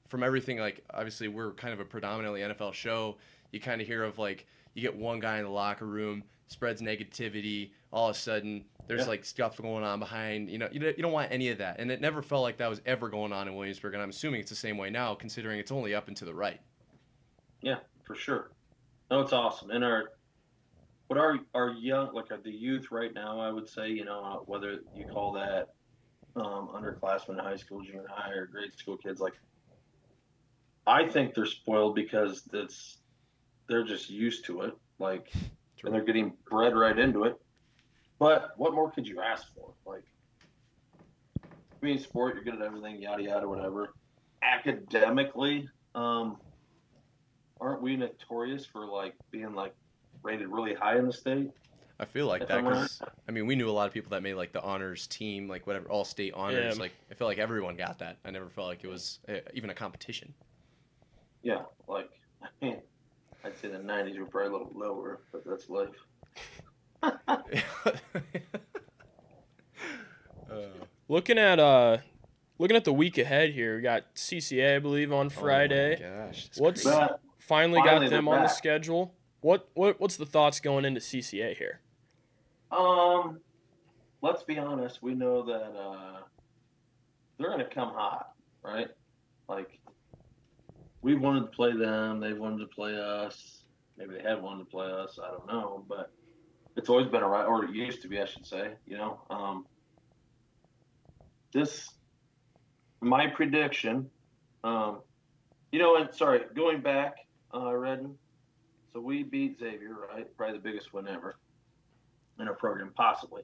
from 0.08 0.22
everything, 0.22 0.58
like, 0.58 0.84
obviously, 0.92 1.28
we're 1.28 1.52
kind 1.52 1.72
of 1.72 1.80
a 1.80 1.84
predominantly 1.84 2.40
NFL 2.40 2.74
show. 2.74 3.16
You 3.52 3.60
kind 3.60 3.80
of 3.80 3.86
hear 3.86 4.02
of 4.04 4.18
like 4.18 4.46
you 4.74 4.82
get 4.82 4.94
one 4.94 5.20
guy 5.20 5.38
in 5.38 5.44
the 5.44 5.50
locker 5.50 5.86
room 5.86 6.22
spreads 6.48 6.80
negativity. 6.82 7.70
All 7.92 8.08
of 8.10 8.16
a 8.16 8.18
sudden, 8.18 8.64
there's 8.86 9.02
Yeah. 9.02 9.06
like 9.08 9.24
stuff 9.24 9.56
going 9.58 9.84
on 9.84 9.98
behind. 9.98 10.50
You 10.50 10.58
know, 10.58 10.68
you 10.72 10.80
don't, 10.80 10.96
you 10.96 11.02
don't 11.02 11.12
want 11.12 11.30
any 11.30 11.50
of 11.50 11.58
that. 11.58 11.78
And 11.78 11.90
it 11.90 12.00
never 12.00 12.20
felt 12.22 12.42
like 12.42 12.56
that 12.58 12.68
was 12.68 12.80
ever 12.86 13.08
going 13.08 13.32
on 13.32 13.48
in 13.48 13.54
Williamsburg. 13.54 13.94
And 13.94 14.02
I'm 14.02 14.10
assuming 14.10 14.40
it's 14.40 14.50
the 14.50 14.56
same 14.56 14.76
way 14.76 14.90
now, 14.90 15.14
considering 15.14 15.58
it's 15.60 15.70
only 15.72 15.94
up 15.94 16.08
and 16.08 16.16
to 16.18 16.24
the 16.24 16.34
right. 16.34 16.60
Yeah, 17.60 17.78
for 18.04 18.14
sure. 18.14 18.50
No, 19.10 19.20
it's 19.20 19.32
awesome. 19.32 19.70
And 19.70 19.84
our 19.84 20.10
what 21.06 21.18
our 21.18 21.38
our 21.54 21.70
young 21.70 22.14
like 22.14 22.26
the 22.42 22.50
youth 22.50 22.88
right 22.90 23.12
now, 23.14 23.40
I 23.40 23.50
would 23.50 23.68
say, 23.68 23.88
you 23.88 24.04
know, 24.04 24.42
whether 24.46 24.80
you 24.94 25.06
call 25.06 25.32
that 25.32 25.68
um, 26.36 26.68
underclassmen 26.74 27.30
in 27.30 27.38
high 27.38 27.56
school, 27.56 27.82
junior 27.82 28.06
high, 28.08 28.32
or 28.32 28.46
grade 28.46 28.72
school 28.76 28.96
kids, 28.98 29.20
like 29.20 29.32
I 30.86 31.06
think 31.08 31.34
they're 31.34 31.46
spoiled 31.46 31.94
because 31.94 32.48
it's 32.52 32.98
they're 33.68 33.84
just 33.84 34.10
used 34.10 34.46
to 34.46 34.62
it, 34.62 34.74
like, 34.98 35.30
and 35.84 35.94
they're 35.94 36.04
getting 36.04 36.32
bred 36.50 36.74
right 36.74 36.98
into 36.98 37.24
it. 37.24 37.34
But 38.18 38.50
what 38.56 38.74
more 38.74 38.90
could 38.90 39.06
you 39.06 39.20
ask 39.20 39.46
for? 39.54 39.74
Like, 39.86 40.04
being 41.80 41.98
sport, 41.98 42.34
you're 42.34 42.44
good 42.44 42.54
at 42.54 42.66
everything, 42.66 43.00
yada 43.00 43.22
yada, 43.22 43.48
whatever. 43.48 43.94
Academically, 44.42 45.68
um, 45.94 46.38
aren't 47.60 47.82
we 47.82 47.96
notorious 47.96 48.64
for 48.66 48.86
like 48.86 49.14
being 49.30 49.54
like 49.54 49.74
rated 50.22 50.48
really 50.48 50.74
high 50.74 50.98
in 50.98 51.06
the 51.06 51.12
state? 51.12 51.50
I 52.00 52.04
feel 52.04 52.26
like 52.26 52.42
If 52.42 52.48
that 52.48 52.62
because 52.64 53.02
I 53.28 53.32
mean 53.32 53.46
we 53.46 53.56
knew 53.56 53.68
a 53.68 53.72
lot 53.72 53.86
of 53.88 53.92
people 53.92 54.10
that 54.10 54.22
made 54.22 54.34
like 54.34 54.52
the 54.52 54.62
honors 54.62 55.06
team, 55.08 55.48
like 55.48 55.66
whatever 55.66 55.88
all 55.88 56.04
state 56.04 56.32
honors. 56.34 56.76
Yeah. 56.76 56.80
Like 56.82 56.92
I 57.10 57.14
feel 57.14 57.26
like 57.26 57.38
everyone 57.38 57.76
got 57.76 57.98
that. 57.98 58.18
I 58.24 58.30
never 58.30 58.48
felt 58.48 58.68
like 58.68 58.84
it 58.84 58.88
was 58.88 59.18
uh, 59.28 59.34
even 59.54 59.70
a 59.70 59.74
competition. 59.74 60.32
Yeah, 61.42 61.62
like 61.88 62.10
I'd 62.62 63.56
say 63.60 63.68
the 63.68 63.78
'90s 63.78 64.18
were 64.18 64.26
probably 64.26 64.48
a 64.50 64.52
little 64.52 64.72
lower, 64.74 65.20
but 65.32 65.44
that's 65.44 65.68
life. 65.68 65.88
Uh, 70.50 70.56
Looking 71.08 71.38
at 71.38 71.58
uh, 71.58 71.98
looking 72.58 72.76
at 72.76 72.84
the 72.84 72.92
week 72.92 73.18
ahead 73.18 73.50
here, 73.50 73.76
we 73.76 73.82
got 73.82 74.14
CCA, 74.14 74.76
I 74.76 74.78
believe, 74.78 75.12
on 75.12 75.30
Friday. 75.30 75.96
Oh 76.02 76.10
my 76.20 76.26
gosh, 76.26 76.50
What's- 76.56 76.82
crazy. 76.82 77.08
Finally, 77.48 77.80
Finally, 77.80 78.10
got 78.10 78.10
them 78.10 78.28
on 78.28 78.42
the 78.42 78.48
schedule. 78.48 79.14
What 79.40 79.68
what 79.72 79.98
what's 79.98 80.16
the 80.16 80.26
thoughts 80.26 80.60
going 80.60 80.84
into 80.84 81.00
CCA 81.00 81.56
here? 81.56 81.80
um, 82.70 83.40
let's 84.20 84.42
be 84.42 84.58
honest, 84.58 85.02
we 85.02 85.14
know 85.14 85.42
that 85.46 85.72
uh, 85.74 86.20
they're 87.38 87.48
gonna 87.48 87.64
come 87.64 87.88
hot, 87.94 88.32
right? 88.62 88.88
Like 89.48 89.80
we 91.00 91.14
wanted 91.14 91.40
to 91.40 91.46
play 91.46 91.72
them, 91.72 92.20
they 92.20 92.34
wanted 92.34 92.58
to 92.58 92.66
play 92.66 92.94
us. 92.94 93.62
Maybe 93.96 94.14
they 94.14 94.22
had 94.22 94.42
wanted 94.42 94.64
to 94.64 94.70
play 94.70 94.86
us. 94.86 95.18
I 95.22 95.30
don't 95.30 95.46
know, 95.46 95.84
but 95.88 96.12
it's 96.76 96.90
always 96.90 97.06
been 97.06 97.22
a 97.22 97.28
right, 97.28 97.46
or 97.46 97.64
it 97.64 97.70
used 97.70 98.02
to 98.02 98.08
be, 98.08 98.20
I 98.20 98.26
should 98.26 98.46
say. 98.46 98.72
You 98.86 98.98
know, 98.98 99.20
um, 99.30 99.66
this 101.54 101.88
my 103.00 103.26
prediction. 103.26 104.10
Um, 104.64 105.00
you 105.72 105.78
know, 105.78 105.96
and 105.96 106.12
sorry, 106.14 106.42
going 106.54 106.82
back, 106.82 107.16
uh, 107.54 107.74
Redden. 107.74 108.14
So 108.92 109.00
we 109.00 109.22
beat 109.22 109.58
Xavier, 109.58 109.96
right? 110.12 110.26
Probably 110.36 110.56
the 110.58 110.62
biggest 110.62 110.92
win 110.92 111.08
ever 111.08 111.36
in 112.40 112.48
our 112.48 112.54
program, 112.54 112.92
possibly. 112.96 113.42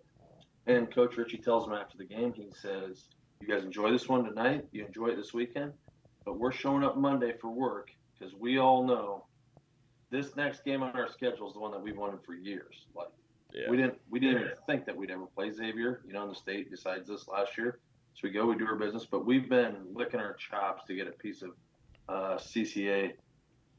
And 0.67 0.93
Coach 0.93 1.17
Ritchie 1.17 1.39
tells 1.39 1.67
them 1.67 1.75
after 1.75 1.99
the 1.99 2.05
game, 2.05 2.33
he 2.33 2.49
says, 2.55 3.09
"You 3.41 3.47
guys 3.49 3.63
enjoy 3.65 3.91
this 3.91 4.09
one 4.09 4.25
tonight. 4.25 4.67
You 4.73 4.87
enjoy 4.87 5.09
it 5.09 5.17
this 5.17 5.35
weekend, 5.35 5.73
but 6.25 6.39
we're 6.39 6.53
showing 6.53 6.83
up 6.83 6.97
Monday 6.97 7.35
for 7.39 7.51
work 7.51 7.91
because 8.19 8.35
we 8.35 8.59
all 8.59 8.83
know 8.87 9.25
this 10.11 10.37
next 10.37 10.65
game 10.65 10.83
on 10.83 10.93
our 10.97 11.09
schedule 11.11 11.49
is 11.49 11.55
the 11.55 11.61
one 11.61 11.73
that 11.73 11.83
we've 11.83 11.97
wanted 11.97 12.21
for 12.25 12.35
years. 12.35 12.87
Like 12.95 13.09
Yeah. 13.53 13.69
we 13.69 13.77
didn't 13.77 14.01
we 14.09 14.19
didn't 14.21 14.41
even 14.43 14.53
think 14.67 14.87
that 14.87 14.97
we'd 14.97 15.11
ever 15.11 15.27
play 15.27 15.51
Xavier, 15.51 16.01
you 16.07 16.13
know, 16.15 16.23
in 16.23 16.29
the 16.31 16.35
state 16.35 16.71
besides 16.71 17.09
this 17.09 17.29
last 17.29 17.59
year. 17.59 17.81
So 18.15 18.21
we 18.23 18.31
go, 18.31 18.47
we 18.47 18.55
do 18.57 18.65
our 18.67 18.77
business, 18.77 19.05
but 19.05 19.27
we've 19.27 19.49
been 19.49 19.77
licking 19.93 20.21
our 20.21 20.35
chops 20.35 20.85
to 20.87 20.95
get 20.95 21.09
a 21.09 21.13
piece 21.13 21.43
of 21.43 21.51
uh, 22.09 22.37
CCA 22.37 23.13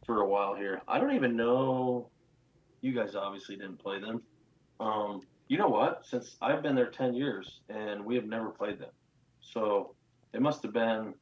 for 0.06 0.22
a 0.22 0.26
while 0.28 0.54
here. 0.56 0.82
I 0.88 1.00
don't 1.00 1.16
even 1.16 1.36
know. 1.36 2.10
You 2.82 2.94
guys 2.94 3.16
obviously 3.16 3.56
didn't 3.56 3.78
play 3.80 4.00
them. 4.00 4.22
Um, 4.80 5.22
You 5.48 5.58
know 5.60 5.68
what? 5.68 6.06
Since 6.06 6.38
I've 6.42 6.64
been 6.64 6.74
there 6.76 6.90
10 6.90 7.14
years 7.14 7.60
and 7.70 8.04
we 8.04 8.16
have 8.16 8.26
never 8.26 8.50
played 8.50 8.80
them. 8.80 8.90
So 9.42 9.94
it 10.34 10.42
must 10.42 10.64
have 10.64 10.74
been 10.74 11.14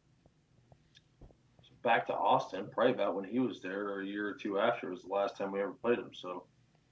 back 1.83 2.07
to 2.07 2.13
Austin, 2.13 2.67
probably 2.71 2.93
about 2.93 3.15
when 3.15 3.25
he 3.25 3.39
was 3.39 3.61
there 3.61 3.87
or 3.89 4.01
a 4.01 4.05
year 4.05 4.25
or 4.29 4.33
two 4.33 4.59
after 4.59 4.89
was 4.91 5.01
the 5.03 5.09
last 5.09 5.35
time 5.37 5.51
we 5.51 5.61
ever 5.61 5.73
played 5.73 5.97
them. 5.99 6.11
So 6.13 6.45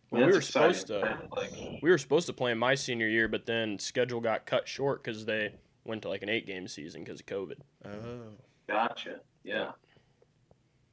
Well, 0.09 0.19
we 0.21 0.25
that's 0.25 0.35
were 0.35 0.41
supposed 0.41 0.87
to- 0.87 1.27
Like, 1.31 1.51
We 1.81 1.89
were 1.89 1.97
supposed 1.97 2.27
to 2.27 2.33
play 2.33 2.51
in 2.51 2.57
my 2.57 2.75
senior 2.75 3.07
year, 3.07 3.29
but 3.29 3.45
then 3.45 3.79
schedule 3.79 4.19
got 4.19 4.45
cut 4.45 4.67
short 4.67 5.01
because 5.03 5.25
they 5.25 5.55
went 5.85 6.01
to 6.01 6.09
like 6.09 6.23
an 6.23 6.29
eight 6.29 6.45
game 6.45 6.67
season 6.67 7.03
because 7.05 7.21
of 7.21 7.25
COVID. 7.27 7.59
Oh. 7.85 8.23
gotcha. 8.67 9.21
Yeah. 9.43 9.71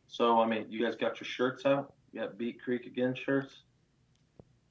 So, 0.09 0.41
I 0.41 0.47
mean, 0.47 0.67
you 0.69 0.85
guys 0.85 0.97
got 0.97 1.21
your 1.21 1.27
shirts 1.27 1.65
out? 1.67 1.93
You 2.13 2.21
got 2.23 2.39
Beat 2.39 2.63
Creek 2.63 2.87
again 2.87 3.15
shirts? 3.15 3.53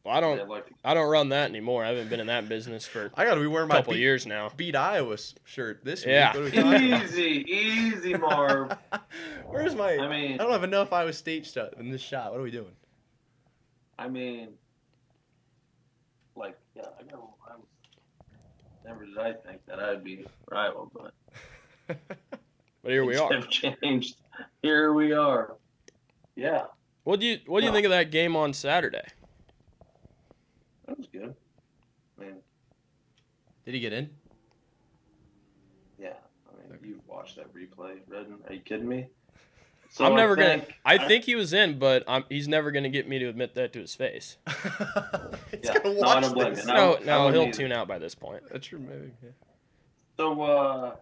Well, 0.04 0.16
I 0.16 0.20
don't, 0.22 0.48
like 0.48 0.66
to 0.68 0.74
I 0.86 0.94
don't 0.94 1.10
run 1.10 1.30
that 1.30 1.50
anymore. 1.50 1.84
I 1.84 1.90
haven't 1.90 2.10
been 2.10 2.22
in 2.22 2.28
that 2.28 2.48
business 2.48 2.86
for 2.86 3.12
I 3.16 3.26
gotta 3.26 3.42
be 3.42 3.48
wearing 3.48 3.68
my 3.68 3.76
couple 3.76 3.94
beat, 3.94 4.00
years 4.00 4.26
now. 4.26 4.50
beat 4.56 4.74
Iowa 4.76 5.18
shirt 5.44 5.84
this 5.84 6.06
Yeah. 6.06 6.32
week. 6.32 6.34
What 6.34 6.40
are 6.42 6.44
we 6.46 6.52
talking 6.80 6.94
about? 6.94 7.04
Easy, 7.04 7.46
easy, 7.48 8.14
Marv. 8.14 8.78
Where's 9.50 9.76
my? 9.76 9.98
I 9.98 10.08
mean, 10.08 10.36
I 10.36 10.38
don't 10.38 10.52
have 10.52 10.64
enough 10.64 10.94
Iowa 10.94 11.12
State 11.12 11.46
stuff 11.46 11.74
in 11.78 11.90
this 11.92 12.02
shot. 12.02 12.32
What 12.32 12.40
are 12.40 12.44
we 12.44 12.52
doing? 12.52 12.72
I 14.00 14.08
mean, 14.08 14.50
like, 16.38 16.58
yeah, 16.74 16.84
I 17.00 17.04
know. 17.12 17.36
I 17.46 17.58
was, 17.58 17.66
never 18.86 19.06
did 19.06 19.18
I 19.18 19.34
think 19.34 19.66
that 19.68 19.80
I'd 19.80 20.06
be 20.06 20.26
rival, 20.50 20.90
but 20.94 21.98
But 22.88 22.94
here 22.94 23.04
we 23.04 23.18
things 23.18 23.32
are. 23.32 23.34
Have 23.34 23.50
changed. 23.50 24.16
Here 24.62 24.94
we 24.94 25.12
are. 25.12 25.58
Yeah, 26.38 26.68
What 27.04 27.20
do 27.20 27.26
you 27.26 27.40
What 27.46 27.60
do 27.60 27.66
you 27.66 27.72
No. 27.72 27.76
think 27.76 27.84
of 27.86 27.90
that 27.92 28.12
game 28.12 28.34
on 28.38 28.54
Saturday? 28.54 29.04
that 30.88 30.98
was 30.98 31.06
good. 31.08 31.36
I 32.18 32.22
mean, 32.24 32.36
Did 33.66 33.74
he 33.74 33.82
get 33.82 33.92
in? 33.92 34.10
yeah. 36.00 36.14
I 36.48 36.72
mean, 36.72 36.80
you've 36.82 37.06
watched 37.10 37.36
that 37.36 37.54
replay, 37.54 37.98
Redden. 38.08 38.38
Are 38.48 38.54
you 38.54 38.62
kidding 38.62 38.88
me? 38.88 39.08
I'm 40.00 40.14
I 40.14 40.16
never 40.16 40.38
think- 40.38 40.62
gonna. 40.64 40.74
I 40.86 40.98
think 41.10 41.26
he 41.26 41.36
was 41.36 41.52
in, 41.52 41.80
but 41.80 42.06
I'm, 42.08 42.24
he's 42.30 42.48
never 42.48 42.72
gonna 42.72 42.88
get 42.88 43.06
me 43.06 43.20
to 43.20 43.28
admit 43.28 43.54
that 43.56 43.74
to 43.74 43.80
his 43.82 43.96
face. 43.96 44.38
He's 44.48 45.60
Yeah. 45.66 45.74
gonna 45.80 45.94
No, 45.96 46.02
I 46.02 46.06
watch 46.16 46.24
don't 46.24 46.34
blame 46.36 46.54
this. 46.54 46.66
No. 46.66 46.74
No, 46.74 47.00
no, 47.04 47.32
he'll 47.34 47.42
either. 47.44 47.52
tune 47.52 47.74
out 47.74 47.90
by 47.90 48.00
this 48.00 48.16
point. 48.16 48.44
That's 48.50 48.66
true, 48.68 48.80
maybe. 48.80 49.12
Yeah. 49.22 49.30
So, 50.16 50.42
uh, 50.42 50.96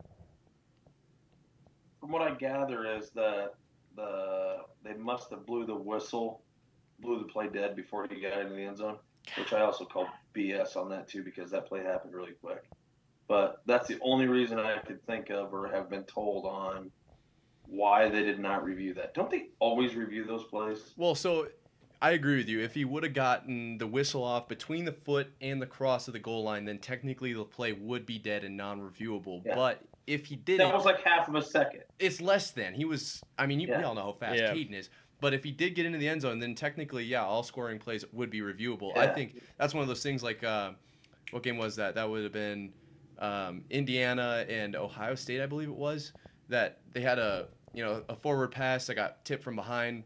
from 2.06 2.12
what 2.12 2.22
I 2.22 2.36
gather, 2.36 2.96
is 2.96 3.10
that 3.12 3.54
the 3.96 4.58
they 4.84 4.94
must 4.94 5.32
have 5.32 5.46
blew 5.46 5.66
the 5.66 5.74
whistle, 5.76 6.42
blew 7.00 7.18
the 7.18 7.26
play 7.26 7.48
dead 7.48 7.76
before 7.76 8.08
he 8.08 8.22
got 8.22 8.40
into 8.40 8.54
the 8.54 8.62
end 8.62 8.78
zone, 8.78 8.98
which 9.38 9.52
I 9.54 9.62
also 9.62 9.86
call 9.86 10.08
BS 10.36 10.76
on 10.76 10.90
that 10.90 11.08
too 11.08 11.24
because 11.24 11.50
that 11.52 11.66
play 11.66 11.82
happened 11.82 12.14
really 12.14 12.34
quick. 12.34 12.64
But 13.28 13.64
that's 13.66 13.88
the 13.88 13.98
only 14.02 14.28
reason 14.28 14.60
I 14.60 14.78
could 14.78 15.04
think 15.08 15.32
of 15.32 15.52
or 15.52 15.68
have 15.70 15.90
been 15.90 16.04
told 16.04 16.46
on 16.46 16.92
why 17.68 18.08
they 18.08 18.22
did 18.22 18.38
not 18.40 18.64
review 18.64 18.94
that. 18.94 19.16
Don't 19.16 19.32
they 19.32 19.48
always 19.58 19.96
review 19.96 20.26
those 20.26 20.44
plays? 20.44 20.94
Well, 20.96 21.16
so 21.16 21.48
I 22.00 22.12
agree 22.12 22.38
with 22.38 22.48
you. 22.48 22.60
If 22.60 22.76
he 22.76 22.86
would 22.86 23.02
have 23.02 23.16
gotten 23.16 23.80
the 23.80 23.88
whistle 23.88 24.24
off 24.24 24.48
between 24.48 24.86
the 24.86 24.92
foot 24.92 25.32
and 25.42 25.60
the 25.60 25.66
cross 25.66 26.08
of 26.08 26.14
the 26.14 26.20
goal 26.20 26.44
line, 26.44 26.66
then 26.66 26.78
technically 26.78 27.34
the 27.34 27.44
play 27.44 27.72
would 27.74 28.06
be 28.06 28.20
dead 28.20 28.44
and 28.44 28.56
non-reviewable. 28.56 29.42
Yeah. 29.44 29.56
But 29.56 29.82
if 30.08 30.26
he 30.26 30.36
didn't, 30.36 30.68
That 30.68 30.76
was 30.76 30.86
like 30.86 31.02
half 31.02 31.28
of 31.28 31.36
a 31.36 31.42
second. 31.42 31.82
it's 32.00 32.22
less 32.22 32.52
than. 32.52 32.74
He 32.74 32.86
was. 32.86 33.22
I 33.38 33.46
mean, 33.48 33.60
you, 33.60 33.68
we 33.68 33.84
all 33.84 33.96
know 33.96 34.04
how 34.04 34.12
fast 34.14 34.38
Yeah. 34.40 34.54
Kaden 34.54 34.74
is. 34.74 34.90
But 35.22 35.34
if 35.34 35.44
he 35.44 35.52
did 35.52 35.76
get 35.76 35.86
into 35.86 35.98
the 35.98 36.08
end 36.08 36.22
zone, 36.22 36.40
then 36.40 36.54
technically, 36.56 37.04
yeah, 37.06 37.24
all 37.24 37.42
scoring 37.42 37.80
plays 37.80 38.04
would 38.12 38.30
be 38.30 38.42
reviewable. 38.42 38.96
I 38.98 39.08
think 39.08 39.42
that's 39.58 39.74
one 39.74 39.82
of 39.82 39.88
those 39.88 40.04
things. 40.04 40.22
Like, 40.22 40.44
uh, 40.44 40.72
what 41.32 41.42
game 41.42 41.58
was 41.58 41.76
that? 41.78 41.96
That 41.96 42.10
would 42.10 42.24
have 42.24 42.34
been 42.34 42.72
um, 43.20 43.64
Indiana 43.70 44.46
and 44.50 44.76
Ohio 44.76 45.16
State, 45.16 45.42
I 45.42 45.46
believe 45.46 45.70
it 45.70 45.76
was. 45.76 46.12
That 46.50 46.80
they 46.94 47.02
had 47.02 47.18
a 47.18 47.48
you 47.74 47.84
know 47.84 48.04
a 48.10 48.16
forward 48.16 48.52
pass 48.52 48.86
that 48.88 48.96
got 48.96 49.24
tipped 49.26 49.44
from 49.44 49.56
behind. 49.56 50.04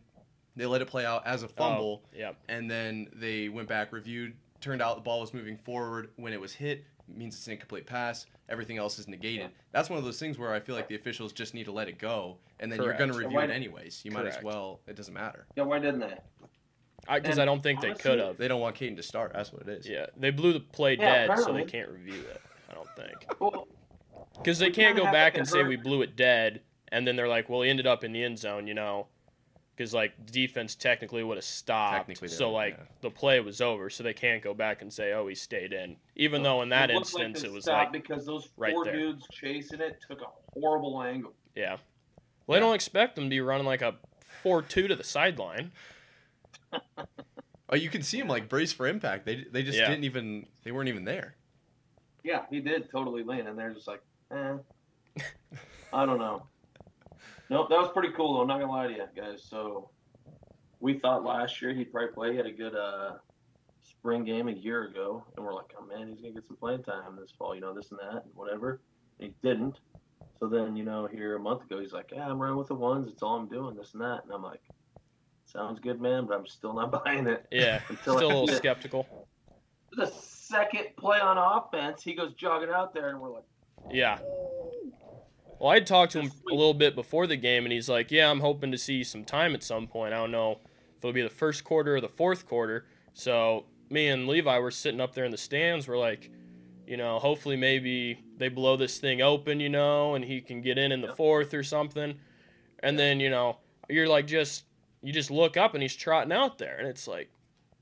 They 0.55 0.65
let 0.65 0.81
it 0.81 0.87
play 0.87 1.05
out 1.05 1.25
as 1.25 1.43
a 1.43 1.47
fumble 1.47 2.03
Oh, 2.05 2.09
yeah. 2.17 2.31
and 2.47 2.69
then 2.69 3.07
they 3.13 3.49
went 3.49 3.67
back, 3.67 3.91
reviewed. 3.91 4.33
Turned 4.61 4.81
out 4.81 4.95
the 4.95 5.01
ball 5.01 5.21
was 5.21 5.33
moving 5.33 5.55
forward 5.57 6.09
when 6.17 6.33
it 6.33 6.39
was 6.41 6.53
hit. 6.53 6.85
Means 7.15 7.35
it's 7.35 7.47
an 7.47 7.53
incomplete 7.53 7.85
pass. 7.85 8.25
Everything 8.49 8.77
else 8.77 8.99
is 8.99 9.07
negated. 9.07 9.49
That's 9.71 9.89
one 9.89 9.99
of 9.99 10.05
those 10.05 10.19
things 10.19 10.37
where 10.37 10.53
I 10.53 10.59
feel 10.59 10.75
like 10.75 10.87
the 10.87 10.95
officials 10.95 11.31
just 11.33 11.53
need 11.53 11.65
to 11.65 11.71
let 11.71 11.87
it 11.87 11.97
go, 11.99 12.37
and 12.59 12.71
then 12.71 12.81
you're 12.81 12.93
going 12.93 13.09
to 13.09 13.15
Correct. 13.15 13.27
review 13.33 13.39
it 13.39 13.49
anyways. 13.53 14.01
You 14.03 14.11
might 14.11 14.25
as 14.25 14.33
Correct. 14.35 14.43
well. 14.45 14.79
It 14.87 14.95
doesn't 14.95 15.13
matter. 15.13 15.45
Yeah, 15.55 15.63
why 15.63 15.79
didn't 15.79 15.99
they? 15.99 16.17
Because 17.11 17.31
And 17.37 17.41
I 17.41 17.45
don't 17.45 17.63
think 17.63 17.81
they 17.81 17.93
could 17.93 18.19
have. 18.19 18.37
They 18.37 18.47
don't 18.47 18.61
want 18.61 18.75
Kaden 18.75 18.95
to 18.97 19.03
start. 19.03 19.31
That's 19.33 19.51
what 19.53 19.63
it 19.63 19.69
is. 19.69 19.87
Yeah, 19.87 20.07
they 20.17 20.29
blew 20.31 20.53
the 20.53 20.59
play 20.59 20.95
Yeah, 20.97 21.27
dead, 21.27 21.37
so 21.39 21.45
they 21.53 21.61
apparently. 21.63 21.71
can't 21.71 21.89
review 21.89 22.21
it. 22.21 22.41
I 22.69 22.73
don't 22.73 22.89
think. 22.95 23.25
Well, 23.39 23.67
Because 24.37 24.59
they 24.59 24.67
We 24.67 24.71
can't 24.73 24.89
kinda 24.95 25.01
go 25.01 25.05
have 25.05 25.13
back 25.13 25.33
to 25.33 25.39
and 25.39 25.47
say 25.47 25.59
hurt- 25.59 25.67
we 25.69 25.75
blew 25.75 26.01
it 26.01 26.15
dead, 26.15 26.61
and 26.89 27.05
then 27.07 27.15
they're 27.15 27.27
like, 27.27 27.49
"Well, 27.49 27.61
he 27.61 27.69
ended 27.69 27.87
up 27.87 28.03
in 28.03 28.11
the 28.13 28.23
end 28.23 28.37
zone," 28.39 28.67
you 28.67 28.73
know, 28.73 29.07
because 29.79 29.93
like 29.93 30.11
defense 30.29 30.75
technically 30.75 31.23
would 31.23 31.37
have 31.37 31.43
stopped. 31.45 31.95
Technically 31.95 32.27
so 32.27 32.51
like 32.51 32.75
yeah. 32.77 32.83
the 32.99 33.09
play 33.09 33.39
was 33.39 33.61
over, 33.61 33.89
so 33.89 34.03
they 34.03 34.13
can't 34.13 34.43
go 34.43 34.53
back 34.53 34.81
and 34.81 34.91
say, 34.91 35.13
"Oh, 35.13 35.25
he 35.27 35.35
stayed 35.35 35.71
in," 35.71 35.95
even 36.17 36.43
though 36.43 36.61
in 36.61 36.69
that 36.69 36.91
it 36.91 36.95
looked 36.95 37.13
like 37.13 37.23
instance 37.23 37.49
it 37.49 37.53
was 37.53 37.63
stopped 37.63 37.93
like, 37.93 38.03
because 38.03 38.25
those 38.25 38.49
right 38.57 38.73
four 38.73 38.83
there. 38.83 38.93
dudes 38.93 39.25
chasing 39.31 39.79
it 39.79 39.97
took 40.05 40.19
a 40.21 40.25
horrible 40.59 41.01
angle. 41.01 41.31
yeah. 41.55 41.77
Well, 42.45 42.55
they 42.55 42.61
Yeah. 42.61 42.67
don't 42.67 42.75
expect 42.75 43.15
them 43.15 43.25
to 43.25 43.29
be 43.29 43.39
running 43.39 43.65
like 43.65 43.81
a 43.81 43.95
four-two 44.43 44.89
to 44.89 44.95
the 44.95 45.03
sideline. 45.03 45.71
Oh, 47.71 47.75
you 47.75 47.89
can 47.89 48.01
see 48.01 48.17
him 48.17 48.27
like 48.27 48.49
brace 48.49 48.73
for 48.73 48.87
impact. 48.87 49.27
They 49.27 49.45
they 49.51 49.61
just 49.61 49.77
Yeah. 49.77 49.87
didn't 49.87 50.03
even. 50.03 50.47
They 50.63 50.71
weren't 50.71 50.89
even 50.89 51.05
there. 51.05 51.35
Yeah, 52.23 52.45
he 52.49 52.61
did 52.61 52.89
totally 52.89 53.21
lean, 53.21 53.45
and 53.45 53.55
they're 53.55 53.75
just 53.75 53.87
like, 53.87 54.01
eh. 54.31 54.55
I 55.93 56.03
don't 56.07 56.17
know. 56.17 56.47
Nope, 57.49 57.69
that 57.69 57.79
was 57.79 57.91
pretty 57.91 58.13
cool 58.15 58.35
though. 58.35 58.41
I'm 58.41 58.47
not 58.47 58.59
gonna 58.59 58.71
lie 58.71 58.87
to 58.87 58.93
you 58.93 59.05
guys. 59.15 59.43
So 59.47 59.89
we 60.79 60.99
thought 60.99 61.23
last 61.23 61.61
year 61.61 61.73
he'd 61.73 61.91
probably 61.91 62.13
play. 62.13 62.31
He 62.31 62.37
had 62.37 62.45
a 62.45 62.51
good 62.51 62.75
uh, 62.75 63.13
spring 63.81 64.23
game 64.23 64.47
a 64.47 64.53
year 64.53 64.83
ago, 64.85 65.25
and 65.35 65.45
we're 65.45 65.53
like, 65.53 65.73
oh 65.79 65.85
man, 65.85 66.07
he's 66.07 66.21
gonna 66.21 66.33
get 66.33 66.47
some 66.47 66.57
playing 66.57 66.83
time 66.83 67.17
this 67.19 67.33
fall. 67.37 67.55
You 67.55 67.61
know, 67.61 67.73
this 67.73 67.91
and 67.91 67.99
that, 67.99 68.23
and 68.25 68.33
whatever. 68.35 68.81
And 69.19 69.29
he 69.29 69.47
didn't. 69.47 69.79
So 70.39 70.47
then, 70.47 70.75
you 70.77 70.85
know, 70.85 71.05
here 71.05 71.35
a 71.35 71.39
month 71.39 71.63
ago, 71.63 71.79
he's 71.79 71.91
like, 71.91 72.11
yeah, 72.13 72.25
I'm 72.25 72.39
running 72.39 72.57
with 72.57 72.67
the 72.67 72.75
ones. 72.75 73.09
It's 73.11 73.21
all 73.21 73.35
I'm 73.35 73.49
doing. 73.49 73.75
This 73.75 73.93
and 73.93 74.01
that, 74.01 74.23
and 74.23 74.31
I'm 74.33 74.43
like, 74.43 74.61
sounds 75.45 75.79
good, 75.79 75.99
man, 75.99 76.27
but 76.27 76.37
I'm 76.37 76.47
still 76.47 76.73
not 76.73 76.91
buying 77.03 77.27
it. 77.27 77.45
Yeah, 77.51 77.81
still 78.01 78.15
a 78.15 78.19
little 78.19 78.47
skeptical. 78.47 79.27
The 79.93 80.07
second 80.07 80.85
play 80.97 81.19
on 81.19 81.37
offense, 81.37 82.03
he 82.03 82.13
goes 82.13 82.33
jogging 82.35 82.69
out 82.69 82.93
there, 82.93 83.09
and 83.09 83.19
we're 83.19 83.31
like. 83.31 83.43
Yeah. 83.89 84.19
Well, 85.59 85.69
I 85.69 85.79
talked 85.81 86.13
to 86.13 86.21
him 86.21 86.31
a 86.49 86.53
little 86.53 86.73
bit 86.73 86.95
before 86.95 87.27
the 87.27 87.35
game, 87.35 87.65
and 87.65 87.73
he's 87.73 87.89
like, 87.89 88.11
"Yeah, 88.11 88.31
I'm 88.31 88.39
hoping 88.39 88.71
to 88.71 88.77
see 88.77 89.03
some 89.03 89.25
time 89.25 89.53
at 89.53 89.61
some 89.63 89.87
point. 89.87 90.13
I 90.13 90.17
don't 90.17 90.31
know 90.31 90.53
if 90.97 90.97
it'll 90.99 91.11
be 91.13 91.21
the 91.21 91.29
first 91.29 91.63
quarter 91.65 91.97
or 91.97 92.01
the 92.01 92.07
fourth 92.09 92.47
quarter." 92.47 92.85
So 93.13 93.65
me 93.89 94.07
and 94.07 94.27
Levi 94.27 94.57
were 94.59 94.71
sitting 94.71 95.01
up 95.01 95.13
there 95.13 95.25
in 95.25 95.31
the 95.31 95.37
stands. 95.37 95.87
We're 95.87 95.97
like, 95.97 96.31
you 96.87 96.95
know, 96.95 97.19
hopefully 97.19 97.57
maybe 97.57 98.23
they 98.37 98.47
blow 98.47 98.77
this 98.77 98.99
thing 98.99 99.21
open, 99.21 99.59
you 99.59 99.69
know, 99.69 100.15
and 100.15 100.23
he 100.23 100.39
can 100.39 100.61
get 100.61 100.77
in 100.77 100.91
in 100.93 101.01
the 101.01 101.13
fourth 101.15 101.53
or 101.53 101.63
something. 101.63 102.17
And 102.81 102.97
then 102.97 103.19
you 103.19 103.29
know, 103.29 103.57
you're 103.89 104.07
like 104.07 104.27
just 104.27 104.63
you 105.01 105.11
just 105.11 105.29
look 105.29 105.57
up 105.57 105.73
and 105.73 105.81
he's 105.81 105.95
trotting 105.95 106.31
out 106.31 106.57
there, 106.57 106.77
and 106.77 106.87
it's 106.87 107.07
like, 107.07 107.29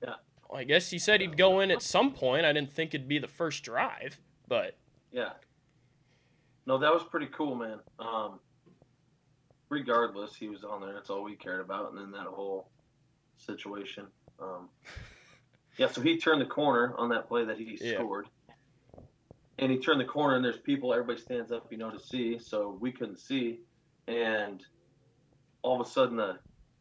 Yeah. 0.01 0.15
well, 0.49 0.59
I 0.59 0.63
guess 0.63 0.89
he 0.89 0.97
said 0.97 1.21
he'd 1.21 1.37
go 1.37 1.59
in 1.59 1.69
at 1.69 1.81
some 1.83 2.11
point. 2.11 2.45
I 2.45 2.53
didn't 2.53 2.71
think 2.71 2.95
it'd 2.95 3.07
be 3.07 3.19
the 3.19 3.27
first 3.27 3.63
drive, 3.63 4.19
but 4.47 4.75
Yeah. 5.11 5.33
No, 6.67 6.77
that 6.77 6.93
was 6.93 7.03
pretty 7.09 7.27
cool, 7.27 7.55
man. 7.55 7.79
Um, 7.97 8.41
regardless, 9.69 10.35
he 10.35 10.49
was 10.49 10.65
on 10.65 10.81
there. 10.81 10.93
That's 10.93 11.09
all 11.09 11.23
we 11.23 11.37
cared 11.37 11.61
about. 11.61 11.91
And 11.91 11.97
then 11.97 12.11
that 12.11 12.27
whole 12.27 12.69
situation. 13.37 14.07
Um, 14.39 14.67
yeah, 15.77 15.87
so 15.87 16.01
he 16.01 16.17
turned 16.17 16.41
the 16.41 16.45
corner 16.45 16.93
on 16.97 17.09
that 17.09 17.29
play 17.29 17.45
that 17.45 17.57
he 17.57 17.79
Yeah. 17.81 17.95
scored. 17.95 18.27
And 19.59 19.71
he 19.71 19.79
turned 19.79 19.99
the 19.99 20.05
corner, 20.05 20.35
and 20.35 20.45
there's 20.45 20.59
people, 20.59 20.93
everybody 20.93 21.19
stands 21.19 21.51
up, 21.51 21.71
you 21.71 21.77
know, 21.77 21.89
to 21.89 21.99
see. 21.99 22.37
So 22.37 22.77
we 22.79 22.91
couldn't 22.91 23.19
see. 23.19 23.61
And 24.07 24.61
all 25.63 25.81
of 25.81 25.87
a 25.87 25.89
sudden, 25.89 26.17
the 26.17 26.37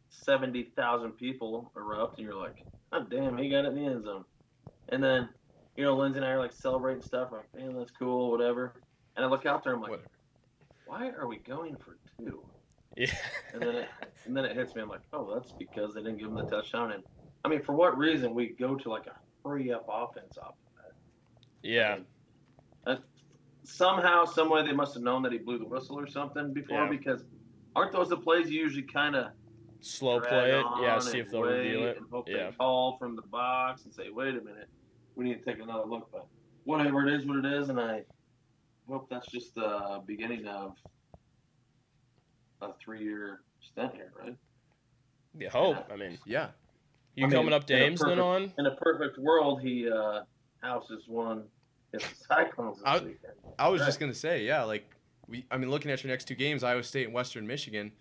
70,000 0.09 1.13
people 1.13 1.71
erupt, 1.75 2.19
and 2.19 2.27
you're 2.27 2.37
like, 2.37 2.57
oh, 2.91 3.03
damn, 3.09 3.37
he 3.37 3.49
got 3.49 3.65
it 3.65 3.69
in 3.69 3.75
the 3.75 3.85
end 3.85 4.03
zone. 4.03 4.25
And 4.89 5.03
then, 5.03 5.29
you 5.75 5.85
know, 5.85 5.95
Lindsay 5.95 6.17
and 6.17 6.25
I 6.25 6.31
are 6.31 6.39
like 6.39 6.53
celebrating 6.53 7.01
stuff, 7.01 7.29
like, 7.31 7.47
man, 7.55 7.75
that's 7.75 7.91
cool, 7.91 8.29
whatever. 8.29 8.83
And 9.17 9.25
I 9.25 9.29
look 9.29 9.45
out 9.45 9.63
there, 9.63 9.73
I'm 9.73 9.81
like, 9.81 9.91
Whatever. 9.91 10.07
why 10.85 11.09
are 11.09 11.27
we 11.27 11.37
going 11.37 11.75
for 11.77 11.97
two? 12.19 12.43
yeah, 12.95 13.11
And 13.53 13.61
then 13.61 13.75
it, 13.75 13.89
and 14.25 14.37
then 14.37 14.45
it 14.45 14.55
hits 14.55 14.73
me. 14.75 14.81
I'm 14.81 14.89
like, 14.89 15.01
oh, 15.13 15.33
that's 15.33 15.51
because 15.51 15.93
they 15.93 16.01
didn't 16.01 16.17
give 16.19 16.27
him 16.29 16.35
the 16.35 16.43
touchdown. 16.43 16.91
And 16.91 17.03
I 17.43 17.49
mean, 17.49 17.61
for 17.63 17.73
what 17.73 17.97
reason 17.97 18.33
we 18.33 18.49
go 18.49 18.75
to 18.75 18.89
like 18.89 19.07
a 19.07 19.15
hurry 19.47 19.71
up 19.73 19.85
offense 19.91 20.37
off 20.37 20.49
of 20.49 20.55
that? 20.77 20.93
yeah. 21.67 21.93
I 21.93 21.95
mean, 21.95 22.05
that 22.85 22.99
somehow, 23.63 24.25
some 24.25 24.49
way, 24.49 24.65
they 24.65 24.71
must 24.71 24.93
have 24.93 25.03
known 25.03 25.23
that 25.23 25.31
he 25.31 25.39
blew 25.39 25.57
the 25.59 25.65
whistle 25.65 25.99
or 25.99 26.07
something 26.07 26.53
before. 26.53 26.83
Yeah. 26.85 26.89
Because 26.89 27.23
aren't 27.75 27.91
those 27.91 28.09
the 28.09 28.17
plays 28.17 28.49
you 28.49 28.59
usually 28.61 28.83
kind 28.83 29.15
of 29.15 29.27
slow 29.81 30.19
play 30.21 30.51
it. 30.59 30.65
Yeah, 30.81 30.99
see 30.99 31.19
if 31.19 31.29
they'll 31.29 31.41
reveal 31.41 31.85
it. 31.87 31.97
And 31.97 32.05
hope 32.11 32.27
Yeah. 32.29 32.49
they 32.51 32.55
call 32.55 32.97
from 32.97 33.15
the 33.15 33.21
box 33.23 33.83
and 33.85 33.93
say, 33.93 34.09
wait 34.11 34.29
a 34.35 34.41
minute. 34.41 34.69
we 35.15 35.25
need 35.25 35.43
to 35.43 35.51
take 35.51 35.61
another 35.61 35.85
look. 35.85 36.09
But 36.11 36.25
whatever 36.65 37.07
it 37.07 37.13
is, 37.13 37.25
what 37.25 37.37
it 37.43 37.45
is, 37.45 37.69
and 37.69 37.79
I 37.79 38.03
hope 38.87 39.09
that's 39.09 39.27
just 39.27 39.53
the 39.55 40.01
beginning 40.05 40.47
of 40.47 40.73
a 42.61 42.69
three-year 42.83 43.41
stint 43.61 43.93
here, 43.93 44.11
right? 44.19 44.35
You 45.37 45.49
hope. 45.49 45.77
I 45.91 45.95
mean, 45.95 46.17
Yeah. 46.25 46.49
you 47.15 47.25
I 47.25 47.27
mean, 47.29 47.37
coming 47.37 47.53
up 47.53 47.65
to 47.67 47.75
in 47.85 47.93
a 47.93 47.97
then 47.97 48.19
on? 48.19 48.53
In 48.57 48.65
a 48.65 48.75
perfect 48.75 49.17
world, 49.19 49.61
he 49.61 49.89
uh, 49.89 50.21
houses 50.61 51.03
one 51.07 51.43
against 51.93 52.17
the 52.19 52.25
Cyclones 52.25 52.77
this 52.77 52.85
I- 52.85 52.97
weekend. 52.99 53.33
I 53.59 53.69
was 53.69 53.81
Right. 53.81 53.87
just 53.87 53.99
gonna 53.99 54.13
say, 54.13 54.43
yeah, 54.45 54.63
like 54.63 54.89
we. 55.27 55.45
I 55.51 55.57
mean, 55.57 55.69
looking 55.69 55.91
at 55.91 56.03
your 56.03 56.09
next 56.11 56.25
two 56.25 56.35
games, 56.35 56.63
Iowa 56.63 56.83
State 56.83 57.05
and 57.05 57.13
Western 57.13 57.45
Michigan. 57.45 57.91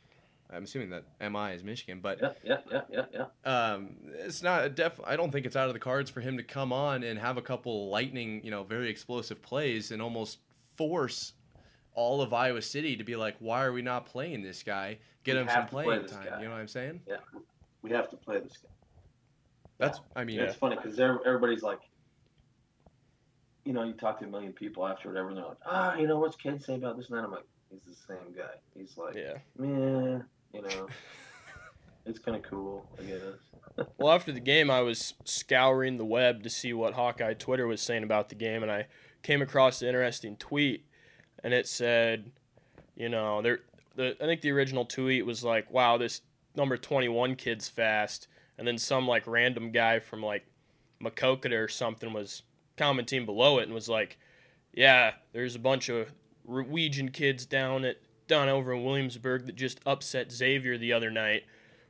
I'm 0.48 0.62
assuming 0.62 0.90
that 0.90 1.02
MI 1.20 1.54
is 1.54 1.64
Michigan, 1.64 1.98
but 2.00 2.20
Yeah, 2.22 2.32
yeah, 2.44 2.60
yeah, 2.70 2.82
yeah, 3.12 3.26
yeah. 3.44 3.72
um, 3.72 3.96
it's 4.14 4.42
not 4.44 4.64
a 4.64 4.68
def. 4.68 5.00
I 5.04 5.16
don't 5.16 5.32
think 5.32 5.44
it's 5.44 5.56
out 5.56 5.66
of 5.66 5.74
the 5.74 5.80
cards 5.80 6.08
for 6.08 6.20
him 6.20 6.36
to 6.36 6.44
come 6.44 6.72
on 6.72 7.02
and 7.02 7.18
have 7.18 7.36
a 7.36 7.42
couple 7.42 7.88
lightning, 7.90 8.44
you 8.44 8.52
know, 8.52 8.62
very 8.62 8.88
explosive 8.88 9.42
plays 9.42 9.90
and 9.90 10.00
almost 10.00 10.38
force 10.76 11.32
all 11.94 12.20
of 12.20 12.32
Iowa 12.32 12.60
City 12.62 12.96
to 12.96 13.04
be 13.04 13.16
like, 13.16 13.36
why 13.38 13.64
are 13.64 13.72
we 13.72 13.82
not 13.82 14.06
playing 14.06 14.42
this 14.42 14.62
guy? 14.62 14.98
Get 15.24 15.34
We 15.36 15.42
him 15.42 15.48
some 15.48 15.62
to 15.64 15.68
play 15.68 15.84
playing 15.84 16.06
time. 16.06 16.26
guy. 16.28 16.38
You 16.40 16.44
know 16.46 16.52
what 16.52 16.60
I'm 16.60 16.68
saying? 16.68 17.00
Yeah, 17.08 17.16
we 17.82 17.90
have 17.90 18.08
to 18.10 18.16
play 18.16 18.38
this 18.40 18.58
guy. 18.62 18.68
That's. 19.78 20.00
I 20.14 20.24
mean, 20.24 20.36
Yeah. 20.36 20.44
It's 20.44 20.56
funny 20.56 20.76
because 20.76 20.98
everybody's 21.00 21.62
like, 21.62 21.80
you 23.64 23.72
know, 23.72 23.82
you 23.82 23.92
talk 23.94 24.18
to 24.20 24.24
a 24.26 24.28
million 24.28 24.52
people 24.52 24.86
after 24.86 25.08
whatever, 25.08 25.28
and 25.28 25.38
they're 25.38 25.44
like, 25.46 25.58
ah, 25.66 25.96
you 25.96 26.06
know, 26.06 26.18
what's 26.18 26.36
Ken 26.36 26.60
say 26.60 26.74
about 26.76 26.96
this 26.96 27.08
and 27.10 27.18
that? 27.18 27.24
I'm 27.24 27.30
like, 27.32 27.44
he's 27.70 27.82
the 27.82 27.94
same 28.14 28.32
guy. 28.36 28.54
He's 28.76 28.96
like, 28.96 29.14
Yeah. 29.16 29.38
man, 29.58 30.24
you 30.54 30.62
know, 30.62 30.86
it's 32.06 32.18
kind 32.18 32.36
of 32.36 32.42
cool, 32.48 32.86
I 32.98 33.02
guess. 33.02 33.88
Well, 33.98 34.14
after 34.14 34.32
the 34.32 34.40
game, 34.40 34.70
I 34.70 34.80
was 34.82 35.14
scouring 35.24 35.96
the 35.98 36.04
web 36.04 36.42
to 36.44 36.50
see 36.50 36.72
what 36.72 36.94
Hawkeye 36.94 37.34
Twitter 37.34 37.66
was 37.66 37.80
saying 37.82 38.04
about 38.04 38.28
the 38.28 38.34
game, 38.36 38.62
and 38.62 38.70
I 38.70 38.86
came 39.26 39.42
across 39.42 39.82
an 39.82 39.88
interesting 39.88 40.36
tweet, 40.36 40.86
and 41.42 41.52
it 41.52 41.66
said, 41.66 42.30
you 42.94 43.08
know, 43.08 43.42
there, 43.42 43.58
the 43.96 44.16
I 44.22 44.24
think 44.24 44.40
the 44.40 44.52
original 44.52 44.84
tweet 44.84 45.26
was 45.26 45.42
like, 45.42 45.68
"Wow, 45.68 45.96
this 45.96 46.20
number 46.54 46.76
21 46.76 47.34
kid's 47.34 47.68
fast," 47.68 48.28
and 48.56 48.68
then 48.68 48.78
some 48.78 49.08
like 49.08 49.26
random 49.26 49.72
guy 49.72 49.98
from 49.98 50.22
like 50.22 50.46
Maquoketa 51.02 51.58
or 51.58 51.66
something 51.66 52.12
was 52.12 52.42
commenting 52.76 53.26
below 53.26 53.58
it 53.58 53.64
and 53.64 53.74
was 53.74 53.88
like, 53.88 54.16
"Yeah, 54.72 55.14
there's 55.32 55.56
a 55.56 55.58
bunch 55.58 55.88
of 55.88 56.12
Norwegian 56.46 57.10
kids 57.10 57.46
down 57.46 57.84
at 57.84 57.96
down 58.28 58.48
over 58.48 58.72
in 58.74 58.84
Williamsburg 58.84 59.46
that 59.46 59.56
just 59.56 59.80
upset 59.84 60.30
Xavier 60.30 60.78
the 60.78 60.92
other 60.92 61.10
night." 61.10 61.42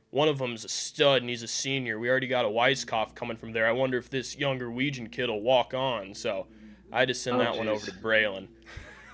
One 0.09 0.27
of 0.27 0.39
them's 0.39 0.65
a 0.65 0.69
stud 0.69 1.21
and 1.21 1.29
he's 1.29 1.43
a 1.43 1.47
senior. 1.47 1.99
We 1.99 2.09
already 2.09 2.27
got 2.27 2.45
a 2.45 2.49
Weisskopf 2.49 3.13
coming 3.13 3.37
from 3.37 3.51
there. 3.51 3.67
I 3.67 3.73
wonder 3.73 3.99
if 3.99 4.09
this 4.09 4.37
young 4.37 4.57
Norwegian 4.57 5.09
kid 5.09 5.29
will 5.29 5.41
walk 5.41 5.75
on. 5.75 6.15
So 6.15 6.47
I 6.91 6.99
had 6.99 7.07
to 7.09 7.13
send 7.13 7.37
Oh, 7.37 7.39
that 7.39 7.57
one 7.57 7.67
over 7.67 7.85
to 7.85 7.91
Braylon. 7.93 8.47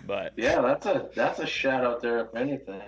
But 0.05 0.33
Yeah, 0.37 0.61
that's 0.61 0.85
a 0.85 1.09
that's 1.15 1.39
a 1.39 1.45
shout 1.47 1.83
out 1.83 2.01
there, 2.01 2.19
if 2.19 2.35
anything. 2.35 2.81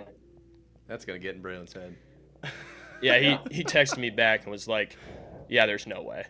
that's 0.86 1.04
gonna 1.04 1.18
get 1.18 1.34
in 1.36 1.42
Braylon's 1.42 1.72
head. 1.72 1.96
yeah, 3.02 3.18
he, 3.18 3.38
he 3.56 3.64
texted 3.64 3.98
me 3.98 4.10
back 4.10 4.42
and 4.42 4.50
was 4.50 4.68
like, 4.68 4.96
Yeah, 5.48 5.66
there's 5.66 5.86
no 5.86 6.02
way. 6.02 6.24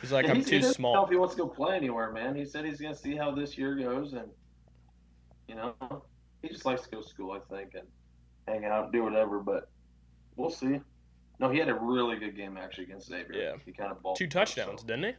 he's 0.00 0.12
like, 0.12 0.24
And 0.24 0.30
I'm 0.32 0.36
he's- 0.36 0.48
he 0.48 0.56
too 0.56 0.60
doesn't 0.62 0.68
know 0.82 0.92
small. 0.92 1.04
if 1.04 1.10
he 1.10 1.16
wants 1.16 1.34
to 1.34 1.42
go 1.42 1.48
play 1.48 1.76
anywhere, 1.76 2.12
man. 2.12 2.34
He 2.34 2.44
said 2.44 2.64
he's 2.64 2.80
gonna 2.80 2.94
see 2.94 3.16
how 3.16 3.30
this 3.30 3.58
year 3.58 3.74
goes, 3.76 4.12
and 4.14 4.28
you 5.48 5.54
know, 5.56 5.74
he 6.42 6.48
just 6.48 6.64
likes 6.64 6.82
to 6.82 6.90
go 6.90 7.02
to 7.02 7.08
school, 7.08 7.32
I 7.32 7.40
think, 7.54 7.74
and 7.74 7.86
hang 8.46 8.64
out, 8.64 8.92
do 8.92 9.02
whatever. 9.02 9.40
But 9.40 9.68
we'll 10.36 10.50
see. 10.50 10.80
No, 11.40 11.50
he 11.50 11.58
had 11.58 11.68
a 11.68 11.74
really 11.74 12.18
good 12.18 12.36
game 12.36 12.56
actually 12.56 12.84
against 12.84 13.08
Xavier. 13.08 13.32
Yeah. 13.34 13.52
he 13.64 13.72
kind 13.72 13.90
of 13.90 14.02
balled. 14.02 14.16
Two 14.16 14.26
out, 14.26 14.30
touchdowns, 14.30 14.82
so- 14.82 14.86
didn't 14.86 15.04
he? 15.04 15.12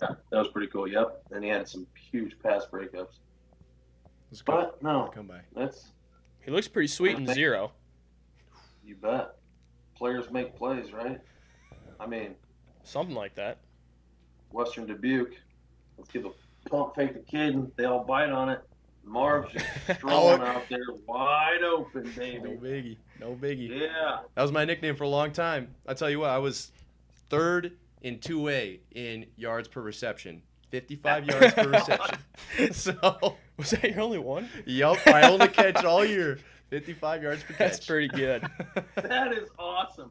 That 0.00 0.18
was 0.32 0.48
pretty 0.48 0.68
cool. 0.68 0.86
Yep, 0.88 1.22
and 1.30 1.42
he 1.44 1.50
had 1.50 1.68
some 1.68 1.86
huge 2.10 2.36
pass 2.42 2.66
breakups. 2.70 3.18
Let's 4.30 4.42
go. 4.42 4.52
But 4.54 4.82
no, 4.82 5.10
Come 5.14 5.26
by. 5.28 5.40
that's 5.54 5.92
He 6.44 6.50
looks 6.50 6.68
pretty 6.68 6.88
sweet 6.88 7.16
in 7.16 7.26
zero. 7.26 7.72
you 8.84 8.96
bet. 8.96 9.36
Players 9.96 10.30
make 10.30 10.56
plays, 10.56 10.92
right? 10.92 11.20
I 12.00 12.06
mean, 12.06 12.34
Something 12.82 13.14
like 13.14 13.34
that. 13.36 13.58
Western 14.50 14.86
Dubuque. 14.86 15.34
Let's 15.96 16.10
give 16.10 16.26
a 16.26 16.30
pump 16.68 16.94
fake 16.96 17.14
the 17.14 17.20
kid, 17.20 17.54
and 17.54 17.70
they 17.76 17.84
all 17.84 18.04
bite 18.04 18.30
on 18.30 18.48
it. 18.50 18.60
Marv's 19.04 19.52
just 19.52 19.66
strolling 19.94 20.42
out 20.42 20.64
there 20.68 20.80
wide 21.06 21.62
open, 21.62 22.10
baby. 22.16 22.40
No 22.42 22.50
biggie. 22.50 22.96
No 23.20 23.34
biggie. 23.34 23.68
Yeah. 23.80 24.18
That 24.34 24.42
was 24.42 24.50
my 24.52 24.64
nickname 24.64 24.96
for 24.96 25.04
a 25.04 25.08
long 25.08 25.30
time. 25.32 25.74
I 25.86 25.94
tell 25.94 26.10
you 26.10 26.20
what, 26.20 26.30
I 26.30 26.38
was 26.38 26.72
third 27.30 27.72
in 28.04 28.18
2A 28.18 28.80
in 28.92 29.26
yards 29.34 29.66
per 29.66 29.80
reception. 29.80 30.42
55 30.70 31.24
yards 31.28 31.54
per 31.54 31.68
reception. 31.68 32.18
So, 32.72 33.36
Was 33.56 33.70
that 33.70 33.90
your 33.90 34.00
only 34.00 34.18
one? 34.18 34.48
yup, 34.66 34.98
I 35.06 35.28
only 35.28 35.48
catch 35.48 35.84
all 35.84 36.04
year. 36.04 36.38
55 36.70 37.22
yards 37.22 37.42
per 37.42 37.54
catch. 37.54 37.58
That's 37.58 37.86
pretty 37.86 38.08
good. 38.08 38.46
That 38.96 39.32
is 39.32 39.48
awesome. 39.58 40.10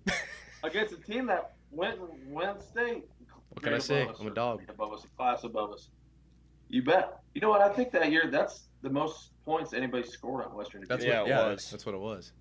Against 0.63 0.93
a 0.93 0.97
team 0.97 1.27
that 1.27 1.53
went 1.71 1.99
went 2.27 2.61
state. 2.63 3.05
What 3.49 3.63
can 3.63 3.73
I 3.73 3.79
say? 3.79 4.03
above 4.03 4.15
us 4.15 4.19
I'm 4.21 4.27
a 4.27 4.31
or 4.31 4.33
dog. 4.33 4.57
grade 4.57 4.69
Above 4.69 4.93
us, 4.93 5.03
a 5.03 5.07
class 5.15 5.43
above 5.43 5.71
us. 5.73 5.89
You 6.69 6.81
bet. 6.83 7.19
You 7.35 7.41
know 7.41 7.49
what? 7.49 7.61
I 7.61 7.69
think 7.69 7.91
that 7.91 8.11
year 8.11 8.29
that's 8.31 8.63
the 8.81 8.89
most 8.89 9.31
points 9.45 9.73
anybody 9.73 10.07
scored 10.07 10.45
on 10.45 10.55
Western 10.55 10.85
That's 10.87 11.03
Dubuque. 11.03 11.07
Yeah, 11.07 11.21
what, 11.21 11.27
it 11.27 11.29
yeah, 11.29 11.47
was. 11.49 11.69
That's 11.69 11.85
what 11.85 11.95
it 11.95 12.01
was. 12.01 12.31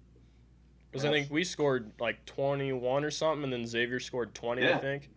Because 0.91 1.05
I 1.05 1.11
think 1.11 1.31
we 1.31 1.45
scored 1.45 1.91
like 1.99 2.25
21 2.27 3.05
or 3.05 3.11
something, 3.11 3.45
and 3.45 3.53
then 3.53 3.67
Xavier 3.67 3.99
scored 3.99 4.35
20, 4.35 4.69
I 4.69 4.79
think. 4.79 5.11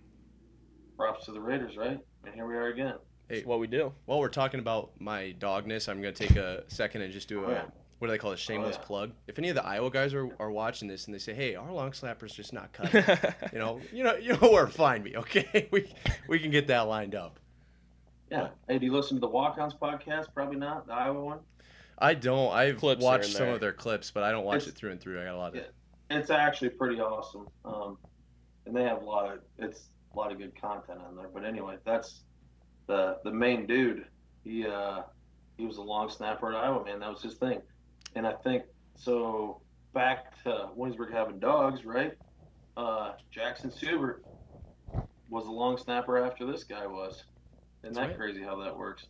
Props 0.97 1.25
to 1.25 1.31
the 1.31 1.39
Raiders, 1.41 1.77
right? 1.77 1.99
And 2.25 2.33
here 2.33 2.45
we 2.45 2.55
are 2.55 2.67
again. 2.67 2.95
Hey. 3.29 3.43
What 3.43 3.59
we 3.59 3.67
do. 3.67 3.91
While 4.05 4.19
we're 4.19 4.29
talking 4.29 4.59
about 4.59 4.91
my 4.99 5.35
dogness, 5.39 5.89
I'm 5.89 6.01
going 6.01 6.13
to 6.13 6.27
take 6.27 6.37
a 6.37 6.63
second 6.67 7.01
and 7.01 7.11
just 7.11 7.27
do 7.27 7.43
Oh, 7.43 7.47
a, 7.47 7.51
yeah. 7.51 7.63
what 7.99 8.07
do 8.07 8.11
they 8.11 8.17
call 8.17 8.31
it, 8.31 8.35
a 8.35 8.37
shameless 8.37 8.77
yeah. 8.79 8.85
plug. 8.85 9.11
If 9.27 9.39
any 9.39 9.49
of 9.49 9.55
the 9.55 9.65
Iowa 9.65 9.89
guys 9.89 10.13
are, 10.13 10.29
are 10.39 10.51
watching 10.51 10.87
this 10.87 11.05
and 11.05 11.13
they 11.13 11.17
say, 11.19 11.33
hey, 11.33 11.55
our 11.55 11.71
long 11.71 11.91
slapper's 11.91 12.33
just 12.33 12.53
not 12.53 12.71
cut. 12.71 12.93
you 13.53 13.59
know, 13.59 13.81
you 13.91 14.03
know, 14.03 14.15
you 14.15 14.33
know 14.37 14.51
where 14.51 14.65
to 14.65 14.71
find 14.71 15.03
me, 15.03 15.15
okay? 15.17 15.67
We, 15.71 15.91
we 16.27 16.39
can 16.39 16.51
get 16.51 16.67
that 16.67 16.81
lined 16.81 17.15
up. 17.15 17.39
Yeah. 18.31 18.49
Hey, 18.67 18.79
do 18.79 18.85
you 18.85 18.93
listen 18.93 19.17
to 19.17 19.21
the 19.21 19.27
Walk-Ons 19.27 19.73
podcast? 19.73 20.27
Probably 20.33 20.57
not. 20.57 20.87
The 20.87 20.93
Iowa 20.93 21.23
one. 21.23 21.39
I 21.97 22.13
don't. 22.13 22.51
I've 22.53 22.77
Clips 22.77 23.03
watched 23.03 23.31
some 23.31 23.47
of 23.49 23.59
their 23.61 23.71
clips, 23.73 24.11
but 24.11 24.23
I 24.23 24.31
don't 24.31 24.43
watch 24.45 24.57
It's- 24.57 24.69
it 24.69 24.75
through 24.75 24.91
and 24.91 24.99
through. 25.01 25.21
I 25.21 25.25
got 25.25 25.35
a 25.35 25.37
lot 25.37 25.49
of. 25.49 25.55
Yeah. 25.55 25.61
It's 26.17 26.29
actually 26.29 26.69
pretty 26.69 26.99
awesome. 26.99 27.47
Um, 27.63 27.97
and 28.65 28.75
they 28.75 28.83
have 28.83 29.01
a 29.01 29.05
lot 29.05 29.31
of 29.31 29.39
it's 29.57 29.89
a 30.15 30.19
lot 30.19 30.31
of 30.31 30.37
good 30.37 30.59
content 30.59 30.99
on 31.07 31.15
there. 31.15 31.27
But 31.33 31.43
anyway, 31.45 31.75
that's 31.85 32.21
the 32.87 33.17
the 33.23 33.31
main 33.31 33.65
dude. 33.65 34.05
He 34.43 34.65
uh 34.65 35.01
he 35.57 35.65
was 35.65 35.77
a 35.77 35.81
long 35.81 36.09
snapper 36.09 36.51
at 36.53 36.57
Iowa, 36.63 36.83
man. 36.83 36.99
That 36.99 37.09
was 37.09 37.21
his 37.21 37.35
thing. 37.35 37.61
And 38.15 38.25
I 38.25 38.33
think 38.33 38.63
so 38.95 39.61
back 39.93 40.41
to 40.43 40.69
Williamsburg 40.75 41.11
having 41.13 41.39
dogs, 41.39 41.85
right? 41.85 42.13
Uh 42.77 43.13
Jackson 43.31 43.71
Subert 43.71 44.23
was 45.29 45.47
a 45.47 45.51
long 45.51 45.77
snapper 45.77 46.17
after 46.23 46.45
this 46.45 46.63
guy 46.63 46.85
was. 46.87 47.23
Isn't 47.83 47.93
That's 47.93 47.97
that 47.97 48.07
right. 48.09 48.17
crazy 48.17 48.41
how 48.43 48.55
that 48.63 48.75
works? 48.77 49.07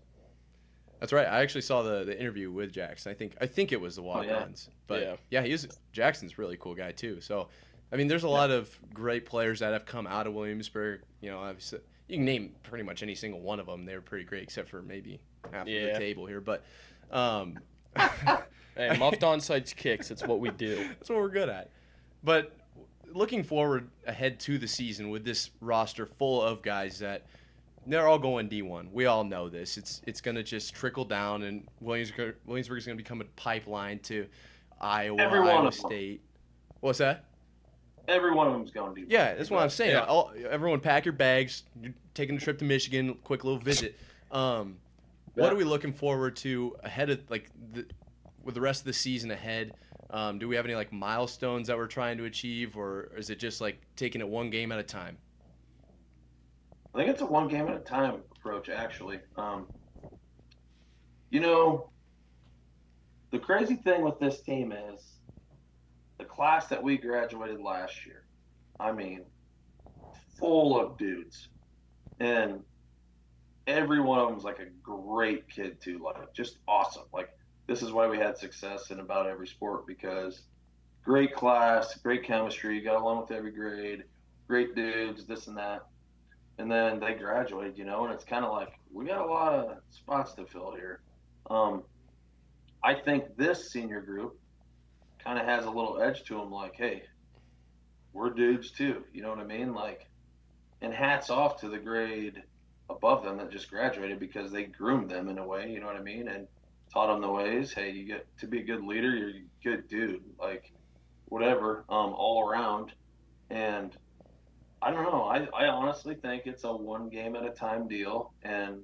That's 0.99 1.11
right. 1.11 1.27
I 1.27 1.41
actually 1.41 1.61
saw 1.61 1.81
the, 1.81 2.03
the 2.05 2.17
interview 2.17 2.51
with 2.51 2.71
Jackson. 2.71 3.11
I 3.11 3.15
think 3.15 3.35
I 3.41 3.45
think 3.47 3.71
it 3.71 3.79
was 3.81 3.95
the 3.97 4.01
Oh, 4.03 4.21
yeah. 4.21 4.33
walk-ons. 4.37 4.69
But 4.87 5.01
Yeah. 5.01 5.15
yeah, 5.29 5.41
he's 5.43 5.67
Jackson's 5.91 6.37
really 6.37 6.57
cool 6.57 6.73
guy 6.73 6.91
too. 6.91 7.19
So, 7.21 7.49
I 7.91 7.97
mean, 7.97 8.07
there's 8.07 8.23
a 8.23 8.29
lot 8.29 8.51
of 8.51 8.69
great 8.93 9.25
players 9.25 9.59
that 9.59 9.73
have 9.73 9.85
come 9.85 10.07
out 10.07 10.27
of 10.27 10.33
Williamsburg. 10.33 11.01
You 11.21 11.31
know, 11.31 11.39
obviously 11.39 11.79
you 12.07 12.17
can 12.17 12.25
name 12.25 12.51
pretty 12.63 12.83
much 12.83 13.03
any 13.03 13.15
single 13.15 13.39
one 13.41 13.59
of 13.59 13.65
them. 13.65 13.85
They 13.85 13.95
were 13.95 14.01
pretty 14.01 14.25
great, 14.25 14.43
except 14.43 14.69
for 14.69 14.81
maybe 14.81 15.19
half 15.51 15.61
of 15.61 15.65
the 15.67 15.93
table 15.97 16.25
here. 16.25 16.41
But 16.41 16.63
um, 17.11 17.59
Hey, 18.75 18.97
muffed 18.97 19.21
onside 19.21 19.73
kicks. 19.75 20.11
It's 20.11 20.23
what 20.23 20.39
we 20.39 20.49
do. 20.51 20.75
That's 20.87 21.09
what 21.09 21.19
we're 21.19 21.29
good 21.29 21.49
at. 21.49 21.71
But 22.23 22.57
looking 23.13 23.43
forward 23.43 23.89
ahead 24.05 24.39
to 24.41 24.57
the 24.57 24.67
season 24.67 25.09
with 25.09 25.23
this 25.23 25.51
roster 25.61 26.05
full 26.05 26.41
of 26.41 26.61
guys 26.61 26.99
that 26.99 27.25
they're 27.87 28.07
all 28.07 28.19
going 28.19 28.49
D1. 28.49 28.91
We 28.91 29.05
all 29.05 29.23
know 29.23 29.47
this. 29.47 29.77
It's 29.77 30.01
it's 30.05 30.19
going 30.19 30.35
to 30.35 30.43
just 30.43 30.73
trickle 30.73 31.05
down, 31.05 31.43
and 31.43 31.67
Williamsburg 31.79 32.35
Williamsburg 32.45 32.79
is 32.79 32.85
going 32.85 32.97
to 32.97 33.03
become 33.03 33.21
a 33.21 33.25
pipeline 33.35 33.99
to 33.99 34.27
Iowa, 34.81 35.21
Every 35.21 35.39
Iowa. 35.39 35.71
State. 35.71 36.21
What's 36.81 36.99
that? 36.99 37.25
Every 38.07 38.33
one 38.33 38.47
of 38.47 38.53
them's 38.53 38.71
going 38.71 38.95
to 38.95 39.01
do. 39.01 39.07
Yeah, 39.09 39.33
that's 39.33 39.49
what 39.49 39.63
I'm 39.63 39.69
saying. 39.69 39.91
Yeah. 39.91 40.03
All, 40.03 40.31
everyone, 40.49 40.79
pack 40.79 41.05
your 41.05 41.13
bags. 41.13 41.63
You're 41.81 41.93
taking 42.13 42.37
a 42.37 42.39
trip 42.39 42.59
to 42.59 42.65
Michigan. 42.65 43.15
Quick 43.23 43.43
little 43.43 43.59
visit. 43.59 43.97
Um, 44.31 44.77
what 45.33 45.51
are 45.51 45.55
we 45.55 45.63
looking 45.63 45.91
forward 45.91 46.35
to 46.37 46.75
ahead 46.83 47.09
of 47.09 47.19
like 47.29 47.49
the, 47.73 47.85
with 48.43 48.55
the 48.55 48.61
rest 48.61 48.81
of 48.81 48.85
the 48.85 48.93
season 48.93 49.31
ahead? 49.31 49.73
Um, 50.11 50.39
do 50.39 50.47
we 50.47 50.55
have 50.55 50.65
any 50.65 50.75
like 50.75 50.93
milestones 50.93 51.67
that 51.67 51.77
we're 51.77 51.87
trying 51.87 52.17
to 52.17 52.25
achieve, 52.25 52.77
or 52.77 53.11
is 53.17 53.29
it 53.29 53.39
just 53.39 53.59
like 53.59 53.81
taking 53.95 54.21
it 54.21 54.27
one 54.27 54.49
game 54.49 54.71
at 54.71 54.79
a 54.79 54.83
time? 54.83 55.17
I 56.93 56.99
think 56.99 57.09
it's 57.09 57.21
a 57.21 57.25
one 57.25 57.47
game 57.47 57.67
at 57.67 57.75
a 57.75 57.79
time 57.79 58.21
approach, 58.37 58.69
actually. 58.69 59.19
Um, 59.35 59.67
you 61.31 61.39
know, 61.41 61.89
the 63.31 63.39
crazy 63.39 63.75
thing 63.75 64.03
with 64.03 64.19
this 64.19 64.41
team 64.41 64.71
is 64.71 65.14
the 66.17 66.25
class 66.25 66.67
that 66.67 66.81
we 66.81 66.97
graduated 66.97 67.59
last 67.59 68.05
year. 68.05 68.23
I 68.79 68.91
mean, 68.91 69.21
full 70.39 70.79
of 70.79 70.97
dudes. 70.97 71.49
and 72.19 72.61
every 73.67 73.99
one 73.99 74.19
of 74.19 74.27
them 74.27 74.35
was 74.35 74.43
like 74.43 74.59
a 74.59 74.69
great 74.83 75.49
kid 75.49 75.81
too, 75.81 75.99
like 75.99 76.33
just 76.33 76.59
awesome. 76.67 77.05
Like 77.13 77.29
this 77.67 77.81
is 77.81 77.91
why 77.91 78.07
we 78.07 78.17
had 78.17 78.37
success 78.37 78.91
in 78.91 78.99
about 78.99 79.27
every 79.27 79.47
sport 79.47 79.87
because 79.87 80.43
great 81.03 81.33
class, 81.33 81.95
great 82.03 82.23
chemistry, 82.23 82.79
got 82.81 83.01
along 83.01 83.21
with 83.21 83.31
every 83.31 83.51
grade, 83.51 84.03
great 84.47 84.75
dudes, 84.75 85.25
this 85.25 85.47
and 85.47 85.57
that. 85.57 85.87
And 86.57 86.71
then 86.71 86.99
they 86.99 87.13
graduated, 87.15 87.77
you 87.77 87.85
know, 87.85 88.05
and 88.05 88.13
it's 88.13 88.23
kind 88.23 88.45
of 88.45 88.51
like 88.51 88.79
we 88.91 89.05
got 89.05 89.25
a 89.25 89.25
lot 89.25 89.53
of 89.53 89.77
spots 89.89 90.33
to 90.33 90.45
fill 90.45 90.73
here. 90.75 91.01
Um, 91.49 91.83
I 92.83 92.93
think 92.93 93.35
this 93.35 93.71
senior 93.71 94.01
group 94.01 94.39
kind 95.25 95.39
of 95.39 95.45
has 95.45 95.65
a 95.65 95.69
little 95.69 95.99
edge 96.01 96.23
to 96.25 96.35
them, 96.37 96.51
like, 96.51 96.75
hey, 96.75 97.03
we're 98.13 98.29
dudes 98.29 98.71
too. 98.71 99.03
You 99.11 99.21
know 99.21 99.29
what 99.29 99.39
I 99.39 99.43
mean? 99.43 99.73
Like, 99.73 100.07
and 100.81 100.93
hats 100.93 101.29
off 101.29 101.59
to 101.61 101.69
the 101.69 101.77
grade 101.77 102.43
above 102.89 103.23
them 103.23 103.37
that 103.37 103.51
just 103.51 103.69
graduated 103.69 104.19
because 104.19 104.51
they 104.51 104.63
groomed 104.63 105.09
them 105.09 105.27
in 105.27 105.37
a 105.37 105.45
way. 105.45 105.69
You 105.69 105.79
know 105.79 105.87
what 105.87 105.95
I 105.95 106.01
mean? 106.01 106.27
And 106.27 106.47
taught 106.93 107.07
them 107.07 107.21
the 107.21 107.31
ways. 107.31 107.73
Hey, 107.73 107.91
you 107.91 108.05
get 108.05 108.27
to 108.39 108.47
be 108.47 108.59
a 108.59 108.63
good 108.63 108.83
leader. 108.83 109.09
You're 109.09 109.29
a 109.29 109.43
good 109.63 109.87
dude. 109.87 110.23
Like, 110.39 110.71
whatever. 111.25 111.83
Um, 111.89 112.13
all 112.13 112.47
around. 112.47 112.93
And 113.49 113.95
I 114.81 114.91
don't 114.91 115.03
know. 115.03 115.23
I, 115.23 115.47
I 115.57 115.67
honestly 115.67 116.15
think 116.15 116.43
it's 116.45 116.63
a 116.63 116.71
one 116.71 117.09
game 117.09 117.35
at 117.35 117.43
a 117.43 117.49
time 117.49 117.87
deal. 117.87 118.31
And 118.43 118.83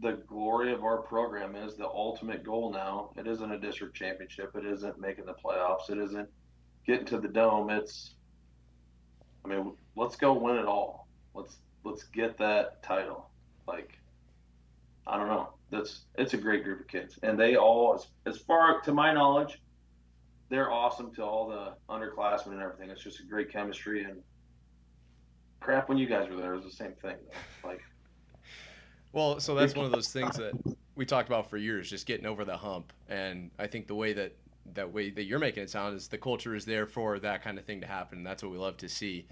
the 0.00 0.12
glory 0.28 0.72
of 0.72 0.84
our 0.84 0.98
program 0.98 1.56
is 1.56 1.74
the 1.76 1.86
ultimate 1.86 2.44
goal 2.44 2.72
now. 2.72 3.10
It 3.16 3.26
isn't 3.26 3.50
a 3.50 3.58
district 3.58 3.96
championship. 3.96 4.54
It 4.56 4.64
isn't 4.64 5.00
making 5.00 5.26
the 5.26 5.34
playoffs. 5.34 5.90
It 5.90 5.98
isn't 5.98 6.28
getting 6.86 7.06
to 7.06 7.18
the 7.18 7.28
dome. 7.28 7.70
It's, 7.70 8.14
I 9.44 9.48
mean, 9.48 9.72
let's 9.96 10.16
go 10.16 10.32
win 10.32 10.56
it 10.56 10.66
all. 10.66 11.08
Let's 11.34 11.56
let's 11.84 12.04
get 12.04 12.38
that 12.38 12.82
title. 12.82 13.30
Like, 13.66 13.98
I 15.06 15.16
don't 15.16 15.28
know. 15.28 15.50
That's 15.70 16.04
it's 16.16 16.34
a 16.34 16.38
great 16.38 16.64
group 16.64 16.80
of 16.80 16.88
kids, 16.88 17.18
and 17.22 17.38
they 17.38 17.56
all, 17.56 17.94
as, 17.94 18.34
as 18.34 18.40
far 18.40 18.80
to 18.80 18.92
my 18.92 19.12
knowledge, 19.12 19.60
they're 20.48 20.70
awesome 20.72 21.14
to 21.16 21.22
all 21.22 21.48
the 21.48 21.74
underclassmen 21.92 22.52
and 22.52 22.62
everything. 22.62 22.90
It's 22.90 23.02
just 23.02 23.20
a 23.20 23.24
great 23.24 23.52
chemistry 23.52 24.04
and 24.04 24.22
crap. 25.60 25.88
When 25.88 25.98
you 25.98 26.06
guys 26.06 26.28
were 26.30 26.36
there, 26.36 26.54
it 26.54 26.56
was 26.56 26.64
the 26.64 26.70
same 26.70 26.94
thing. 27.02 27.16
Though. 27.62 27.68
Like, 27.68 27.82
Well, 29.18 29.40
so 29.40 29.56
that's 29.56 29.74
one 29.74 29.84
of 29.84 29.90
those 29.90 30.08
things 30.12 30.36
that 30.36 30.52
we 30.94 31.04
talked 31.04 31.28
about 31.28 31.50
for 31.50 31.56
years, 31.56 31.90
just 31.90 32.06
getting 32.06 32.24
over 32.24 32.44
the 32.44 32.56
hump. 32.56 32.92
And 33.08 33.50
I 33.58 33.66
think 33.66 33.88
the 33.88 33.96
way 33.96 34.12
that 34.12 34.36
that 34.74 34.92
way 34.92 35.10
that 35.10 35.24
you're 35.24 35.40
making 35.40 35.64
it 35.64 35.70
sound 35.70 35.96
is 35.96 36.06
the 36.06 36.18
culture 36.18 36.54
is 36.54 36.64
there 36.64 36.86
for 36.86 37.18
that 37.18 37.42
kind 37.42 37.58
of 37.58 37.64
thing 37.64 37.80
to 37.80 37.86
happen. 37.88 38.18
And 38.18 38.26
that's 38.26 38.44
what 38.44 38.52
we 38.52 38.58
love 38.58 38.76
to 38.76 38.88
see. 38.88 39.26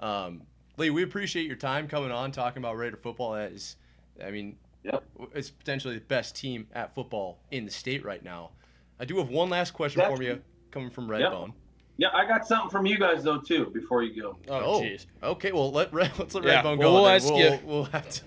Um, 0.00 0.42
Lee, 0.76 0.90
we 0.90 1.02
appreciate 1.04 1.46
your 1.46 1.56
time 1.56 1.88
coming 1.88 2.10
on 2.10 2.32
talking 2.32 2.60
about 2.62 2.76
Raider 2.76 2.96
football. 2.98 3.32
That 3.32 3.52
is, 3.52 3.76
I 4.22 4.30
mean, 4.30 4.56
Yep. 4.82 5.04
it's 5.34 5.50
potentially 5.50 5.94
the 5.94 6.04
best 6.04 6.34
team 6.36 6.66
at 6.74 6.94
football 6.94 7.38
in 7.50 7.64
the 7.64 7.70
state 7.70 8.04
right 8.04 8.22
now. 8.22 8.50
I 8.98 9.04
do 9.06 9.16
have 9.18 9.30
one 9.30 9.48
last 9.48 9.70
question 9.72 10.02
for 10.02 10.18
That's- 10.18 10.36
you, 10.36 10.42
coming 10.70 10.90
from 10.90 11.08
Yep. 11.10 11.20
Redbone. 11.32 11.52
yeah, 11.96 12.08
I 12.12 12.26
got 12.26 12.46
something 12.46 12.68
from 12.70 12.84
you 12.84 12.98
guys 12.98 13.22
though 13.22 13.38
too. 13.40 13.70
Before 13.72 14.02
you 14.02 14.20
go, 14.22 14.36
Oh, 14.48 14.80
jeez. 14.82 15.06
okay. 15.22 15.52
Well, 15.52 15.70
let 15.72 15.94
let's 16.18 16.34
let 16.34 16.44
Yeah, 16.44 16.62
Redbone 16.62 16.76
well, 16.78 16.88
go. 16.88 16.92
we'll 16.94 17.08
ask 17.08 17.26
we'll, 17.32 17.38
you- 17.38 17.60
we'll 17.64 17.84
have 17.84 18.08
to 18.10 18.22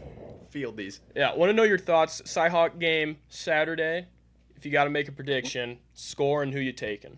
field 0.53 0.77
these. 0.77 1.01
Yeah, 1.15 1.35
want 1.35 1.49
to 1.49 1.53
know 1.53 1.63
your 1.63 1.79
thoughts. 1.79 2.21
Cyhawk 2.21 2.79
game 2.79 3.17
Saturday. 3.27 4.05
If 4.55 4.65
you 4.65 4.71
got 4.71 4.85
to 4.85 4.89
make 4.91 5.09
a 5.09 5.11
prediction, 5.11 5.79
score 5.93 6.43
and 6.43 6.53
who 6.53 6.59
you 6.59 6.71
taking. 6.71 7.17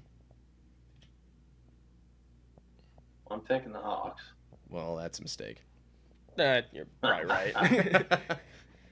I'm 3.30 3.42
taking 3.42 3.74
the 3.74 3.80
Hawks. 3.80 4.24
Well, 4.70 4.96
that's 4.96 5.20
a 5.20 5.22
mistake. 5.22 5.62
Nah, 6.38 6.62
you're 6.72 6.88
probably 7.02 7.26
right. 7.26 8.06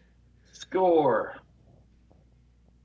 Score. 0.52 1.38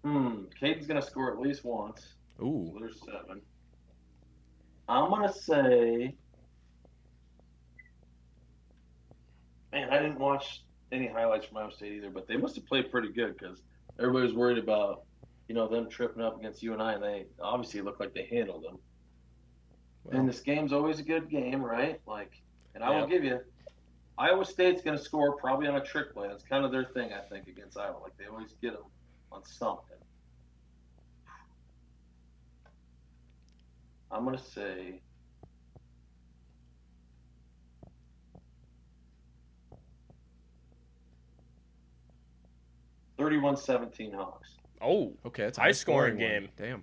Hmm. 0.04 0.44
Kaden's 0.60 0.86
gonna 0.86 1.02
score 1.02 1.32
at 1.32 1.40
least 1.40 1.64
once. 1.64 2.14
Ooh. 2.40 2.70
So 2.72 2.78
there's 2.80 3.00
seven. 3.00 3.40
I'm 4.88 5.10
gonna 5.10 5.32
say. 5.32 6.14
Man, 9.72 9.90
I 9.90 9.98
didn't 9.98 10.18
watch 10.18 10.62
any 10.92 11.06
highlights 11.06 11.46
from 11.46 11.58
Iowa 11.58 11.72
State 11.72 11.92
either, 11.92 12.10
but 12.10 12.26
they 12.26 12.36
must 12.36 12.56
have 12.56 12.66
played 12.66 12.90
pretty 12.90 13.12
good 13.12 13.36
because 13.38 13.62
everybody 13.98 14.24
was 14.26 14.34
worried 14.34 14.58
about, 14.58 15.00
you 15.48 15.54
know, 15.54 15.68
them 15.68 15.88
tripping 15.90 16.22
up 16.22 16.38
against 16.38 16.62
you 16.62 16.72
and 16.72 16.82
I, 16.82 16.94
and 16.94 17.02
they 17.02 17.26
obviously 17.42 17.80
looked 17.80 18.00
like 18.00 18.14
they 18.14 18.28
handled 18.30 18.64
them. 18.64 18.78
Well, 20.04 20.18
And 20.20 20.28
this 20.28 20.40
game's 20.40 20.72
always 20.72 20.98
a 20.98 21.02
good 21.02 21.28
game, 21.28 21.62
right? 21.62 22.00
Like, 22.06 22.32
and 22.74 22.82
I 22.82 22.90
Yeah. 22.90 23.00
will 23.00 23.08
give 23.08 23.24
you, 23.24 23.40
Iowa 24.16 24.44
State's 24.44 24.82
going 24.82 24.96
to 24.96 25.02
score 25.02 25.36
probably 25.36 25.68
on 25.68 25.76
a 25.76 25.84
trick 25.84 26.12
play. 26.12 26.28
That's 26.28 26.44
kind 26.44 26.64
of 26.64 26.72
their 26.72 26.86
thing, 26.86 27.12
I 27.12 27.20
think, 27.28 27.46
against 27.46 27.78
Iowa. 27.78 27.98
Like 27.98 28.16
they 28.18 28.26
always 28.26 28.54
get 28.60 28.72
them 28.72 28.82
on 29.30 29.44
something. 29.44 29.96
I'm 34.10 34.24
going 34.24 34.36
to 34.38 34.42
say. 34.42 35.02
Thirty-one 43.18 43.56
seventeen 43.56 44.12
Hawks. 44.12 44.48
oh, 44.80 45.12
okay, 45.26 45.44
that's 45.44 45.58
a 45.58 45.62
high 45.62 45.72
scoring 45.72 46.14
one. 46.14 46.20
game. 46.20 46.48
Damn. 46.56 46.82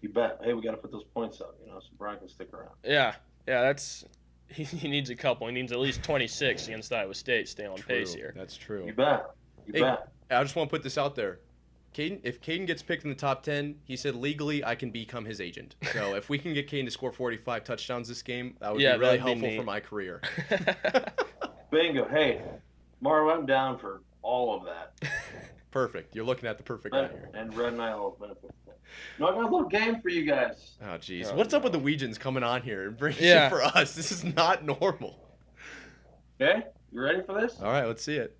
You 0.00 0.08
bet. 0.10 0.38
Hey, 0.42 0.52
we 0.52 0.62
got 0.62 0.72
to 0.72 0.76
put 0.76 0.92
those 0.92 1.04
points 1.14 1.40
up, 1.40 1.56
you 1.64 1.70
know, 1.70 1.80
so 1.80 1.86
Brian 1.98 2.18
can 2.18 2.28
stick 2.28 2.52
around. 2.52 2.70
yeah, 2.84 3.14
yeah. 3.46 3.62
That's 3.62 4.04
he, 4.48 4.64
he 4.64 4.88
needs 4.88 5.10
a 5.10 5.16
couple. 5.16 5.46
He 5.48 5.52
needs 5.54 5.72
at 5.72 5.78
least 5.78 6.02
26 6.02 6.66
against 6.68 6.92
Iowa 6.92 7.14
State. 7.14 7.48
Stay 7.48 7.66
on 7.66 7.76
pace 7.78 8.14
here. 8.14 8.32
That's 8.36 8.56
true. 8.56 8.84
You 8.86 8.92
bet. 8.92 9.30
You 9.66 9.72
Hey, 9.74 9.80
bet. 9.80 10.08
I 10.30 10.42
just 10.42 10.54
want 10.56 10.68
to 10.70 10.74
put 10.74 10.82
this 10.82 10.98
out 10.98 11.14
there. 11.16 11.40
Kaden, 11.94 12.20
if 12.22 12.40
Kaden 12.40 12.66
gets 12.66 12.82
picked 12.82 13.04
in 13.04 13.08
the 13.10 13.16
top 13.16 13.42
10, 13.42 13.74
he 13.84 13.96
said 13.96 14.14
legally 14.14 14.62
I 14.64 14.74
can 14.74 14.90
become 14.90 15.24
his 15.24 15.40
agent. 15.40 15.74
So 15.92 16.14
if 16.14 16.28
we 16.28 16.38
can 16.38 16.52
get 16.54 16.68
Kaden 16.70 16.84
to 16.84 16.90
score 16.90 17.10
45 17.10 17.64
touchdowns 17.64 18.06
this 18.08 18.22
game, 18.22 18.54
that 18.60 18.72
would 18.72 18.80
Yeah, 18.80 18.94
be 18.94 19.00
really 19.00 19.16
that'd 19.18 19.34
be 19.34 19.40
helpful 19.40 19.62
for 19.62 19.66
my 19.66 19.80
career. 19.80 20.20
Bingo. 21.70 22.06
Hey, 22.08 22.42
Mario, 23.00 23.34
I'm 23.34 23.46
down 23.46 23.78
for 23.78 24.02
all 24.22 24.56
of 24.56 24.64
that. 24.64 25.10
Perfect. 25.70 26.14
You're 26.14 26.24
looking 26.24 26.48
at 26.48 26.56
the 26.56 26.64
perfect 26.64 26.94
guy 26.94 27.02
And, 27.04 27.10
here. 27.12 27.30
and 27.34 27.54
Red 27.54 27.72
and 27.74 27.82
I 27.82 27.94
will 27.94 28.16
benefit. 28.18 28.40
from 28.40 28.50
that. 28.66 28.78
No, 29.18 29.26
I 29.28 29.32
got 29.32 29.40
a 29.42 29.54
little 29.54 29.68
game 29.68 30.00
for 30.00 30.08
you 30.08 30.24
guys. 30.24 30.76
Oh, 30.82 30.86
jeez. 30.96 31.28
Oh, 31.30 31.36
What's 31.36 31.52
up 31.52 31.62
with 31.62 31.72
the 31.72 31.78
Wetjens 31.78 32.18
coming 32.18 32.42
on 32.42 32.62
here 32.62 32.88
and 32.88 32.96
bringing 32.96 33.22
Yeah. 33.22 33.48
shit 33.50 33.58
for 33.58 33.62
us? 33.62 33.94
This 33.94 34.10
is 34.10 34.24
not 34.24 34.64
normal. 34.64 35.28
Okay? 36.40 36.64
You 36.90 37.02
ready 37.02 37.20
for 37.22 37.38
this? 37.38 37.60
All 37.60 37.70
right, 37.70 37.84
let's 37.84 38.02
see 38.02 38.16
it. 38.16 38.36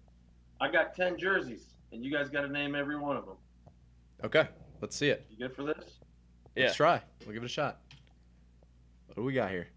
I 0.61 0.71
got 0.71 0.95
10 0.95 1.19
jerseys, 1.19 1.67
and 1.93 2.03
you 2.03 2.11
guys 2.11 2.31
got 2.31 2.41
to 2.43 2.49
name 2.49 2.75
every 2.75 2.97
one 2.99 3.17
of 3.17 3.27
them. 3.27 3.37
Okay, 4.25 4.49
let's 4.81 4.97
see 4.97 5.11
it. 5.11 5.27
You 5.31 5.37
good 5.37 5.55
for 5.55 5.65
this? 5.65 5.99
Yeah. 6.57 6.65
Let's 6.65 6.77
try. 6.77 7.03
We'll 7.27 7.35
give 7.35 7.43
it 7.43 7.47
a 7.47 7.49
shot. 7.51 7.81
What 9.07 9.17
do 9.17 9.23
we 9.23 9.35
got 9.35 9.51
here? 9.51 9.69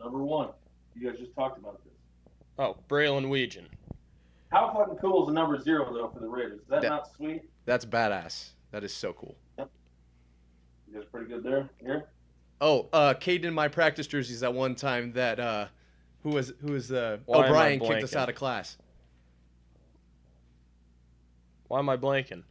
Number 0.00 0.18
one. 0.24 0.48
You 0.94 1.10
guys 1.10 1.18
just 1.20 1.34
talked 1.34 1.58
about 1.58 1.84
this. 1.84 1.92
oh, 2.58 2.76
Braylon 2.88 3.26
Wetjen. 3.26 3.66
How 4.52 4.72
fucking 4.72 4.96
cool 4.98 5.22
is 5.22 5.28
the 5.28 5.32
number 5.34 5.60
zero, 5.60 5.92
though, 5.92 6.08
for 6.08 6.20
the 6.20 6.28
Raiders? 6.28 6.60
Is 6.60 6.68
that 6.68 6.82
Yeah. 6.82 6.88
not 6.90 7.12
sweet? 7.14 7.42
That's 7.64 7.84
badass. 7.84 8.50
That 8.70 8.84
is 8.84 8.94
so 8.94 9.12
cool. 9.12 9.36
Yep. 9.58 9.70
You 10.88 10.94
guys 10.94 11.04
pretty 11.10 11.26
good 11.26 11.42
there? 11.42 11.68
Here? 11.80 12.08
Oh, 12.60 12.88
uh, 12.92 13.14
Kaden 13.14 13.44
in 13.44 13.54
my 13.54 13.68
practice 13.68 14.06
jerseys 14.06 14.40
that 14.40 14.54
one 14.54 14.74
time 14.74 15.12
that 15.12 15.38
uh, 15.40 15.66
who 16.22 16.30
was 16.30 16.52
who 16.60 16.72
was 16.72 16.90
uh, 16.92 17.18
Why 17.26 17.38
am 17.38 17.44
I 17.44 17.46
O'Brien 17.48 17.80
kicked 17.80 18.02
us 18.04 18.16
out 18.16 18.28
of 18.28 18.34
class. 18.34 18.78
Why 21.68 21.80
am 21.80 21.88
I 21.88 21.96
blanking? 21.96 22.44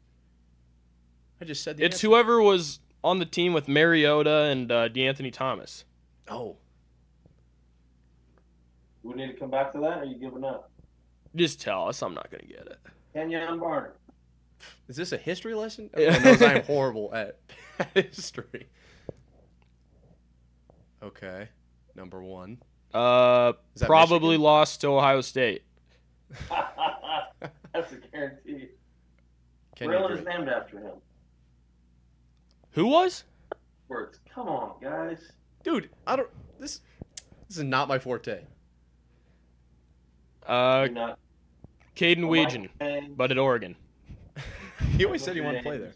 I 1.41 1.45
just 1.45 1.63
said 1.63 1.77
the 1.77 1.85
It's 1.85 1.95
answer. 1.95 2.07
whoever 2.07 2.41
was 2.41 2.79
on 3.03 3.19
the 3.19 3.25
team 3.25 3.53
with 3.53 3.67
Mariota 3.67 4.43
and 4.43 4.71
uh, 4.71 4.89
DeAnthony 4.89 5.31
Thomas. 5.31 5.85
Oh, 6.27 6.57
we 9.03 9.13
need 9.15 9.27
to 9.27 9.33
come 9.33 9.49
back 9.49 9.71
to 9.73 9.79
that, 9.79 9.99
or 9.99 10.01
are 10.01 10.05
you 10.05 10.15
giving 10.17 10.43
up? 10.43 10.69
Just 11.35 11.61
tell 11.61 11.87
us. 11.89 12.01
I'm 12.01 12.13
not 12.13 12.31
gonna 12.31 12.43
get 12.43 12.67
it. 12.67 12.79
Kenjon 13.15 13.59
Barner. 13.59 13.91
is 14.87 14.95
this 14.95 15.11
a 15.11 15.17
history 15.17 15.53
lesson? 15.53 15.89
Yeah. 15.97 16.07
Everyone 16.07 16.23
knows 16.39 16.41
I 16.41 16.53
am 16.55 16.63
horrible 16.63 17.13
at 17.13 17.39
history. 17.93 18.67
Okay, 21.03 21.49
number 21.95 22.21
one. 22.23 22.57
Uh, 22.93 23.53
probably 23.81 24.29
Michigan? 24.29 24.41
lost 24.41 24.81
to 24.81 24.87
Ohio 24.87 25.21
State. 25.21 25.63
That's 26.49 27.91
a 27.91 27.95
guarantee. 28.11 28.69
Kenny 29.75 29.93
Braylon 29.93 30.17
is 30.17 30.25
named 30.25 30.47
after 30.49 30.79
him. 30.79 30.93
Who 32.71 32.87
was? 32.87 33.25
Words. 33.87 34.19
Come 34.33 34.47
on, 34.47 34.75
guys. 34.81 35.31
Dude, 35.63 35.89
I 36.07 36.15
don't. 36.15 36.29
This 36.59 36.81
this 37.47 37.57
is 37.57 37.63
not 37.63 37.87
my 37.87 37.99
forte. 37.99 38.41
Uh, 40.47 40.83
You're 40.85 40.93
not. 40.93 41.19
Kaden 41.95 42.25
Wetjen, 42.25 42.69
Kane, 42.79 43.13
but 43.15 43.31
at 43.31 43.37
Oregon. 43.37 43.75
he 44.97 45.05
always 45.05 45.23
said 45.23 45.35
he 45.35 45.41
wanted 45.41 45.59
to 45.59 45.63
play 45.63 45.77
there. 45.77 45.93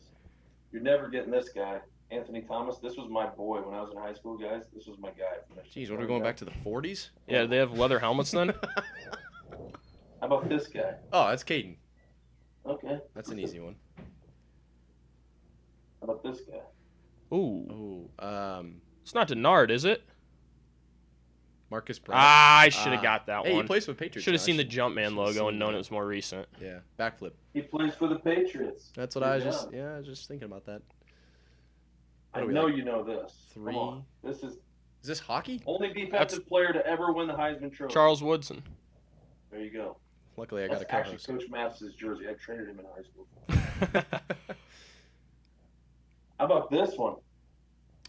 You're 0.71 0.81
never 0.81 1.09
getting 1.09 1.31
this 1.31 1.49
guy, 1.49 1.79
Anthony 2.11 2.41
Thomas. 2.41 2.77
This 2.77 2.95
was 2.95 3.09
my 3.09 3.25
boy 3.27 3.61
when 3.61 3.73
I 3.75 3.81
was 3.81 3.91
in 3.91 3.97
high 3.97 4.13
school, 4.13 4.37
guys. 4.37 4.63
This 4.73 4.85
was 4.87 4.97
my 4.99 5.09
guy. 5.09 5.61
Jeez, 5.73 5.89
what 5.89 5.97
are 5.97 6.01
we 6.01 6.07
going 6.07 6.23
back 6.23 6.37
to 6.37 6.45
the 6.45 6.51
40s? 6.51 7.09
Yeah, 7.27 7.45
they 7.45 7.57
have 7.57 7.77
leather 7.77 7.99
helmets 7.99 8.31
then? 8.31 8.49
How 10.21 10.27
about 10.27 10.47
this 10.49 10.67
guy? 10.67 10.95
Oh, 11.11 11.29
that's 11.29 11.43
Kaden. 11.43 11.75
Okay. 12.65 12.99
That's 13.15 13.29
an 13.29 13.39
easy 13.39 13.59
one. 13.59 13.75
How 16.01 16.03
about 16.03 16.23
this 16.23 16.41
guy? 16.41 17.35
Ooh, 17.35 18.09
Oh, 18.21 18.25
um, 18.25 18.81
it's 19.01 19.13
not 19.13 19.27
Denard, 19.27 19.69
is 19.69 19.85
it? 19.85 20.03
Marcus 21.69 21.99
Brown. 21.99 22.17
Ah, 22.19 22.59
I 22.61 22.69
should 22.69 22.91
have 22.91 22.99
Ah. 22.99 23.03
got 23.03 23.25
that 23.27 23.45
hey, 23.45 23.53
one. 23.53 23.63
he 23.63 23.67
plays 23.67 23.87
with 23.87 23.97
Patriots. 23.97 24.23
Should 24.23 24.33
have 24.33 24.41
seen 24.41 24.57
the 24.57 24.63
should- 24.63 24.71
Jumpman 24.71 25.15
logo 25.15 25.31
seen 25.31 25.47
and 25.49 25.59
known 25.59 25.69
that. 25.71 25.75
it 25.75 25.77
was 25.79 25.91
more 25.91 26.05
recent. 26.05 26.47
Yeah, 26.59 26.79
backflip. 26.97 27.33
He 27.53 27.61
plays 27.61 27.93
for 27.95 28.07
the 28.07 28.17
Patriots. 28.17 28.91
That's 28.95 29.15
what 29.15 29.21
Good 29.23 29.29
I 29.31 29.35
was 29.35 29.43
just. 29.43 29.71
Yeah, 29.71 29.93
I 29.93 29.97
was 29.97 30.05
just 30.07 30.27
thinking 30.27 30.45
about 30.45 30.65
that. 30.65 30.81
I 32.33 32.39
What 32.41 32.49
are 32.49 32.51
know 32.53 32.65
like, 32.65 32.75
you 32.75 32.83
know 32.83 33.03
this. 33.03 33.33
three? 33.53 33.73
Come 33.73 33.81
on. 33.81 34.05
This 34.23 34.37
is 34.43 34.53
Is 35.01 35.07
this 35.07 35.19
hockey? 35.19 35.61
only 35.65 35.93
defensive 35.93 36.47
player 36.47 36.73
to 36.73 36.85
ever 36.85 37.11
win 37.13 37.27
the 37.27 37.33
Heisman 37.33 37.71
Trophy. 37.73 37.93
Charles 37.93 38.21
Woodson. 38.23 38.61
There 39.51 39.59
you 39.61 39.69
go. 39.71 39.97
Luckily, 40.37 40.63
I 40.63 40.67
got 40.67 40.79
That's 40.79 40.91
a 40.91 40.95
actually 40.95 41.17
co-host. 41.17 41.27
Coach 41.27 41.49
Mathis' 41.49 41.93
jersey. 41.95 42.29
I 42.29 42.33
traded 42.33 42.69
him 42.69 42.79
in 42.79 42.85
high 42.85 43.03
school. 43.03 43.27
How 46.39 46.45
about 46.45 46.69
this 46.71 46.95
one? 46.95 47.15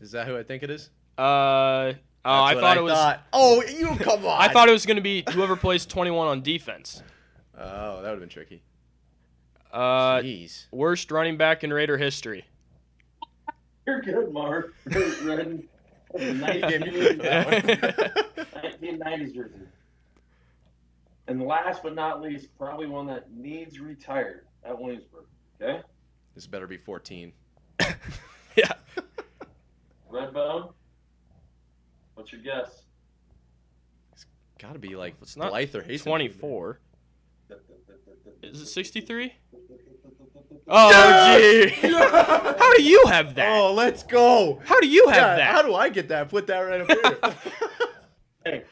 Is 0.01 0.13
that 0.13 0.27
who 0.27 0.37
I 0.39 0.43
think 0.43 0.63
it 0.63 0.71
is? 0.71 0.91
uh, 1.19 1.93
oh, 2.25 2.31
I 2.31 2.55
That's 2.55 2.57
what 2.57 2.61
thought 2.69 2.77
it 2.77 2.83
was. 2.83 2.93
thought. 2.93 3.23
Oh, 3.33 3.63
you 3.65 3.97
come 3.97 4.25
on. 4.25 4.41
I 4.41 4.49
thought 4.49 4.69
it 4.69 4.73
was 4.73 4.87
gonna 4.87 5.01
be 5.01 5.25
whoever 5.33 5.57
plays 5.57 5.87
21 5.87 6.29
on 6.29 6.43
defense. 6.43 7.03
Oh, 7.57 7.97
that 7.97 8.03
would 8.03 8.11
have 8.11 8.21
been 8.21 8.29
tricky. 8.29 8.63
Uh, 9.73 10.21
Jeez. 10.21 10.67
worst 10.73 11.11
running 11.11 11.37
back 11.37 11.63
in 11.63 11.73
Raider 11.73 11.97
history. 11.97 12.45
You're 13.87 14.01
good, 14.01 14.33
Mark. 14.33 14.75
Redden. 14.87 15.69
He 16.19 16.19
gave 16.19 16.37
me 16.81 16.91
credit 16.91 17.17
for 17.17 17.23
that 17.23 18.27
one. 18.37 18.63
1990s 18.91 19.35
jersey. 19.35 19.55
And 21.29 21.43
last 21.43 21.83
but 21.83 21.95
not 21.95 22.21
least, 22.21 22.49
probably 22.59 22.87
one 22.87 23.07
that 23.07 23.31
needs 23.33 23.79
retired 23.79 24.47
at 24.65 24.79
Williamsburg. 24.79 25.25
Okay? 25.61 25.81
this 26.35 26.47
better 26.47 26.67
be 26.67 26.77
14. 26.77 27.33
yeah. 28.57 28.73
Redbone. 30.11 30.73
What's 32.21 32.33
your 32.33 32.43
guess? 32.43 32.83
It's 34.13 34.27
got 34.59 34.75
to 34.75 34.79
be 34.79 34.95
like 34.95 35.15
It's 35.23 35.39
not 35.39 35.49
Blythe 35.53 35.75
or 35.75 35.81
Hastings. 35.81 36.03
24. 36.03 36.79
Is 38.43 38.61
it 38.61 38.67
63? 38.67 39.33
Oh, 40.73 40.91
Oh, 40.93 41.39
gee. 41.39 41.69
How 41.89 42.77
do 42.77 42.83
you 42.85 43.03
have 43.07 43.35
that? 43.35 43.49
Oh, 43.59 43.73
let's 43.73 44.03
go. 44.05 44.61
How 44.65 44.79
do 44.81 44.87
you 44.87 45.09
have 45.09 45.17
Yeah, 45.17 45.37
that? 45.37 45.51
How 45.55 45.63
do 45.63 45.75
I 45.75 45.89
get 45.89 46.09
that? 46.09 46.29
Put 46.29 46.47
that 46.49 46.61
right 46.61 46.83
up 46.83 46.87
here. 46.89 47.35
Hey, 48.45 48.63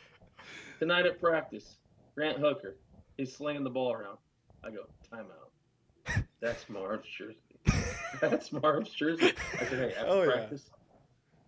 tonight 0.78 1.07
at 1.07 1.18
practice, 1.20 1.76
Grant 2.14 2.38
Hooker, 2.38 2.76
he's 3.16 3.34
slinging 3.34 3.64
the 3.64 3.70
ball 3.70 3.92
around. 3.92 4.18
I 4.62 4.70
go, 4.70 4.84
timeout. 5.12 6.22
That's 6.40 6.68
Marv's 6.68 7.09
jersey. 7.18 7.38
That's 8.20 8.53
Marv's 8.53 8.90
jersey. 8.90 9.32
I 9.61 9.64
said, 9.64 9.90
hey, 9.90 9.94
after 9.96 10.07
Oh, 10.07 10.22
yeah. 10.22 10.46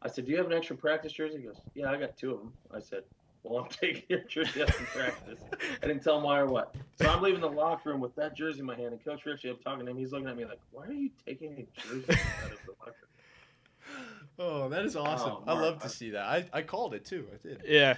Practice, 0.00 0.12
I 0.12 0.14
said, 0.14 0.24
do 0.26 0.30
you 0.32 0.36
have 0.38 0.46
an 0.46 0.52
extra 0.52 0.76
practice 0.76 1.12
jersey? 1.12 1.38
He 1.38 1.44
goes, 1.44 1.60
yeah, 1.74 1.90
I 1.90 1.96
got 1.96 2.16
two 2.16 2.32
of 2.32 2.38
them. 2.40 2.52
I 2.74 2.80
said, 2.80 3.02
well, 3.42 3.62
I'm 3.64 3.68
taking 3.70 4.02
your 4.08 4.20
jersey 4.20 4.62
after 4.62 4.84
practice. 4.98 5.40
I 5.82 5.86
didn't 5.86 6.02
tell 6.02 6.18
him 6.18 6.24
why 6.24 6.38
or 6.40 6.46
what. 6.46 6.74
So 7.00 7.08
I'm 7.08 7.22
leaving 7.22 7.40
the 7.40 7.48
locker 7.50 7.90
room 7.90 8.00
with 8.00 8.14
that 8.16 8.36
jersey 8.36 8.60
in 8.60 8.66
my 8.66 8.74
hand, 8.76 8.88
and 8.92 9.04
Coach 9.04 9.24
Richie, 9.26 9.50
I'm 9.50 9.56
talking 9.58 9.84
to 9.86 9.90
him. 9.90 9.96
He's 9.98 10.12
looking 10.12 10.28
at 10.28 10.36
me 10.36 10.44
like, 10.44 10.60
why 10.72 10.86
are 10.86 10.92
you 10.92 11.10
taking 11.26 11.52
a 11.52 11.80
jersey 11.80 12.04
out 12.44 12.52
of 12.52 12.58
the 12.66 12.72
locker? 12.80 12.94
oh, 14.38 14.68
that 14.68 14.84
is 14.84 14.96
awesome. 14.96 15.32
Oh, 15.32 15.42
I 15.46 15.52
love 15.60 15.78
to 15.80 15.86
I- 15.86 15.88
see 15.88 16.10
that. 16.10 16.24
I, 16.24 16.44
I 16.52 16.62
called 16.62 16.94
it 16.94 17.04
too. 17.04 17.26
I 17.32 17.46
did. 17.48 17.62
Yeah. 17.66 17.96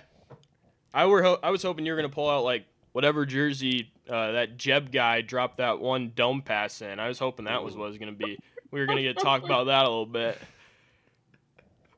I 0.95 1.07
were 1.07 1.23
ho- 1.23 1.39
I 1.43 1.51
was 1.51 1.63
hoping 1.63 1.87
you 1.87 1.93
were 1.93 1.97
gonna 1.97 2.11
pull 2.11 2.29
out 2.29 2.45
like 2.45 2.67
whatever 2.93 3.25
jersey 3.25 3.91
uh, 4.11 4.33
that 4.33 4.59
Jeb 4.59 4.93
guy 4.93 5.23
dropped 5.23 5.57
that 5.57 5.81
one 5.81 6.13
dome 6.15 6.43
pass 6.43 6.83
in. 6.83 6.99
I 7.01 7.09
was 7.09 7.19
hoping 7.19 7.47
that 7.47 7.65
was 7.65 7.75
what 7.77 7.87
it 7.87 7.89
was 7.89 7.99
gonna 7.99 8.13
be. 8.13 8.39
We 8.71 8.79
were 8.81 8.85
gonna 8.87 9.01
get 9.03 9.17
to 9.17 9.25
talk 9.25 9.43
about 9.43 9.65
that 9.65 9.85
a 9.87 9.89
little 9.89 10.05
bit. 10.05 10.37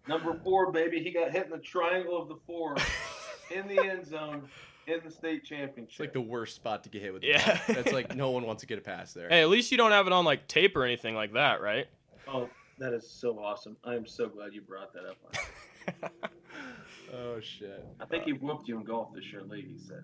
Number 0.06 0.38
four, 0.44 0.70
baby, 0.72 1.02
he 1.02 1.10
got 1.10 1.30
hit 1.30 1.46
in 1.46 1.50
the 1.50 1.58
triangle 1.58 2.20
of 2.20 2.28
the 2.28 2.36
four 2.46 2.76
in 3.54 3.66
the 3.68 3.82
end 3.82 4.06
zone 4.06 4.48
in 4.86 5.00
the 5.04 5.10
state 5.10 5.44
championship. 5.44 5.88
It's 5.90 6.00
like 6.00 6.12
the 6.12 6.20
worst 6.20 6.56
spot 6.56 6.82
to 6.84 6.90
get 6.90 7.00
hit 7.02 7.12
with. 7.12 7.22
the 7.22 7.28
Yeah. 7.28 7.60
ball. 7.66 7.74
That's 7.76 7.92
like 7.92 8.14
no 8.14 8.30
one 8.30 8.44
wants 8.44 8.60
to 8.60 8.66
get 8.66 8.78
a 8.78 8.82
pass 8.82 9.12
there. 9.14 9.28
Hey, 9.30 9.40
at 9.40 9.48
least 9.48 9.70
you 9.72 9.78
don't 9.78 9.92
have 9.92 10.06
it 10.06 10.12
on 10.12 10.24
like 10.26 10.46
tape 10.46 10.76
or 10.76 10.84
anything 10.84 11.14
like 11.14 11.32
that, 11.32 11.62
right? 11.62 11.86
Oh, 12.28 12.50
that 12.78 12.92
is 12.92 13.08
so 13.08 13.38
awesome. 13.38 13.76
I 13.84 13.94
am 13.94 14.06
so 14.06 14.28
glad 14.28 14.52
you 14.52 14.60
brought 14.60 14.92
that 14.92 15.04
up. 15.06 16.12
Oh 17.16 17.38
shit. 17.40 17.84
I 18.00 18.06
think 18.06 18.24
he 18.24 18.32
whooped 18.32 18.66
you 18.66 18.76
in 18.78 18.84
golf 18.84 19.12
this 19.14 19.24
year, 19.30 19.42
Lee, 19.42 19.60
he 19.62 19.78
said. 19.78 20.02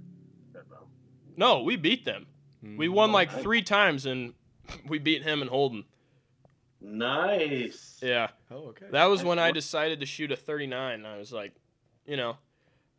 No, 1.37 1.63
we 1.63 1.75
beat 1.77 2.05
them. 2.05 2.27
We 2.63 2.87
Mm. 2.87 2.93
won 2.93 3.13
like 3.13 3.31
three 3.41 3.63
times 3.63 4.07
and 4.07 4.35
we 4.89 4.99
beat 4.99 5.23
him 5.25 5.41
and 5.41 5.51
Holden. 5.51 5.85
Nice. 6.81 7.99
Yeah. 8.03 8.29
Oh 8.51 8.69
okay. 8.69 8.87
That 8.91 9.07
was 9.07 9.21
Nice 9.21 9.27
when 9.29 9.39
I 9.39 9.53
decided 9.53 10.01
to 10.01 10.07
shoot 10.07 10.33
a 10.33 10.37
39. 10.37 11.05
I 11.05 11.19
was 11.19 11.33
like, 11.33 11.55
you 12.07 12.17
know, 12.17 12.37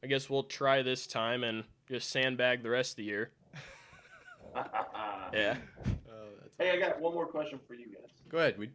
I 0.03 0.07
guess 0.07 0.29
we'll 0.29 0.43
try 0.43 0.81
this 0.81 1.07
time 1.07 1.43
and 1.43 1.63
just 1.87 2.09
sandbag 2.09 2.63
the 2.63 2.69
rest 2.69 2.93
of 2.93 2.97
the 2.97 3.03
year. 3.03 3.31
Yeah. 5.33 5.55
Oh, 6.09 6.27
that's 6.41 6.57
hey, 6.57 6.71
I 6.71 6.77
got 6.77 6.99
one 6.99 7.13
more 7.13 7.25
question 7.25 7.57
for 7.65 7.73
you 7.73 7.85
guys. 7.85 8.09
Go 8.27 8.39
ahead. 8.39 8.57
We 8.57 8.69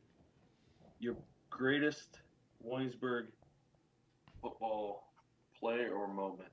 Your 1.00 1.16
greatest 1.50 2.20
Williamsburg 2.62 3.26
football 4.40 5.12
play 5.58 5.86
or 5.94 6.08
moment? 6.08 6.48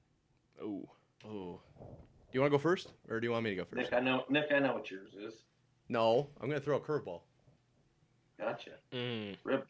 Ooh. 0.61 0.85
Oh. 1.25 1.61
Do 1.79 2.37
you 2.37 2.41
want 2.41 2.51
to 2.51 2.57
go 2.57 2.61
first, 2.61 2.89
or 3.09 3.19
do 3.19 3.27
you 3.27 3.31
want 3.31 3.43
me 3.45 3.51
to 3.51 3.55
go 3.55 3.63
first? 3.63 3.91
Nick, 3.91 3.93
I 3.93 3.99
know. 3.99 4.25
Nick, 4.29 4.47
I 4.53 4.59
know 4.59 4.73
what 4.73 4.91
yours 4.91 5.13
is. 5.13 5.43
No, 5.87 6.27
I'm 6.41 6.49
gonna 6.49 6.59
throw 6.59 6.77
a 6.77 6.81
curveball. 6.81 7.21
Gotcha. 8.39 8.71
Mm. 8.91 9.35
Rip. 9.43 9.67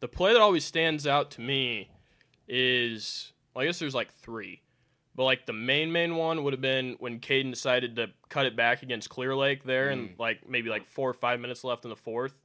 The 0.00 0.08
play 0.08 0.32
that 0.32 0.40
always 0.42 0.64
stands 0.64 1.06
out 1.06 1.30
to 1.32 1.40
me 1.40 1.88
is, 2.48 3.32
well, 3.54 3.62
I 3.62 3.66
guess 3.66 3.78
there's 3.78 3.94
like 3.94 4.12
three. 4.14 4.60
But 5.14 5.24
like 5.24 5.44
the 5.46 5.52
main 5.52 5.92
main 5.92 6.16
one 6.16 6.42
would 6.42 6.52
have 6.54 6.62
been 6.62 6.96
when 6.98 7.20
Kaden 7.20 7.50
decided 7.50 7.96
to 7.96 8.08
cut 8.30 8.46
it 8.46 8.56
back 8.56 8.82
against 8.82 9.10
Clear 9.10 9.36
Lake 9.36 9.62
there, 9.62 9.90
and 9.90 10.10
Mm. 10.10 10.18
like 10.18 10.48
maybe 10.48 10.70
like 10.70 10.86
four 10.86 11.08
or 11.10 11.14
five 11.14 11.38
minutes 11.38 11.64
left 11.64 11.84
in 11.84 11.90
the 11.90 11.96
fourth, 11.96 12.38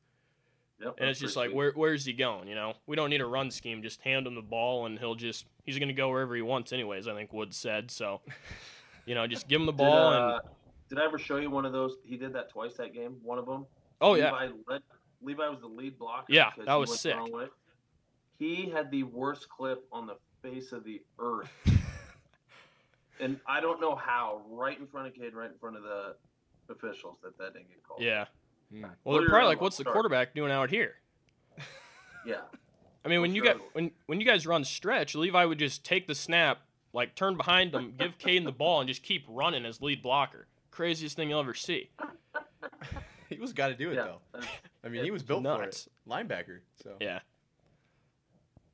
Yep. 0.81 0.95
and 0.99 1.09
it's 1.09 1.19
just 1.19 1.37
like, 1.37 1.51
where 1.51 1.71
where's 1.71 2.03
he 2.03 2.11
going? 2.11 2.49
You 2.49 2.55
know, 2.55 2.73
we 2.85 2.97
don't 2.97 3.09
need 3.09 3.21
a 3.21 3.25
run 3.25 3.51
scheme. 3.51 3.81
Just 3.81 4.01
hand 4.01 4.27
him 4.27 4.35
the 4.35 4.41
ball, 4.41 4.85
and 4.85 4.99
he'll 4.99 5.15
just 5.15 5.45
he's 5.63 5.79
gonna 5.79 5.93
go 5.93 6.09
wherever 6.09 6.35
he 6.35 6.41
wants, 6.41 6.73
anyways. 6.73 7.07
I 7.07 7.13
think 7.13 7.31
Wood 7.31 7.53
said 7.55 7.89
so. 7.89 8.19
You 9.05 9.15
know, 9.15 9.25
just 9.27 9.47
give 9.47 9.61
him 9.61 9.65
the 9.65 9.71
Did, 9.71 9.77
ball, 9.77 10.07
uh, 10.13 10.31
and 10.39 10.41
did 10.89 10.99
I 10.99 11.05
ever 11.05 11.17
show 11.17 11.37
you 11.37 11.49
one 11.49 11.65
of 11.65 11.71
those? 11.71 11.95
He 12.03 12.17
did 12.17 12.33
that 12.33 12.49
twice 12.49 12.73
that 12.75 12.93
game. 12.93 13.15
One 13.23 13.37
of 13.39 13.45
them. 13.45 13.65
oh 14.01 14.15
yeah, 14.15 14.31
led, 14.67 14.81
Levi 15.22 15.47
was 15.49 15.59
the 15.59 15.68
lead 15.68 15.97
blocker. 15.97 16.26
Yeah, 16.30 16.51
that 16.65 16.76
was 16.76 16.91
the 16.91 16.97
sick. 16.97 17.15
wrong. 17.15 17.47
He 18.38 18.70
had 18.70 18.91
the 18.91 19.03
worst 19.03 19.49
clip 19.49 19.86
on 19.91 20.05
the 20.05 20.15
face 20.41 20.72
of 20.72 20.84
the 20.84 21.01
earth. 21.20 21.49
and 23.20 23.39
I 23.47 23.59
don't 23.61 23.82
know 23.82 23.95
how, 23.95 24.41
right 24.49 24.80
in 24.80 24.86
front 24.88 25.07
of 25.07 25.15
Cade, 25.15 25.34
right 25.34 25.49
in 25.49 25.57
front 25.57 25.76
of 25.76 25.84
the 25.84 26.15
officials, 26.70 27.18
that 27.24 27.38
that 27.38 27.53
didn't 27.53 27.70
get 27.70 27.84
called. 27.84 28.01
yeah. 28.01 28.26
Hmm. 28.72 28.86
Well, 29.03 29.18
they're 29.20 29.30
probably 29.30 29.47
like, 29.47 29.61
"What's 29.61 29.78
the 29.78 29.84
start? 29.84 29.93
quarterback 29.93 30.36
doing 30.36 30.51
out 30.51 30.70
here?" 30.70 30.95
Yeah. 32.26 32.41
I 33.05 33.09
mean, 33.09 33.22
when 33.22 33.34
you 33.34 33.43
your 33.43 33.53
got 33.53 33.63
when 33.74 33.91
when 34.07 34.20
you 34.20 34.26
guys 34.26 34.45
run 34.45 34.65
stretch, 34.65 35.15
Levi 35.15 35.45
would 35.45 35.59
just 35.59 35.86
take 35.86 36.07
the 36.07 36.15
snap, 36.15 36.59
like 36.91 37.15
turn 37.15 37.38
behind 37.38 37.74
him, 37.74 37.93
give 37.97 38.18
Kaden 38.18 38.43
the 38.43 38.51
ball, 38.51 38.82
and 38.82 38.88
just 38.89 39.03
keep 39.03 39.24
running 39.30 39.65
as 39.65 39.82
lead 39.82 40.03
blocker. 40.03 40.47
Craziest 40.72 41.15
thing 41.15 41.30
you'll 41.30 41.39
ever 41.39 41.53
see. 41.53 41.89
he 43.30 43.39
was 43.39 43.53
got 43.53 43.67
to 43.69 43.75
do 43.75 43.91
it 43.91 43.95
Yeah. 43.95 44.13
though. 44.34 44.39
I 44.84 44.89
mean, 44.89 45.03
he 45.03 45.11
was 45.11 45.23
built 45.23 45.43
Nuts. 45.43 45.88
for 46.05 46.13
it. 46.19 46.28
Linebacker. 46.28 46.59
So 46.84 46.95
Yeah. 46.99 47.19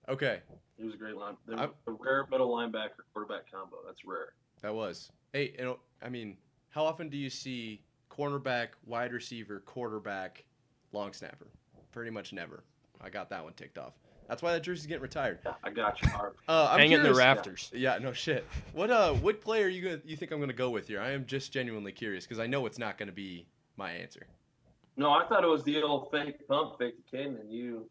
okay, 0.10 0.42
He 0.78 0.84
was 0.84 0.94
a 0.94 0.98
great 0.98 1.16
line. 1.16 1.36
The, 1.48 1.56
I'm- 1.56 1.74
rare 1.88 2.26
middle 2.30 2.50
linebacker 2.56 3.04
quarterback 3.14 3.50
combo. 3.52 3.78
That's 3.86 4.04
rare. 4.06 4.34
that 4.62 4.74
was. 4.74 5.12
Hey, 5.34 5.54
you 5.58 5.64
know, 5.66 5.80
I 6.02 6.10
mean, 6.10 6.38
how 6.70 6.84
often 6.86 7.10
do 7.10 7.18
you 7.18 7.30
see 7.30 7.82
cornerback, 8.10 8.70
wide 8.86 9.12
receiver, 9.14 9.62
quarterback, 9.66 10.44
long 10.92 11.14
snapper? 11.14 11.48
Pretty 11.92 12.12
much 12.12 12.34
never. 12.34 12.64
I 13.02 13.10
got 13.10 13.30
that 13.30 13.44
one 13.44 13.54
ticked 13.54 13.78
off. 13.78 13.94
That's 14.28 14.42
why 14.42 14.54
that 14.54 14.64
jersey's 14.64 14.86
getting 14.88 15.02
retired. 15.04 15.40
Yeah, 15.46 15.54
I 15.64 15.70
got 15.70 16.02
you, 16.02 16.10
Mark. 16.14 16.38
Uh, 16.48 16.70
I'm 16.72 16.80
Hang 16.80 16.92
it 16.92 16.96
in 16.96 17.04
the 17.04 17.10
curious- 17.10 17.18
rafters. 17.18 17.72
Yeah, 17.76 17.98
no 17.98 18.14
shit. 18.14 18.46
What 18.72 18.90
uh, 18.90 19.14
what 19.16 19.42
player 19.42 19.68
you 19.68 19.82
gonna 19.82 20.02
you 20.06 20.16
think 20.16 20.32
I'm 20.32 20.40
gonna 20.40 20.54
go 20.54 20.70
with 20.70 20.88
here? 20.88 21.02
I 21.02 21.12
am 21.12 21.26
just 21.26 21.52
genuinely 21.52 21.92
curious 21.92 22.26
because 22.26 22.40
I 22.40 22.48
know 22.48 22.66
it's 22.66 22.80
not 22.80 22.98
gonna 22.98 23.12
be 23.12 23.46
my 23.76 23.92
answer. 23.92 24.26
No, 24.96 25.12
I 25.12 25.26
thought 25.28 25.44
it 25.44 25.48
was 25.48 25.64
the 25.64 25.82
old 25.82 26.12
fake 26.12 26.48
pump, 26.48 26.78
fake 26.78 26.96
the 27.12 27.18
Kaden, 27.18 27.40
and 27.40 27.52
you 27.52 27.90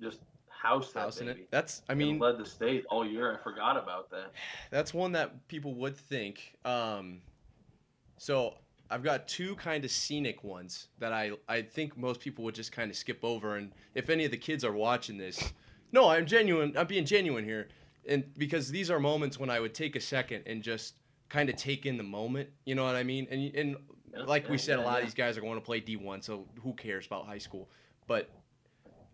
just 0.00 0.20
housed 0.48 0.94
that 0.94 1.00
Housing 1.00 1.26
baby. 1.26 1.40
it. 1.42 1.50
That's 1.50 1.82
I 1.88 1.92
And 1.92 1.98
mean 1.98 2.18
led 2.18 2.38
the 2.38 2.46
state 2.46 2.84
all 2.88 3.06
year. 3.06 3.34
I 3.38 3.42
forgot 3.42 3.76
about 3.76 4.10
that. 4.10 4.32
that's 4.70 4.94
one 4.94 5.12
that 5.12 5.46
people 5.48 5.74
would 5.76 5.96
think. 5.96 6.56
Um, 6.64 7.20
so 8.18 8.54
I've 8.90 9.02
got 9.02 9.26
two 9.26 9.56
kind 9.56 9.84
of 9.84 9.90
scenic 9.90 10.44
ones 10.44 10.88
that 11.00 11.12
I 11.12 11.32
I 11.48 11.62
think 11.62 11.96
most 11.98 12.20
people 12.20 12.44
would 12.44 12.54
just 12.54 12.70
kind 12.72 12.90
of 12.90 12.96
skip 12.96 13.24
over. 13.24 13.56
And 13.56 13.72
if 13.94 14.08
any 14.10 14.24
of 14.24 14.30
the 14.30 14.36
kids 14.36 14.64
are 14.64 14.72
watching 14.72 15.18
this, 15.18 15.52
no, 15.92 16.08
I'm 16.08 16.26
genuine. 16.26 16.74
I'm 16.76 16.86
being 16.86 17.04
genuine 17.04 17.44
here, 17.44 17.68
and 18.08 18.24
because 18.38 18.70
these 18.70 18.90
are 18.90 19.00
moments 19.00 19.38
when 19.38 19.50
I 19.50 19.58
would 19.60 19.74
take 19.74 19.96
a 19.96 20.00
second 20.00 20.44
and 20.46 20.62
just 20.62 20.94
kind 21.28 21.48
of 21.50 21.56
take 21.56 21.84
in 21.86 21.96
the 21.96 22.02
moment. 22.04 22.48
You 22.64 22.74
know 22.76 22.84
what 22.84 22.94
I 22.94 23.02
mean? 23.02 23.26
And 23.30 23.54
and 23.54 23.76
Yeah, 24.16 24.24
like 24.24 24.48
we 24.48 24.56
yeah, 24.56 24.62
said, 24.62 24.78
a 24.78 24.82
lot 24.82 24.98
of 24.98 25.04
these 25.04 25.14
guys 25.14 25.36
are 25.36 25.40
going 25.40 25.54
to 25.54 25.64
play 25.64 25.80
D1, 25.80 26.22
so 26.22 26.46
who 26.62 26.72
cares 26.72 27.06
about 27.06 27.26
high 27.26 27.38
school? 27.38 27.68
But 28.06 28.30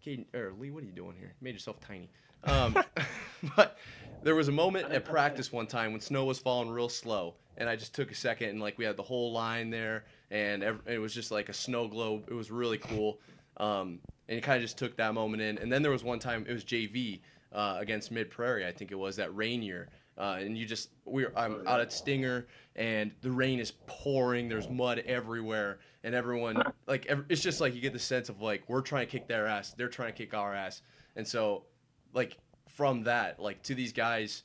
Kaden 0.05 0.25
or 0.35 0.53
Lee, 0.59 0.71
what 0.71 0.83
are 0.83 0.87
you 0.87 0.93
doing 0.93 1.15
here? 1.17 1.35
You 1.41 1.45
made 1.45 1.55
yourself 1.55 1.81
tiny. 1.81 2.11
Um, 2.45 2.77
but 3.57 3.79
there 4.23 4.35
was 4.35 4.49
a 4.49 4.53
moment 4.53 4.91
at 4.91 5.05
practice 5.05 5.53
one 5.53 5.67
time 5.67 5.93
when 5.93 6.01
snow 6.01 6.25
was 6.25 6.39
falling 6.39 6.71
real 6.71 6.89
slow, 6.89 7.35
and 7.57 7.69
I 7.69 7.77
just 7.77 7.95
took 7.95 8.11
a 8.11 8.15
second 8.15 8.51
and 8.51 8.61
like 8.61 8.79
we 8.79 8.85
had 8.85 8.97
the 8.97 9.03
whole 9.03 9.33
line 9.33 9.71
there, 9.71 10.05
and 10.31 10.63
ev- 10.63 10.83
it 10.87 10.99
was 10.99 11.15
just 11.15 11.31
like 11.31 11.49
a 11.49 11.55
snow 11.55 11.89
globe. 11.89 12.25
It 12.29 12.35
was 12.35 12.51
really 12.51 12.79
cool, 12.79 13.21
um, 13.57 14.01
and 14.29 14.39
it 14.39 14.43
kind 14.43 14.57
of 14.57 14.63
just 14.63 14.79
took 14.79 14.97
that 14.97 15.15
moment 15.15 15.43
in. 15.43 15.59
And 15.59 15.73
then 15.73 15.83
there 15.83 15.93
was 15.93 16.05
one 16.05 16.19
time 16.19 16.45
it 16.49 16.53
was 16.53 16.65
JV 16.65 17.21
uh, 17.53 17.77
against 17.79 18.11
Mid 18.11 18.31
Prairie, 18.31 18.67
I 18.67 18.73
think 18.73 18.93
it 18.93 18.99
was 18.99 19.17
that 19.17 19.35
rain 19.35 19.63
year. 19.63 19.89
Uh, 20.19 20.37
and 20.41 20.57
you 20.59 20.67
just 20.67 20.91
we're 21.05 21.33
I'm 21.37 21.67
out 21.67 21.81
at 21.81 21.93
Stinger 21.93 22.47
and 22.77 23.11
the 23.23 23.31
rain 23.31 23.59
is 23.59 23.73
pouring. 23.87 24.49
There's 24.49 24.69
mud 24.69 24.99
everywhere, 25.07 25.79
and 26.05 26.15
everyone 26.15 26.63
like 26.87 27.07
ev- 27.07 27.25
it's 27.29 27.41
just 27.43 27.61
like 27.61 27.75
you 27.75 27.81
get 27.81 27.93
the 27.93 27.99
sense 27.99 28.29
of 28.29 28.41
like 28.43 28.63
we're 28.69 28.83
trying 28.83 29.07
to 29.07 29.11
kick 29.11 29.27
their 29.29 29.47
ass, 29.47 29.73
they're 29.77 29.89
trying 29.89 30.13
to 30.13 30.19
kick 30.19 30.35
our 30.35 30.55
ass, 30.55 30.83
and 31.17 31.27
so 31.27 31.65
like 32.13 32.37
from 32.69 33.03
that 33.05 33.41
like 33.41 33.63
to 33.63 33.75
these 33.75 33.93
guys 33.93 34.43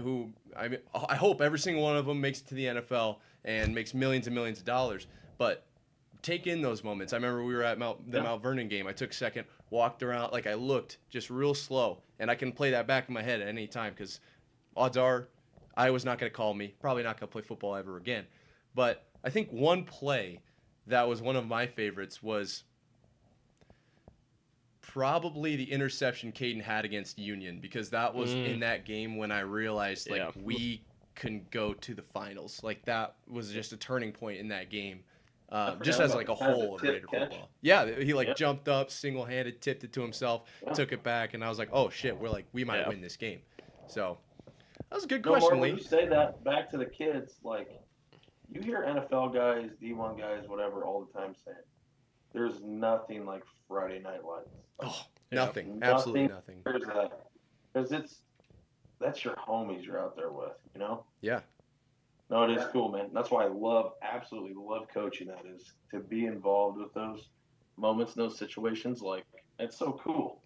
who 0.00 0.30
I 0.56 0.68
mean 0.68 0.80
I 1.08 1.14
hope 1.16 1.40
every 1.40 1.58
single 1.58 1.82
one 1.82 1.96
of 1.96 2.06
them 2.06 2.20
makes 2.20 2.40
it 2.40 2.46
to 2.48 2.54
the 2.54 2.64
NFL 2.66 3.18
and 3.44 3.74
makes 3.74 3.92
millions 3.94 4.26
and 4.26 4.34
millions 4.34 4.58
of 4.58 4.64
dollars, 4.64 5.06
but 5.38 5.66
take 6.22 6.46
in 6.46 6.60
those 6.62 6.82
moments. 6.82 7.12
I 7.12 7.16
remember 7.16 7.44
we 7.44 7.54
were 7.54 7.62
at 7.62 7.78
Mount, 7.78 8.10
the 8.10 8.18
Yeah. 8.18 8.24
Mount 8.24 8.42
Vernon 8.42 8.66
game. 8.68 8.86
I 8.88 8.92
took 8.92 9.12
second, 9.12 9.46
walked 9.70 10.02
around, 10.02 10.32
like 10.32 10.46
I 10.48 10.54
looked 10.54 10.98
just 11.08 11.30
real 11.30 11.54
slow, 11.54 11.98
and 12.18 12.30
I 12.30 12.34
can 12.34 12.50
play 12.50 12.70
that 12.72 12.86
back 12.88 13.06
in 13.08 13.14
my 13.14 13.22
head 13.22 13.40
at 13.40 13.46
any 13.46 13.66
time 13.68 13.92
because 13.92 14.18
odds 14.76 14.96
are 14.96 15.28
Iowa's 15.76 16.04
not 16.04 16.18
going 16.18 16.30
to 16.30 16.34
call 16.36 16.54
me. 16.54 16.74
Probably 16.80 17.02
not 17.02 17.18
going 17.20 17.28
to 17.28 17.32
play 17.32 17.42
football 17.42 17.74
ever 17.76 17.96
again. 17.96 18.24
But 18.74 19.04
I 19.24 19.30
think 19.30 19.50
one 19.50 19.84
play 19.84 20.40
that 20.86 21.06
was 21.08 21.20
one 21.20 21.36
of 21.36 21.46
my 21.46 21.66
favorites 21.66 22.22
was 22.22 22.64
probably 24.82 25.56
the 25.56 25.70
interception 25.70 26.32
Kaden 26.32 26.62
had 26.62 26.84
against 26.84 27.18
Union 27.18 27.58
because 27.60 27.90
that 27.90 28.14
was 28.14 28.30
Mm. 28.30 28.48
in 28.54 28.60
that 28.60 28.84
game 28.84 29.16
when 29.16 29.30
I 29.32 29.40
realized 29.40 30.08
like 30.08 30.20
Yeah. 30.20 30.30
we 30.42 30.82
can 31.14 31.46
go 31.50 31.74
to 31.74 31.94
the 31.94 32.02
finals. 32.02 32.62
Like 32.62 32.84
that 32.84 33.16
was 33.26 33.52
just 33.52 33.72
a 33.72 33.76
turning 33.76 34.12
point 34.12 34.38
in 34.38 34.48
that 34.48 34.70
game. 34.70 35.02
Uh, 35.48 35.76
just 35.76 36.00
as 36.00 36.14
like 36.14 36.28
a 36.28 36.32
the- 36.32 36.36
kind 36.36 36.50
of 36.52 36.56
whole 36.56 36.74
of 36.76 36.80
the 36.82 36.92
Raider 36.92 37.06
catch. 37.06 37.20
football. 37.30 37.50
Yeah, 37.62 38.00
he 38.00 38.14
like 38.14 38.28
Yeah. 38.28 38.34
jumped 38.34 38.68
up, 38.68 38.90
single 38.90 39.24
handed, 39.24 39.60
tipped 39.60 39.84
it 39.84 39.92
to 39.92 40.02
himself, 40.02 40.48
Yeah. 40.64 40.72
took 40.72 40.92
it 40.92 41.02
back, 41.02 41.34
and 41.34 41.44
I 41.44 41.48
was 41.48 41.58
like, 41.58 41.68
oh 41.72 41.88
shit, 41.88 42.16
we're 42.16 42.30
like 42.30 42.46
we 42.52 42.64
might 42.64 42.80
Yeah. 42.80 42.88
win 42.88 43.00
this 43.00 43.16
game. 43.16 43.42
So 43.88 44.18
that 44.90 44.94
was 44.96 45.04
a 45.04 45.08
good 45.08 45.24
No, 45.24 45.32
question, 45.32 45.50
Mark, 45.50 45.60
when 45.60 45.70
Lee. 45.72 45.78
you 45.78 45.82
say 45.82 46.06
that 46.08 46.42
back 46.44 46.70
to 46.70 46.78
the 46.78 46.86
kids, 46.86 47.34
like 47.42 47.68
you 48.50 48.60
hear 48.60 48.82
NFL 48.82 49.34
guys, 49.34 49.70
D1 49.82 50.18
guys, 50.18 50.48
whatever, 50.48 50.84
all 50.84 51.04
the 51.04 51.18
time 51.18 51.34
saying, 51.44 51.56
"There's 52.32 52.60
nothing 52.62 53.26
like 53.26 53.42
Friday 53.68 53.98
Night 54.00 54.24
Lights." 54.24 54.50
Oh, 54.80 55.04
Yeah. 55.30 55.44
nothing, 55.46 55.78
absolutely 55.82 56.28
nothing. 56.28 56.62
There's 56.64 56.84
that 56.84 57.26
because 57.72 57.92
it's 57.92 58.22
that's 58.98 59.24
your 59.24 59.34
homies 59.34 59.84
you're 59.84 60.00
out 60.00 60.16
there 60.16 60.30
with, 60.30 60.52
you 60.74 60.80
know. 60.80 61.04
Yeah. 61.20 61.40
No, 62.30 62.42
it 62.44 62.50
is 62.56 62.64
cool, 62.72 62.90
man. 62.90 63.10
That's 63.12 63.30
why 63.30 63.44
I 63.44 63.48
love, 63.48 63.92
absolutely 64.02 64.54
love 64.54 64.88
coaching. 64.92 65.28
That 65.28 65.44
is 65.46 65.74
to 65.92 66.00
be 66.00 66.26
involved 66.26 66.78
with 66.78 66.92
those 66.94 67.28
moments, 67.76 68.14
those 68.14 68.38
situations. 68.38 69.00
Like 69.02 69.24
it's 69.58 69.76
so 69.76 70.00
cool, 70.02 70.40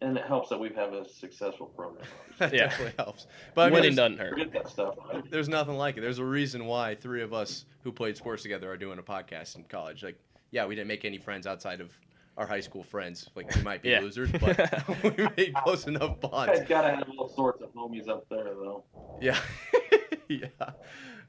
and 0.00 0.16
it 0.16 0.24
helps 0.24 0.48
that 0.48 0.58
we 0.58 0.70
have 0.70 0.92
a 0.92 1.08
successful 1.08 1.66
program. 1.66 2.06
That 2.38 2.54
Yeah. 2.54 2.68
definitely 2.68 2.94
helps. 2.96 3.26
But 3.54 3.62
I 3.62 3.64
mean, 3.66 3.74
winning 3.74 3.94
doesn't 3.96 4.18
hurt. 4.18 4.30
Forget 4.30 4.52
that 4.54 4.68
stuff. 4.70 4.94
Right? 5.12 5.30
there's 5.30 5.48
nothing 5.50 5.76
like 5.76 5.98
it. 5.98 6.00
There's 6.00 6.18
a 6.20 6.24
reason 6.24 6.64
why 6.64 6.94
three 6.94 7.22
of 7.22 7.34
us 7.34 7.66
who 7.84 7.92
played 7.92 8.16
sports 8.16 8.42
together 8.42 8.70
are 8.70 8.78
doing 8.78 8.98
a 8.98 9.02
podcast 9.02 9.56
in 9.56 9.64
college. 9.64 10.02
Like, 10.02 10.18
yeah, 10.50 10.64
we 10.64 10.74
didn't 10.74 10.88
make 10.88 11.04
any 11.04 11.18
friends 11.18 11.46
outside 11.46 11.82
of 11.82 11.92
our 12.38 12.46
high 12.46 12.60
school 12.60 12.82
friends. 12.82 13.28
Like, 13.34 13.54
we 13.54 13.60
might 13.62 13.82
be 13.82 13.90
Yeah. 13.90 14.00
losers, 14.00 14.32
but 14.32 15.02
we 15.18 15.28
made 15.36 15.54
close 15.64 15.86
enough 15.86 16.16
You 16.22 16.28
bonds. 16.30 16.58
guys 16.60 16.68
gotta 16.68 16.90
have 16.96 17.10
all 17.18 17.28
sorts 17.28 17.60
of 17.60 17.74
homies 17.74 18.08
up 18.08 18.26
there, 18.30 18.44
though. 18.44 18.84
Yeah. 19.20 19.38
yeah. 20.28 20.46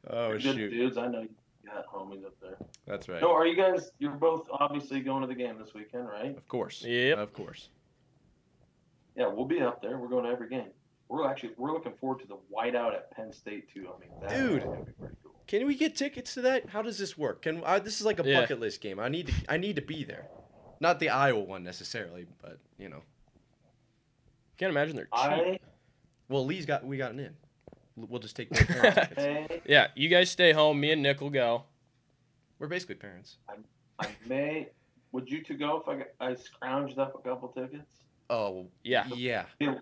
Oh, 0.09 0.31
Good 0.31 0.41
shoot. 0.43 0.69
dudes. 0.69 0.97
I 0.97 1.07
know 1.07 1.21
you 1.23 1.29
got 1.65 1.87
homies 1.87 2.23
up 2.25 2.35
there. 2.41 2.55
That's 2.87 3.09
right. 3.09 3.21
No, 3.21 3.31
are 3.33 3.45
you 3.45 3.57
guys? 3.57 3.91
You're 3.99 4.11
both 4.11 4.47
obviously 4.49 5.01
going 5.01 5.21
to 5.23 5.27
the 5.27 5.35
game 5.35 5.57
this 5.59 5.73
weekend, 5.73 6.07
right? 6.07 6.37
Of 6.37 6.47
course. 6.47 6.85
Yeah. 6.87 7.15
Of 7.15 7.33
course. 7.33 7.67
Yeah, 9.15 9.27
we'll 9.27 9.45
be 9.45 9.61
up 9.61 9.81
there. 9.81 9.97
We're 9.97 10.07
going 10.07 10.23
to 10.25 10.29
every 10.31 10.49
game. 10.49 10.69
We're 11.09 11.27
actually 11.29 11.51
we're 11.57 11.73
looking 11.73 11.91
forward 11.99 12.21
to 12.21 12.27
the 12.27 12.37
whiteout 12.55 12.93
at 12.93 13.11
Penn 13.11 13.33
State 13.33 13.69
too. 13.73 13.89
I 13.93 13.99
mean, 13.99 14.09
that 14.21 14.29
Dude. 14.29 14.63
gonna 14.63 14.85
be 14.85 14.91
pretty 14.93 15.15
cool. 15.21 15.33
Can 15.45 15.65
we 15.67 15.75
get 15.75 15.97
tickets 15.97 16.33
to 16.35 16.41
that? 16.43 16.69
How 16.69 16.81
does 16.81 16.97
this 16.97 17.17
work? 17.17 17.41
Can 17.41 17.61
I, 17.65 17.79
this 17.79 17.99
is 17.99 18.05
like 18.05 18.21
a 18.21 18.23
Yeah. 18.25 18.39
bucket 18.39 18.61
list 18.61 18.79
game. 18.79 18.97
I 18.97 19.09
need 19.09 19.27
to 19.27 19.33
I 19.49 19.57
need 19.57 19.75
to 19.75 19.81
be 19.81 20.05
there. 20.05 20.29
Not 20.79 20.99
the 20.99 21.09
Iowa 21.09 21.41
one 21.43 21.63
necessarily, 21.63 22.27
but 22.41 22.59
you 22.77 22.87
know. 22.87 23.01
Can't 24.57 24.69
imagine 24.69 24.95
they're 24.95 25.05
cheap. 25.05 25.11
I 25.15 25.59
Well, 26.29 26.45
Lee's 26.45 26.65
got 26.65 26.85
we 26.85 26.95
got 26.97 27.11
an 27.11 27.19
in. 27.19 27.35
We'll 27.97 28.21
just 28.21 28.37
take 28.37 28.49
tickets. 28.53 29.61
Yeah, 29.65 29.87
you 29.95 30.07
guys 30.07 30.31
stay 30.31 30.53
home. 30.53 30.79
Me 30.79 30.91
and 30.93 31.01
Nick 31.03 31.19
will 31.19 31.29
go. 31.29 31.65
We're 32.57 32.67
basically 32.67 32.95
parents. 32.95 33.35
I 33.99 34.07
may. 34.27 34.69
Would 35.11 35.29
you 35.29 35.43
two 35.43 35.57
go 35.57 35.83
if 35.85 36.05
I 36.21 36.25
I 36.25 36.35
scrounged 36.35 36.97
up 36.99 37.15
a 37.15 37.27
couple 37.27 37.49
tickets? 37.49 37.95
Oh 38.31 38.67
Yeah. 38.83 39.05
yeah. 39.13 39.45
It'll 39.59 39.75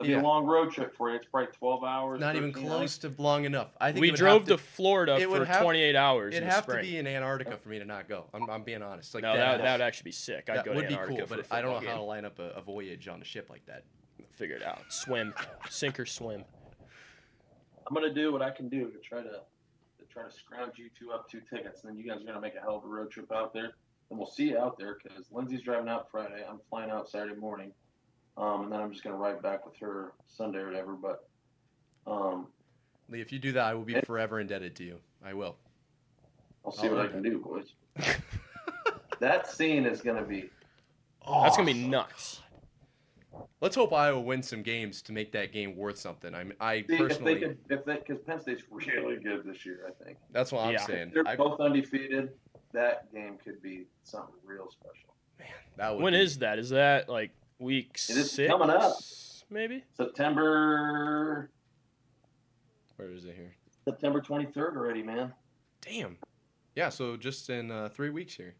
be 0.00 0.08
Yeah. 0.08 0.20
a 0.20 0.22
long 0.22 0.44
road 0.44 0.72
trip 0.72 0.96
for 0.96 1.10
you. 1.10 1.16
It's 1.16 1.26
probably 1.26 1.52
twelve 1.52 1.84
hours. 1.84 2.18
Not 2.20 2.34
even 2.34 2.52
13 2.52 2.68
close 2.68 2.98
to 2.98 3.14
long 3.18 3.44
enough. 3.44 3.68
I 3.80 3.92
think 3.92 4.00
We 4.02 4.10
drove 4.10 4.48
have 4.48 4.58
to, 4.58 4.58
Florida 4.58 5.20
for 5.20 5.44
have- 5.44 5.62
28 5.62 5.94
hours. 5.94 6.34
It'd 6.34 6.42
in 6.42 6.48
the 6.48 6.54
have 6.54 6.66
to 6.66 6.80
be 6.80 6.98
in 6.98 7.06
Antarctica 7.06 7.56
for 7.56 7.68
me 7.68 7.78
to 7.78 7.84
not 7.84 8.08
go. 8.08 8.26
I'm, 8.34 8.50
I'm 8.50 8.64
being 8.64 8.82
honest. 8.82 9.14
Like 9.14 9.22
no, 9.22 9.32
that, 9.34 9.38
that, 9.38 9.50
that, 9.58 9.62
that 9.62 9.72
would 9.74 9.80
actually 9.86 10.04
be 10.08 10.12
sick. 10.12 10.50
I'd 10.50 10.64
go 10.64 10.72
would 10.74 10.82
to 10.82 10.88
be 10.88 10.94
Antarctica 10.94 11.18
cool, 11.20 11.26
for 11.28 11.36
but 11.36 11.46
a 11.46 11.54
I 11.54 11.62
don't 11.62 11.70
know 11.74 11.78
football 11.78 11.94
how 11.94 12.00
to 12.00 12.04
line 12.06 12.24
up 12.24 12.38
a, 12.40 12.50
a 12.50 12.60
voyage 12.60 13.06
on 13.06 13.22
a 13.22 13.24
ship 13.24 13.48
like 13.48 13.64
that. 13.66 13.84
Figure 14.32 14.56
it 14.56 14.64
out. 14.64 14.80
Swim, 14.88 15.32
sink 15.70 16.00
or 16.00 16.06
swim. 16.06 16.44
I'm 17.86 17.94
gonna 17.94 18.12
do 18.12 18.32
what 18.32 18.42
I 18.42 18.50
can 18.50 18.68
do 18.68 18.90
to 18.90 18.98
try 18.98 19.22
to 19.22 19.28
to 19.98 20.04
try 20.10 20.24
to 20.24 20.30
scrounge 20.32 20.78
you 20.78 20.88
two 20.98 21.12
up 21.12 21.28
two 21.30 21.40
tickets, 21.48 21.82
and 21.84 21.90
then 21.92 21.98
you 21.98 22.08
guys 22.10 22.20
are 22.22 22.26
gonna 22.26 22.40
make 22.40 22.54
a 22.56 22.60
hell 22.60 22.76
of 22.76 22.84
a 22.84 22.88
road 22.88 23.10
trip 23.10 23.30
out 23.32 23.52
there. 23.52 23.74
And 24.10 24.18
we'll 24.18 24.26
see 24.30 24.48
you 24.50 24.58
out 24.58 24.76
there 24.78 24.98
because 25.02 25.30
Lindsay's 25.30 25.62
driving 25.62 25.88
out 25.88 26.10
Friday. 26.10 26.44
I'm 26.48 26.58
flying 26.68 26.90
out 26.90 27.08
Saturday 27.08 27.38
morning, 27.38 27.72
um, 28.36 28.64
and 28.64 28.72
then 28.72 28.80
I'm 28.80 28.90
just 28.92 29.04
gonna 29.04 29.16
ride 29.16 29.42
back 29.42 29.64
with 29.66 29.76
her 29.78 30.12
Sunday 30.26 30.58
or 30.60 30.66
whatever. 30.66 30.92
But 30.94 31.28
um, 32.06 32.46
Lee, 33.08 33.20
if 33.20 33.32
you 33.32 33.38
do 33.38 33.52
that, 33.52 33.64
I 33.64 33.74
will 33.74 33.84
be 33.84 34.00
forever 34.02 34.40
indebted 34.40 34.76
to 34.76 34.84
you. 34.84 34.98
I 35.24 35.34
will. 35.34 35.56
I'll 36.64 36.72
see 36.72 36.86
I'll 36.86 36.92
what 36.94 37.00
I 37.00 37.02
learn 37.04 37.12
can 37.12 37.22
do, 37.22 37.38
boys. 37.38 37.72
that 39.20 39.50
scene 39.50 39.86
is 39.86 40.00
gonna 40.00 40.22
be. 40.22 40.50
That's 41.26 41.56
gonna 41.56 41.72
be 41.72 41.86
nuts. 41.86 42.40
Let's 43.60 43.76
hope 43.76 43.92
Iowa 43.92 44.20
wins 44.20 44.48
some 44.48 44.62
games 44.62 45.00
to 45.02 45.12
make 45.12 45.32
that 45.32 45.52
game 45.52 45.76
worth 45.76 45.96
something. 45.96 46.34
I 46.34 46.44
mean, 46.44 46.54
I 46.60 46.80
See, 46.82 46.94
if 46.94 46.98
personally, 46.98 47.34
they 47.34 47.40
could, 47.40 47.58
if 47.70 47.84
they, 47.84 47.94
because 47.96 48.18
Penn 48.18 48.40
State's 48.40 48.64
really 48.70 49.16
good 49.22 49.44
this 49.44 49.64
year, 49.64 49.86
I 49.88 50.04
think 50.04 50.18
that's 50.32 50.52
what 50.52 50.66
I'm 50.66 50.72
Yeah. 50.72 50.84
saying. 50.84 51.12
they're 51.14 51.26
I, 51.26 51.36
both 51.36 51.60
undefeated. 51.60 52.30
That 52.72 53.12
game 53.12 53.38
could 53.42 53.62
be 53.62 53.84
something 54.02 54.34
real 54.44 54.68
special. 54.70 55.14
that 55.76 55.94
would 55.94 56.02
When 56.02 56.12
be- 56.14 56.20
is 56.20 56.38
that? 56.38 56.58
Is 56.58 56.70
that 56.70 57.08
like 57.08 57.30
week 57.62 57.94
It 58.10 58.16
is 58.16 58.30
six? 58.30 58.50
coming 58.50 58.70
up. 58.70 58.94
Maybe. 59.50 59.84
September 59.96 61.50
Where 62.96 63.10
is 63.10 63.24
it 63.24 63.34
here? 63.36 63.54
September 63.84 64.20
23rd 64.20 64.76
already, 64.76 65.02
man. 65.02 65.32
Damn. 65.80 66.16
Yeah. 66.74 66.88
So 66.88 67.16
just 67.16 67.50
in 67.50 67.70
uh, 67.70 67.88
three 67.88 68.10
weeks 68.10 68.34
here. 68.34 68.54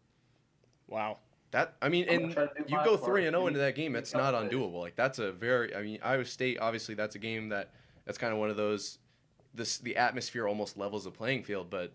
Wow. 0.87 1.19
That 1.51 1.75
I 1.81 1.89
mean, 1.89 2.07
and 2.09 2.33
try 2.33 2.45
to 2.47 2.51
do 2.55 2.75
you 2.75 2.83
go 2.83 2.97
three 2.97 3.25
and 3.27 3.33
zero 3.35 3.47
into 3.47 3.59
that 3.59 3.75
game. 3.75 3.85
give 3.85 3.91
me 3.93 3.99
That's 3.99 4.13
a 4.13 4.17
not 4.17 4.33
undoable. 4.33 4.79
Like 4.81 4.95
that's 4.95 5.19
a 5.19 5.31
very. 5.31 5.75
I 5.75 5.83
mean, 5.83 5.99
Iowa 6.03 6.25
State. 6.25 6.57
Obviously, 6.59 6.95
that's 6.95 7.13
a 7.15 7.19
game 7.19 7.49
that 7.49 7.71
that's 8.05 8.17
kind 8.17 8.33
of 8.33 8.39
one 8.39 8.49
of 8.49 8.57
those. 8.57 8.97
This 9.53 9.77
the 9.77 9.95
atmosphere 9.95 10.47
almost 10.47 10.77
levels 10.77 11.03
the 11.03 11.11
playing 11.11 11.43
field, 11.43 11.69
but 11.69 11.93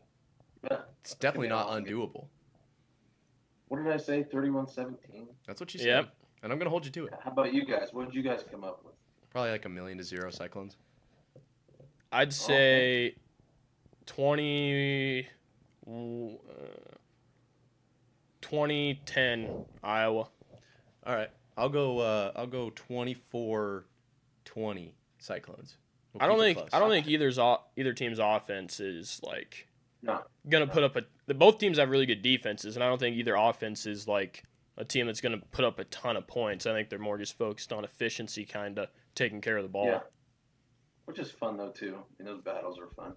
Yeah. 0.70 0.78
it's 1.00 1.14
definitely 1.14 1.48
not 1.48 1.68
undoable. 1.70 2.26
What 3.66 3.82
did 3.82 3.92
I 3.92 3.96
say? 3.96 4.22
31-17. 4.32 5.26
That's 5.46 5.60
what 5.60 5.74
you 5.74 5.80
said, 5.80 5.86
Yep. 5.88 6.14
And 6.42 6.52
I'm 6.52 6.58
gonna 6.58 6.70
hold 6.70 6.84
you 6.84 6.90
to 6.92 7.06
it. 7.06 7.14
How 7.24 7.30
about 7.30 7.52
you 7.52 7.64
guys? 7.64 7.88
What 7.92 8.06
did 8.06 8.14
you 8.14 8.22
guys 8.22 8.44
come 8.50 8.64
up 8.64 8.82
with? 8.84 8.94
Probably 9.30 9.50
like 9.50 9.64
a 9.64 9.68
million 9.68 9.98
to 9.98 10.04
zero 10.04 10.30
Cyclones. 10.30 10.76
I'd 12.12 12.32
say 12.32 13.14
20. 14.06 15.26
Uh, 15.86 15.90
2010 18.42 19.64
Iowa. 19.82 20.28
All 21.06 21.14
right, 21.14 21.30
I'll 21.56 21.68
go. 21.68 21.98
Uh, 21.98 22.32
I'll 22.36 22.46
go 22.46 22.70
24-20 22.70 23.82
Cyclones. 25.18 25.76
We'll 26.12 26.22
I 26.22 26.26
don't 26.26 26.38
think 26.38 26.58
close. 26.58 26.68
I 26.72 26.78
don't 26.78 26.90
think 26.90 27.06
either's 27.08 27.38
o- 27.38 27.62
either 27.76 27.92
team's 27.92 28.18
offense 28.18 28.80
is 28.80 29.20
like 29.22 29.66
No. 30.02 30.22
gonna 30.48 30.66
put 30.66 30.82
up 30.82 30.96
a. 30.96 31.02
The, 31.26 31.34
both 31.34 31.58
teams 31.58 31.78
have 31.78 31.90
really 31.90 32.06
good 32.06 32.22
defenses, 32.22 32.76
and 32.76 32.84
I 32.84 32.88
don't 32.88 32.98
think 32.98 33.16
either 33.16 33.34
offense 33.34 33.86
is 33.86 34.06
like 34.08 34.44
a 34.78 34.84
team 34.84 35.06
that's 35.06 35.20
gonna 35.20 35.40
put 35.52 35.64
up 35.64 35.78
a 35.78 35.84
ton 35.84 36.16
of 36.16 36.26
points. 36.26 36.64
I 36.66 36.72
think 36.72 36.88
they're 36.88 36.98
more 36.98 37.18
just 37.18 37.36
focused 37.36 37.72
on 37.72 37.84
efficiency, 37.84 38.44
kind 38.46 38.78
of 38.78 38.88
taking 39.14 39.40
care 39.42 39.56
of 39.58 39.62
the 39.64 39.68
ball. 39.68 39.86
Yeah. 39.86 40.00
which 41.04 41.18
is 41.18 41.30
fun 41.30 41.56
though 41.56 41.70
too. 41.70 41.96
I 41.96 42.22
mean, 42.22 42.32
those 42.34 42.42
battles 42.42 42.78
are 42.78 42.88
fun. 42.94 43.14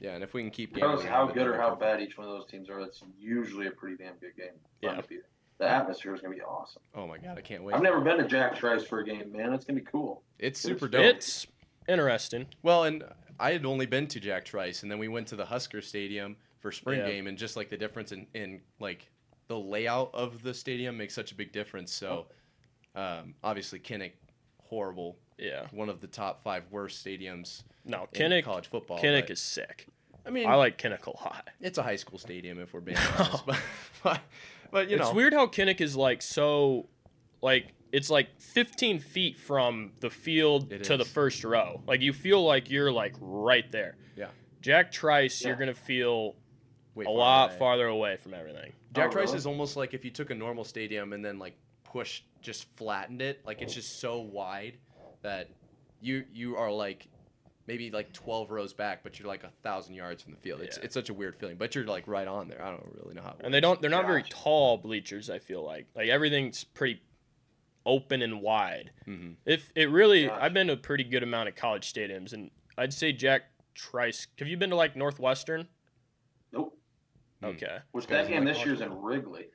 Yeah, 0.00 0.14
and 0.14 0.24
if 0.24 0.32
we 0.34 0.42
can 0.42 0.50
keep 0.50 0.74
Regardless 0.74 1.04
gambling 1.04 1.08
of 1.08 1.14
how 1.14 1.22
out 1.24 1.30
of 1.30 1.36
it, 1.36 1.38
good 1.40 1.46
or 1.46 1.52
how 1.56 1.68
comfortable. 1.70 1.92
bad 1.92 2.00
each 2.02 2.16
one 2.18 2.26
of 2.26 2.32
those 2.38 2.46
teams 2.50 2.68
are, 2.70 2.80
it's 2.80 3.02
usually 3.18 3.66
a 3.66 3.70
pretty 3.70 3.96
damn 4.02 4.14
good 4.16 4.34
game. 4.36 4.48
Fun 4.82 4.94
Yeah. 4.96 5.00
to 5.00 5.08
be 5.08 5.16
there. 5.16 5.24
The 5.58 5.68
atmosphere 5.68 6.14
is 6.14 6.20
gonna 6.20 6.34
be 6.34 6.40
awesome. 6.40 6.82
Oh 6.94 7.06
my 7.06 7.18
god, 7.18 7.38
I 7.38 7.42
can't 7.42 7.62
wait. 7.62 7.74
I've 7.76 7.82
never 7.82 8.00
been 8.00 8.16
to 8.18 8.26
Jack 8.26 8.56
Trice 8.56 8.82
for 8.84 9.00
a 9.00 9.04
game, 9.04 9.30
man. 9.30 9.52
It's 9.52 9.64
gonna 9.66 9.78
be 9.78 9.84
cool. 9.86 10.22
It's 10.38 10.58
It's 10.58 10.60
super 10.62 10.88
dope. 10.88 11.04
It's 11.04 11.46
interesting. 11.86 12.46
Well, 12.62 12.84
and 12.84 13.04
I 13.38 13.52
had 13.52 13.64
only 13.66 13.86
been 13.86 14.06
to 14.08 14.20
Jack 14.20 14.44
Trice, 14.46 14.82
and 14.82 14.90
then 14.90 14.98
we 14.98 15.08
went 15.08 15.28
to 15.28 15.36
the 15.36 15.44
Husker 15.44 15.80
Stadium 15.82 16.36
for 16.60 16.72
spring 16.72 17.00
Yeah. 17.00 17.08
game, 17.10 17.26
and 17.26 17.36
just 17.38 17.56
like 17.56 17.68
the 17.68 17.76
difference 17.76 18.10
in, 18.12 18.26
in 18.34 18.62
like 18.80 19.10
the 19.48 19.58
layout 19.58 20.10
of 20.14 20.42
the 20.42 20.54
stadium 20.54 20.96
makes 20.96 21.14
such 21.14 21.32
a 21.32 21.34
big 21.34 21.52
difference. 21.52 21.92
So, 21.92 22.26
um, 22.94 23.34
obviously, 23.42 23.78
Kinnick, 23.78 24.12
horrible, 24.62 25.16
Yeah. 25.38 25.66
one 25.72 25.88
of 25.88 26.00
the 26.00 26.06
top 26.06 26.42
five 26.42 26.64
worst 26.70 27.04
stadiums 27.04 27.62
No, 27.84 28.08
in 28.12 28.20
Kinnick. 28.30 28.44
college 28.44 28.66
football. 28.68 28.98
Kinnick 28.98 29.22
but, 29.22 29.30
is 29.30 29.40
sick. 29.40 29.86
I 30.26 30.30
mean, 30.30 30.46
I 30.48 30.54
like 30.54 30.78
Kinnick 30.78 31.06
a 31.06 31.10
lot. 31.10 31.50
it's 31.60 31.76
a 31.78 31.82
high 31.82 31.96
school 31.96 32.18
stadium 32.18 32.58
if 32.58 32.72
we're 32.72 32.80
being 32.80 32.96
honest, 33.18 33.44
but, 33.46 33.60
but 34.02 34.20
but 34.70 34.88
you 34.90 34.96
know, 34.96 35.04
it's 35.08 35.14
weird 35.14 35.34
how 35.34 35.46
Kinnick 35.46 35.80
is 35.82 35.94
like 35.96 36.22
so, 36.22 36.86
like 37.42 37.74
it's 37.92 38.08
like 38.10 38.40
15 38.40 38.98
feet 38.98 39.36
from 39.36 39.92
the 40.00 40.10
field 40.10 40.72
It 40.72 40.84
to 40.84 40.96
the 40.96 41.04
first 41.04 41.44
row. 41.44 41.82
Like 41.86 42.00
you 42.00 42.12
feel 42.12 42.42
like 42.44 42.70
you're 42.70 42.90
like 42.90 43.14
right 43.20 43.70
there. 43.70 43.96
Yeah. 44.16 44.28
Jack 44.62 44.90
Trice, 44.90 45.42
Yeah. 45.42 45.48
you're 45.48 45.56
gonna 45.58 45.74
feel 45.74 46.34
way 46.94 47.04
a 47.04 47.06
far 47.06 47.14
lot 47.16 47.50
away. 47.50 47.58
farther 47.58 47.86
away 47.86 48.16
from 48.16 48.34
everything. 48.34 48.72
Jack 48.94 49.08
Oh, 49.08 49.12
Trice 49.12 49.26
really? 49.28 49.38
is 49.38 49.46
almost 49.46 49.76
like 49.76 49.94
if 49.94 50.04
you 50.04 50.10
took 50.10 50.30
a 50.30 50.34
normal 50.34 50.64
stadium 50.64 51.12
and 51.12 51.24
then 51.24 51.38
like 51.38 51.54
pushed, 51.84 52.24
just 52.42 52.64
flattened 52.76 53.22
it. 53.22 53.40
Like 53.44 53.60
it's 53.62 53.74
just 53.74 54.00
so 54.00 54.20
wide 54.20 54.74
that 55.22 55.48
you 56.00 56.24
you 56.32 56.56
are 56.56 56.70
like 56.70 57.08
maybe 57.66 57.90
like 57.90 58.12
twelve 58.12 58.50
rows 58.50 58.72
back, 58.72 59.02
but 59.02 59.18
you're 59.18 59.26
like 59.28 59.42
a 59.44 59.50
thousand 59.62 59.94
yards 59.94 60.22
from 60.22 60.32
the 60.32 60.38
field. 60.38 60.60
It's 60.60 60.76
Yeah. 60.78 60.84
it's 60.84 60.94
such 60.94 61.08
a 61.08 61.14
weird 61.14 61.34
feeling, 61.34 61.56
but 61.56 61.74
you're 61.74 61.84
like 61.86 62.06
right 62.06 62.28
on 62.28 62.48
there. 62.48 62.62
I 62.62 62.70
don't 62.70 62.86
really 63.02 63.14
know 63.14 63.22
how. 63.22 63.30
It 63.30 63.44
And 63.44 63.52
they 63.54 63.60
don't 63.60 63.80
they're 63.80 63.90
not 63.90 64.06
very 64.06 64.22
tall 64.22 64.76
bleachers, 64.78 65.30
I 65.30 65.38
feel 65.38 65.62
like. 65.64 65.86
Like 65.94 66.08
everything's 66.08 66.62
pretty 66.64 67.00
open 67.86 68.22
and 68.22 68.40
wide. 68.40 68.90
Mhm. 69.06 69.36
If 69.44 69.70
it 69.74 69.90
really 69.90 70.26
Gotcha. 70.26 70.42
I've 70.44 70.54
been 70.54 70.68
to 70.68 70.72
a 70.74 70.76
pretty 70.76 71.04
good 71.04 71.22
amount 71.22 71.48
of 71.48 71.54
college 71.54 71.92
stadiums 71.92 72.32
and 72.32 72.50
I'd 72.78 72.92
say 72.94 73.12
Jack 73.12 73.42
Trice 73.74 74.26
have 74.38 74.48
you 74.48 74.56
been 74.56 74.70
to 74.70 74.76
like 74.76 74.94
Northwestern? 74.96 75.68
Nope. 77.40 77.52
Hmm. 77.58 77.64
Okay. 77.64 77.78
Which 77.92 78.06
that 78.08 78.28
game 78.28 78.44
this 78.44 78.64
year's 78.64 78.80
in 78.80 79.00
Wrigley. 79.02 79.46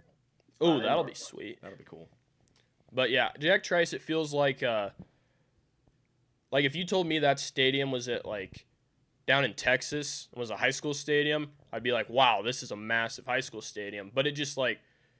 Oh, 0.61 0.79
that'll 0.79 1.03
be 1.03 1.13
sweet. 1.13 1.59
That'll 1.61 1.77
be 1.77 1.83
cool. 1.85 2.09
But 2.91 3.11
yeah, 3.11 3.29
Jack 3.39 3.63
Trice, 3.63 3.93
it 3.93 4.01
feels 4.01 4.33
like 4.33 4.63
uh 4.63 4.89
like 6.51 6.65
if 6.65 6.75
you 6.75 6.85
told 6.85 7.07
me 7.07 7.19
that 7.19 7.39
stadium 7.39 7.91
was 7.91 8.07
at 8.09 8.25
like 8.25 8.65
down 9.27 9.45
in 9.45 9.53
Texas 9.53 10.27
was 10.35 10.49
a 10.49 10.57
high 10.57 10.71
school 10.71 10.93
stadium, 10.93 11.51
I'd 11.71 11.83
be 11.83 11.91
like, 11.91 12.09
wow, 12.09 12.41
this 12.41 12.63
is 12.63 12.71
a 12.71 12.75
massive 12.75 13.25
high 13.25 13.41
school 13.41 13.61
stadium. 13.61 14.11
But 14.13 14.25
it 14.27 14.31
just 14.31 14.57
like 14.57 14.79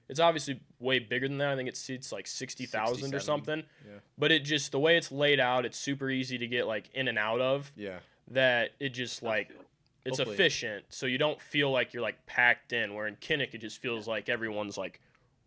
it's 0.10 0.20
obviously 0.20 0.60
way 0.80 0.98
bigger 0.98 1.28
than 1.28 1.38
that. 1.38 1.50
I 1.50 1.56
think 1.56 1.70
it 1.70 1.78
seats 1.78 2.12
like 2.12 2.26
sixty 2.28 2.66
thousand 2.66 3.14
or 3.14 3.20
something. 3.20 3.64
yeah. 3.88 4.00
But 4.18 4.32
it 4.32 4.44
just 4.44 4.72
the 4.72 4.80
way 4.80 4.98
it's 4.98 5.12
laid 5.12 5.40
out, 5.40 5.66
it's 5.66 5.78
super 5.78 6.10
easy 6.10 6.38
to 6.40 6.48
get 6.48 6.66
like 6.66 6.90
in 6.94 7.08
and 7.08 7.18
out 7.20 7.40
of. 7.40 7.72
Yeah. 7.76 8.00
That 8.32 8.72
it 8.80 8.90
just 8.90 9.22
like 9.24 9.50
good. 9.50 9.58
It's 10.06 10.18
Hopefully. 10.18 10.36
efficient, 10.36 10.86
so 10.90 11.06
you 11.06 11.18
don't 11.18 11.42
feel 11.42 11.72
like 11.72 11.94
you're 11.94 12.04
like 12.04 12.26
packed 12.26 12.74
in. 12.74 12.94
Where 12.94 13.08
in 13.08 13.16
Kinnick, 13.18 13.54
it 13.54 13.60
just 13.62 13.80
feels 13.82 14.08
like 14.08 14.30
everyone's 14.30 14.78
like 14.78 15.02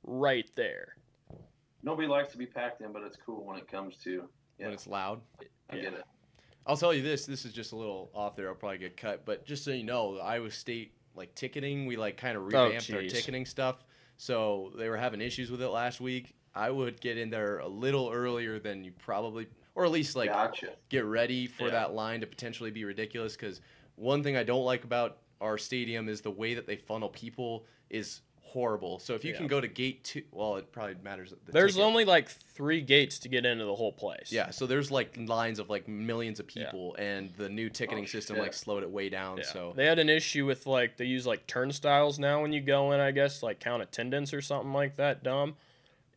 right 0.05 0.51
there. 0.55 0.97
Nobody 1.83 2.07
likes 2.07 2.31
to 2.33 2.39
be 2.39 2.47
packed 2.47 2.81
in, 2.81 2.93
but 2.93 3.03
it's 3.03 3.17
cool 3.25 3.45
when 3.45 3.57
it 3.57 3.67
comes 3.67 3.97
to. 4.05 4.29
Yeah, 4.59 4.67
When 4.67 4.75
it's 4.75 4.87
loud. 4.87 5.21
I 5.71 5.77
get 5.77 5.95
it. 5.95 6.05
I'll 6.67 6.77
tell 6.77 6.95
you 6.95 7.03
this. 7.03 7.27
This 7.27 7.45
is 7.45 7.53
just 7.53 7.73
a 7.73 7.77
little 7.77 8.11
off 8.15 8.37
there. 8.37 8.49
I'll 8.49 8.55
probably 8.55 8.79
get 8.79 8.97
cut, 8.97 9.25
but 9.25 9.45
just 9.45 9.65
so 9.65 9.73
you 9.73 9.83
know, 9.83 10.15
the 10.15 10.21
Iowa 10.23 10.51
State 10.51 10.93
like 11.15 11.35
ticketing, 11.35 11.87
we 11.87 11.97
like 11.97 12.17
kind 12.17 12.37
of 12.37 12.43
oh, 12.43 12.47
revamped 12.47 12.93
our 12.93 13.03
ticketing 13.03 13.45
stuff. 13.47 13.85
So 14.17 14.73
they 14.79 14.89
were 14.89 14.97
having 14.97 15.21
issues 15.21 15.51
with 15.51 15.61
it 15.61 15.69
last 15.69 16.01
week. 16.01 16.35
I 16.55 16.71
would 16.71 17.01
get 17.01 17.19
in 17.19 17.31
there 17.31 17.59
a 17.59 17.67
little 17.69 18.11
earlier 18.13 18.59
than 18.59 18.85
you 18.85 18.93
probably, 18.93 19.49
or 19.75 19.85
at 19.85 19.91
least 19.91 20.15
like 20.15 20.31
gotcha. 20.31 20.69
get 20.89 21.05
ready 21.05 21.47
for 21.47 21.65
Yeah. 21.65 21.71
that 21.71 21.95
line 21.95 22.21
to 22.21 22.27
potentially 22.27 22.71
be 22.71 22.85
ridiculous. 22.85 23.35
Because 23.35 23.61
one 23.97 24.23
thing 24.23 24.37
I 24.37 24.43
don't 24.45 24.65
like 24.65 24.85
about 24.85 25.19
our 25.41 25.59
stadium 25.59 26.09
is 26.09 26.21
the 26.21 26.31
way 26.31 26.55
that 26.55 26.67
they 26.67 26.77
funnel 26.77 27.09
people 27.09 27.65
is 27.91 28.21
horrible. 28.41 28.99
So 28.99 29.15
if 29.15 29.25
you 29.25 29.33
Yeah. 29.33 29.39
can 29.39 29.47
go 29.47 29.61
to 29.63 29.67
gate 29.67 30.05
two, 30.05 30.23
well, 30.31 30.57
it 30.57 30.71
probably 30.73 30.97
matters. 31.03 31.31
The 31.47 31.53
There's 31.53 31.73
ticket. 31.75 31.87
only 31.87 32.05
like 32.05 32.29
three 32.29 32.83
gates 32.83 33.19
to 33.21 33.29
get 33.29 33.47
into 33.47 33.65
the 33.65 33.75
whole 33.75 33.93
place. 33.93 34.31
Yeah, 34.31 34.51
so 34.51 34.67
there's 34.67 34.91
like 34.91 35.17
lines 35.17 35.59
of 35.59 35.71
like 35.71 35.89
millions 35.89 36.39
of 36.39 36.47
Yeah. 36.55 36.67
people, 36.67 36.95
and 36.97 37.33
the 37.39 37.49
new 37.49 37.67
oh, 37.67 37.71
ticketing 37.71 38.05
Oh, 38.05 38.07
system 38.07 38.37
shit. 38.37 38.43
like 38.43 38.53
slowed 38.53 38.83
it 38.83 38.91
way 38.91 39.09
down. 39.09 39.39
Yeah. 39.39 39.45
So 39.45 39.73
they 39.75 39.87
had 39.87 39.99
an 39.99 40.11
issue 40.11 40.45
with 40.45 40.67
like 40.67 40.97
they 40.99 41.07
use 41.07 41.27
like 41.27 41.47
turnstiles 41.47 42.19
now 42.19 42.43
when 42.43 42.53
you 42.53 42.61
go 42.61 42.93
in, 42.93 43.01
I 43.01 43.11
guess, 43.11 43.43
like 43.43 43.59
count 43.59 43.83
attendance 43.83 44.35
or 44.35 44.43
something 44.43 44.73
like 44.75 44.97
that, 44.97 45.23
dumb. 45.23 45.57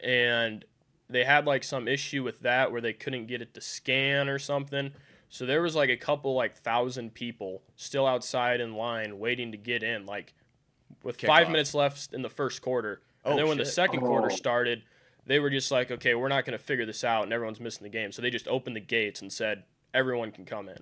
And 0.01 0.65
they 1.09 1.23
had 1.23 1.45
like 1.45 1.63
some 1.63 1.87
issue 1.87 2.21
with 2.23 2.41
that 2.41 2.71
where 2.71 2.81
they 2.81 2.93
couldn't 2.93 3.27
get 3.27 3.41
it 3.41 3.53
to 3.53 3.61
scan 3.61 4.27
or 4.27 4.39
something. 4.39 4.91
So 5.29 5.45
there 5.45 5.61
was 5.61 5.75
like 5.75 5.89
a 5.89 5.97
couple 5.97 6.33
like 6.33 6.55
thousand 6.55 7.13
people 7.13 7.61
still 7.75 8.05
outside 8.07 8.61
in 8.61 8.73
line 8.75 9.19
waiting 9.19 9.51
to 9.51 9.57
get 9.57 9.83
in, 9.83 10.05
like 10.05 10.33
with 11.03 11.17
Kick 11.17 11.27
five 11.27 11.47
off. 11.47 11.51
minutes 11.51 11.73
left 11.73 12.13
in 12.13 12.21
the 12.21 12.29
first 12.29 12.61
quarter. 12.61 13.01
Oh, 13.25 13.31
And 13.31 13.39
then 13.39 13.47
when 13.47 13.57
the 13.57 13.65
shit. 13.65 13.73
second 13.73 13.99
quarter 14.01 14.29
Oh. 14.31 14.35
started, 14.35 14.83
they 15.25 15.39
were 15.39 15.49
just 15.49 15.71
like, 15.71 15.89
okay, 15.91 16.13
we're 16.15 16.27
not 16.29 16.45
going 16.45 16.57
to 16.57 16.63
figure 16.63 16.85
this 16.85 17.03
out, 17.03 17.23
and 17.23 17.33
everyone's 17.33 17.59
missing 17.59 17.83
the 17.83 17.89
game. 17.89 18.11
So 18.11 18.21
they 18.21 18.29
just 18.29 18.47
opened 18.47 18.75
the 18.75 18.79
gates 18.81 19.21
and 19.21 19.33
said 19.33 19.63
everyone 19.93 20.31
can 20.31 20.45
come 20.45 20.69
in 20.69 20.77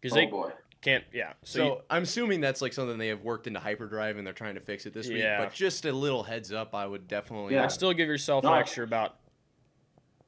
because 0.00 0.16
Oh 0.16 0.20
they 0.20 0.26
boy. 0.26 0.50
can't. 0.80 1.04
Yeah. 1.12 1.34
So, 1.44 1.58
So, 1.58 1.64
you- 1.66 1.80
I'm 1.90 2.02
assuming 2.04 2.40
that's 2.40 2.62
like 2.62 2.72
something 2.72 2.96
they 2.98 3.08
have 3.08 3.22
worked 3.22 3.46
into 3.46 3.60
Hyperdrive 3.60 4.16
and 4.16 4.26
they're 4.26 4.32
trying 4.34 4.54
to 4.54 4.60
fix 4.60 4.86
it 4.86 4.94
this 4.94 5.08
week. 5.08 5.18
Yeah. 5.18 5.44
But 5.44 5.52
just 5.52 5.84
a 5.84 5.92
little 5.92 6.22
heads 6.22 6.52
up, 6.52 6.74
I 6.74 6.86
would 6.86 7.06
definitely. 7.06 7.54
Yeah. 7.54 7.64
I'd 7.64 7.72
still 7.72 7.92
give 7.92 8.08
yourself 8.08 8.42
No, 8.44 8.54
an 8.54 8.60
extra 8.60 8.84
about. 8.84 9.16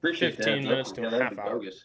15 0.03 0.31
that. 0.39 0.63
minutes 0.63 0.93
to 0.93 1.01
yeah, 1.03 1.09
a 1.17 1.23
half 1.23 1.33
be 1.33 1.39
hour. 1.41 1.59
bogus. 1.59 1.85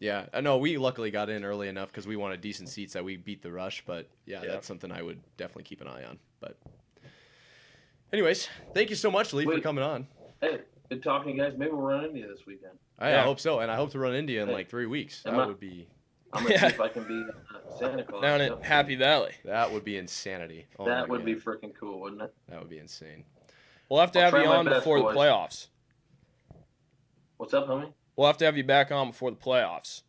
Yeah, 0.00 0.26
I 0.32 0.40
know. 0.40 0.56
We 0.56 0.78
luckily 0.78 1.10
got 1.10 1.28
in 1.28 1.44
early 1.44 1.68
enough 1.68 1.88
because 1.92 2.06
we 2.06 2.16
wanted 2.16 2.40
decent 2.40 2.68
seats 2.70 2.94
that 2.94 3.04
we 3.04 3.16
beat 3.16 3.42
the 3.42 3.52
rush. 3.52 3.84
But 3.86 4.08
yeah, 4.26 4.42
Yeah. 4.42 4.52
that's 4.52 4.66
something 4.66 4.90
I 4.90 5.02
would 5.02 5.20
definitely 5.36 5.64
keep 5.64 5.80
an 5.82 5.88
eye 5.88 6.04
on. 6.04 6.18
But, 6.40 6.56
anyways, 8.12 8.48
thank 8.74 8.88
you 8.90 8.96
so 8.96 9.10
much, 9.10 9.32
Lee, 9.34 9.44
for 9.44 9.60
coming 9.60 9.84
on. 9.84 10.06
Hey, 10.40 10.60
good 10.88 11.02
talking 11.02 11.32
to 11.32 11.36
you 11.36 11.44
guys. 11.50 11.58
Maybe 11.58 11.70
we'll 11.72 11.82
run 11.82 12.04
into 12.04 12.18
you 12.18 12.28
this 12.28 12.46
weekend. 12.46 12.72
I, 12.98 13.14
I 13.18 13.20
hope 13.22 13.40
so, 13.40 13.60
and 13.60 13.70
I 13.70 13.76
hope 13.76 13.90
to 13.92 13.98
run 13.98 14.14
India 14.14 14.42
in 14.42 14.48
Hey. 14.48 14.54
like 14.54 14.68
three 14.70 14.86
weeks. 14.86 15.22
Am 15.26 15.34
That 15.36 15.42
I- 15.42 15.46
would 15.46 15.60
be 15.60 15.86
I'm 16.32 16.44
gonna 16.44 16.54
Yeah. 16.54 16.60
see 16.60 16.66
if 16.74 16.80
I 16.80 16.88
can 16.88 17.04
be 17.08 17.26
uh, 17.54 17.78
Santa 17.78 18.02
Claus. 18.04 18.22
Down 18.22 18.40
Yep. 18.40 18.52
at 18.60 18.64
Happy 18.64 18.94
Valley. 18.94 19.32
that 19.44 19.70
would 19.72 19.84
be 19.84 19.96
insanity. 19.98 20.66
Oh 20.78 20.86
that 20.86 21.08
my 21.08 21.12
would 21.16 21.24
be 21.26 21.34
freaking 21.34 21.74
cool, 21.78 22.00
wouldn't 22.00 22.22
it? 22.22 22.32
that 22.48 22.58
would 22.60 22.70
be 22.70 22.78
insane. 22.78 23.24
We'll 23.90 24.00
have 24.00 24.12
to 24.12 24.20
I'll 24.20 24.30
have 24.30 24.40
you 24.42 24.48
on 24.48 24.64
before 24.66 25.00
boys. 25.00 25.12
the 25.14 25.20
playoffs. 25.20 25.66
What's 27.36 27.52
up, 27.52 27.66
homie? 27.66 27.92
We'll 28.20 28.26
have 28.26 28.36
to 28.36 28.44
have 28.44 28.58
you 28.58 28.64
back 28.64 28.92
on 28.92 29.12
before 29.12 29.30
the 29.30 29.38
playoffs. 29.38 30.02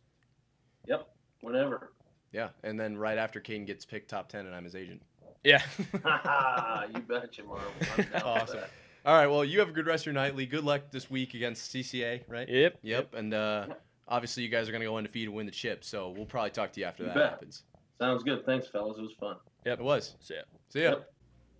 Yep. 0.86 1.08
Whenever. 1.40 1.92
Yeah, 2.30 2.50
and 2.62 2.78
then 2.78 2.98
right 2.98 3.16
after 3.16 3.40
Kaden 3.40 3.66
gets 3.66 3.86
picked 3.86 4.10
top 4.10 4.28
ten, 4.28 4.44
and 4.44 4.54
I'm 4.54 4.64
his 4.64 4.74
agent. 4.74 5.00
Yeah. 5.42 5.62
you 6.94 7.00
betcha, 7.00 7.42
Marv. 7.42 7.62
I'm 7.96 8.04
down 8.04 8.20
for 8.20 8.26
Awesome. 8.26 8.60
All 9.06 9.14
right. 9.14 9.28
Well, 9.28 9.46
you 9.46 9.60
have 9.60 9.70
a 9.70 9.72
good 9.72 9.86
rest 9.86 10.02
of 10.02 10.12
your 10.12 10.12
night, 10.12 10.36
Lee. 10.36 10.44
Good 10.44 10.62
luck 10.62 10.90
this 10.90 11.08
week 11.10 11.32
against 11.32 11.74
CCA, 11.74 12.20
right? 12.28 12.46
yep. 12.50 12.78
Yep. 12.82 13.14
And 13.14 13.32
uh, 13.32 13.68
obviously, 14.06 14.42
you 14.42 14.50
guys 14.50 14.68
are 14.68 14.72
going 14.72 14.82
to 14.82 14.88
go 14.88 14.98
undefeated 14.98 15.28
and 15.28 15.36
win 15.38 15.46
the 15.46 15.52
chip. 15.52 15.82
So 15.82 16.10
we'll 16.10 16.26
probably 16.26 16.50
talk 16.50 16.70
to 16.72 16.80
you 16.80 16.84
after 16.84 17.04
You 17.04 17.08
that 17.08 17.14
bet. 17.14 17.30
happens. 17.30 17.62
Sounds 17.98 18.22
good. 18.24 18.44
Thanks, 18.44 18.66
fellas. 18.66 18.98
It 18.98 19.02
was 19.02 19.14
fun. 19.18 19.36
Yep, 19.64 19.80
it 19.80 19.84
was. 19.84 20.16
So, 20.20 20.34
yeah. 20.34 20.40
See 20.68 20.82
ya. 20.82 20.90
Yep. 20.90 21.11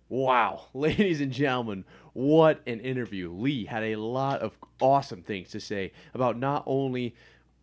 Wow, 0.09 0.65
ladies 0.73 1.21
and 1.21 1.31
gentlemen, 1.31 1.85
what 2.13 2.61
an 2.67 2.79
interview. 2.79 3.31
Lee 3.31 3.65
had 3.65 3.83
a 3.83 3.95
lot 3.95 4.41
of 4.41 4.57
awesome 4.81 5.23
things 5.23 5.49
to 5.49 5.59
say 5.59 5.91
about 6.13 6.37
not 6.37 6.63
only 6.65 7.15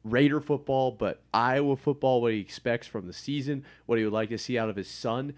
Raider 0.03 0.41
football, 0.41 0.93
but 0.93 1.22
Iowa 1.34 1.76
football, 1.76 2.22
what 2.22 2.32
he 2.32 2.41
expects 2.41 2.86
from 2.86 3.07
the 3.07 3.12
season, 3.12 3.64
what 3.86 3.99
he 3.99 4.05
would 4.05 4.12
like 4.12 4.30
to 4.30 4.38
see 4.38 4.59
out 4.59 4.70
of 4.70 4.76
his 4.76 4.88
son, 4.88 5.34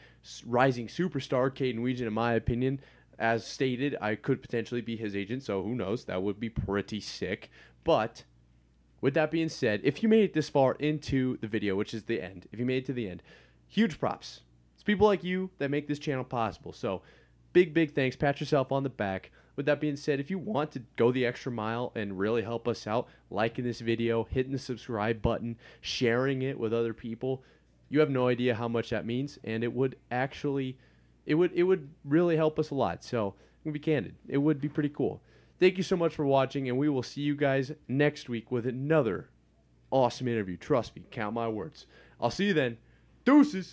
rising 0.46 0.86
superstar, 0.86 1.50
Kaden 1.50 1.80
Wetjen, 1.80 2.07
in 2.07 2.12
my 2.12 2.34
opinion. 2.34 2.80
As 3.18 3.46
stated, 3.46 3.96
I 4.00 4.14
could 4.14 4.40
potentially 4.40 4.80
be 4.80 4.96
his 4.96 5.14
agent, 5.14 5.42
so 5.42 5.62
who 5.62 5.74
knows? 5.74 6.05
That 6.05 6.22
would 6.22 6.40
be 6.40 6.48
pretty 6.48 7.00
sick. 7.00 7.50
But 7.84 8.24
with 9.00 9.14
that 9.14 9.30
being 9.30 9.48
said, 9.48 9.80
if 9.82 10.03
you 10.03 10.09
made 10.09 10.24
it 10.24 10.32
this 10.32 10.48
far 10.48 10.74
into 10.74 11.36
the 11.38 11.48
video, 11.48 11.74
which 11.76 11.92
is 11.92 12.05
the 12.05 12.22
end, 12.22 12.46
if 12.53 12.59
you 12.59 12.64
made 12.64 12.84
it 12.84 12.86
to 12.86 12.92
the 12.92 13.09
end, 13.09 13.22
huge 13.66 13.98
props. 13.98 14.40
It's 14.82 14.84
people 14.88 15.06
like 15.06 15.22
you 15.22 15.48
that 15.58 15.70
make 15.70 15.86
this 15.86 16.00
channel 16.00 16.24
possible. 16.24 16.72
So, 16.72 17.02
big, 17.52 17.72
big 17.72 17.94
thanks. 17.94 18.16
Pat 18.16 18.40
yourself 18.40 18.72
on 18.72 18.82
the 18.82 18.88
back. 18.88 19.30
With 19.54 19.64
that 19.66 19.80
being 19.80 19.94
said, 19.94 20.18
if 20.18 20.28
you 20.28 20.40
want 20.40 20.72
to 20.72 20.82
go 20.96 21.12
the 21.12 21.24
extra 21.24 21.52
mile 21.52 21.92
and 21.94 22.18
really 22.18 22.42
help 22.42 22.66
us 22.66 22.84
out, 22.88 23.06
liking 23.30 23.64
this 23.64 23.78
video, 23.78 24.24
hitting 24.24 24.50
the 24.50 24.58
subscribe 24.58 25.22
button, 25.22 25.56
sharing 25.82 26.42
it 26.42 26.58
with 26.58 26.74
other 26.74 26.92
people, 26.92 27.44
you 27.90 28.00
have 28.00 28.10
no 28.10 28.26
idea 28.26 28.56
how 28.56 28.66
much 28.66 28.90
that 28.90 29.06
means, 29.06 29.38
and 29.44 29.62
it 29.62 29.72
would 29.72 29.94
actually, 30.10 30.76
it 31.26 31.36
would, 31.36 31.52
it 31.52 31.62
would 31.62 31.88
really 32.04 32.34
help 32.34 32.58
us 32.58 32.70
a 32.70 32.74
lot. 32.74 33.04
So, 33.04 33.28
I'm 33.28 33.70
gonna 33.70 33.74
be 33.74 33.78
candid. 33.78 34.16
It 34.26 34.38
would 34.38 34.60
be 34.60 34.68
pretty 34.68 34.88
cool. 34.88 35.20
Thank 35.60 35.76
you 35.76 35.84
so 35.84 35.96
much 35.96 36.12
for 36.12 36.26
watching, 36.26 36.68
and 36.68 36.76
we 36.76 36.88
will 36.88 37.04
see 37.04 37.20
you 37.20 37.36
guys 37.36 37.70
next 37.86 38.28
week 38.28 38.50
with 38.50 38.66
another 38.66 39.28
awesome 39.92 40.26
interview. 40.26 40.56
Trust 40.56 40.96
me, 40.96 41.04
count 41.12 41.34
my 41.34 41.46
words. 41.46 41.86
I'll 42.20 42.32
see 42.32 42.46
you 42.46 42.54
then. 42.54 42.78
Deuces. 43.24 43.70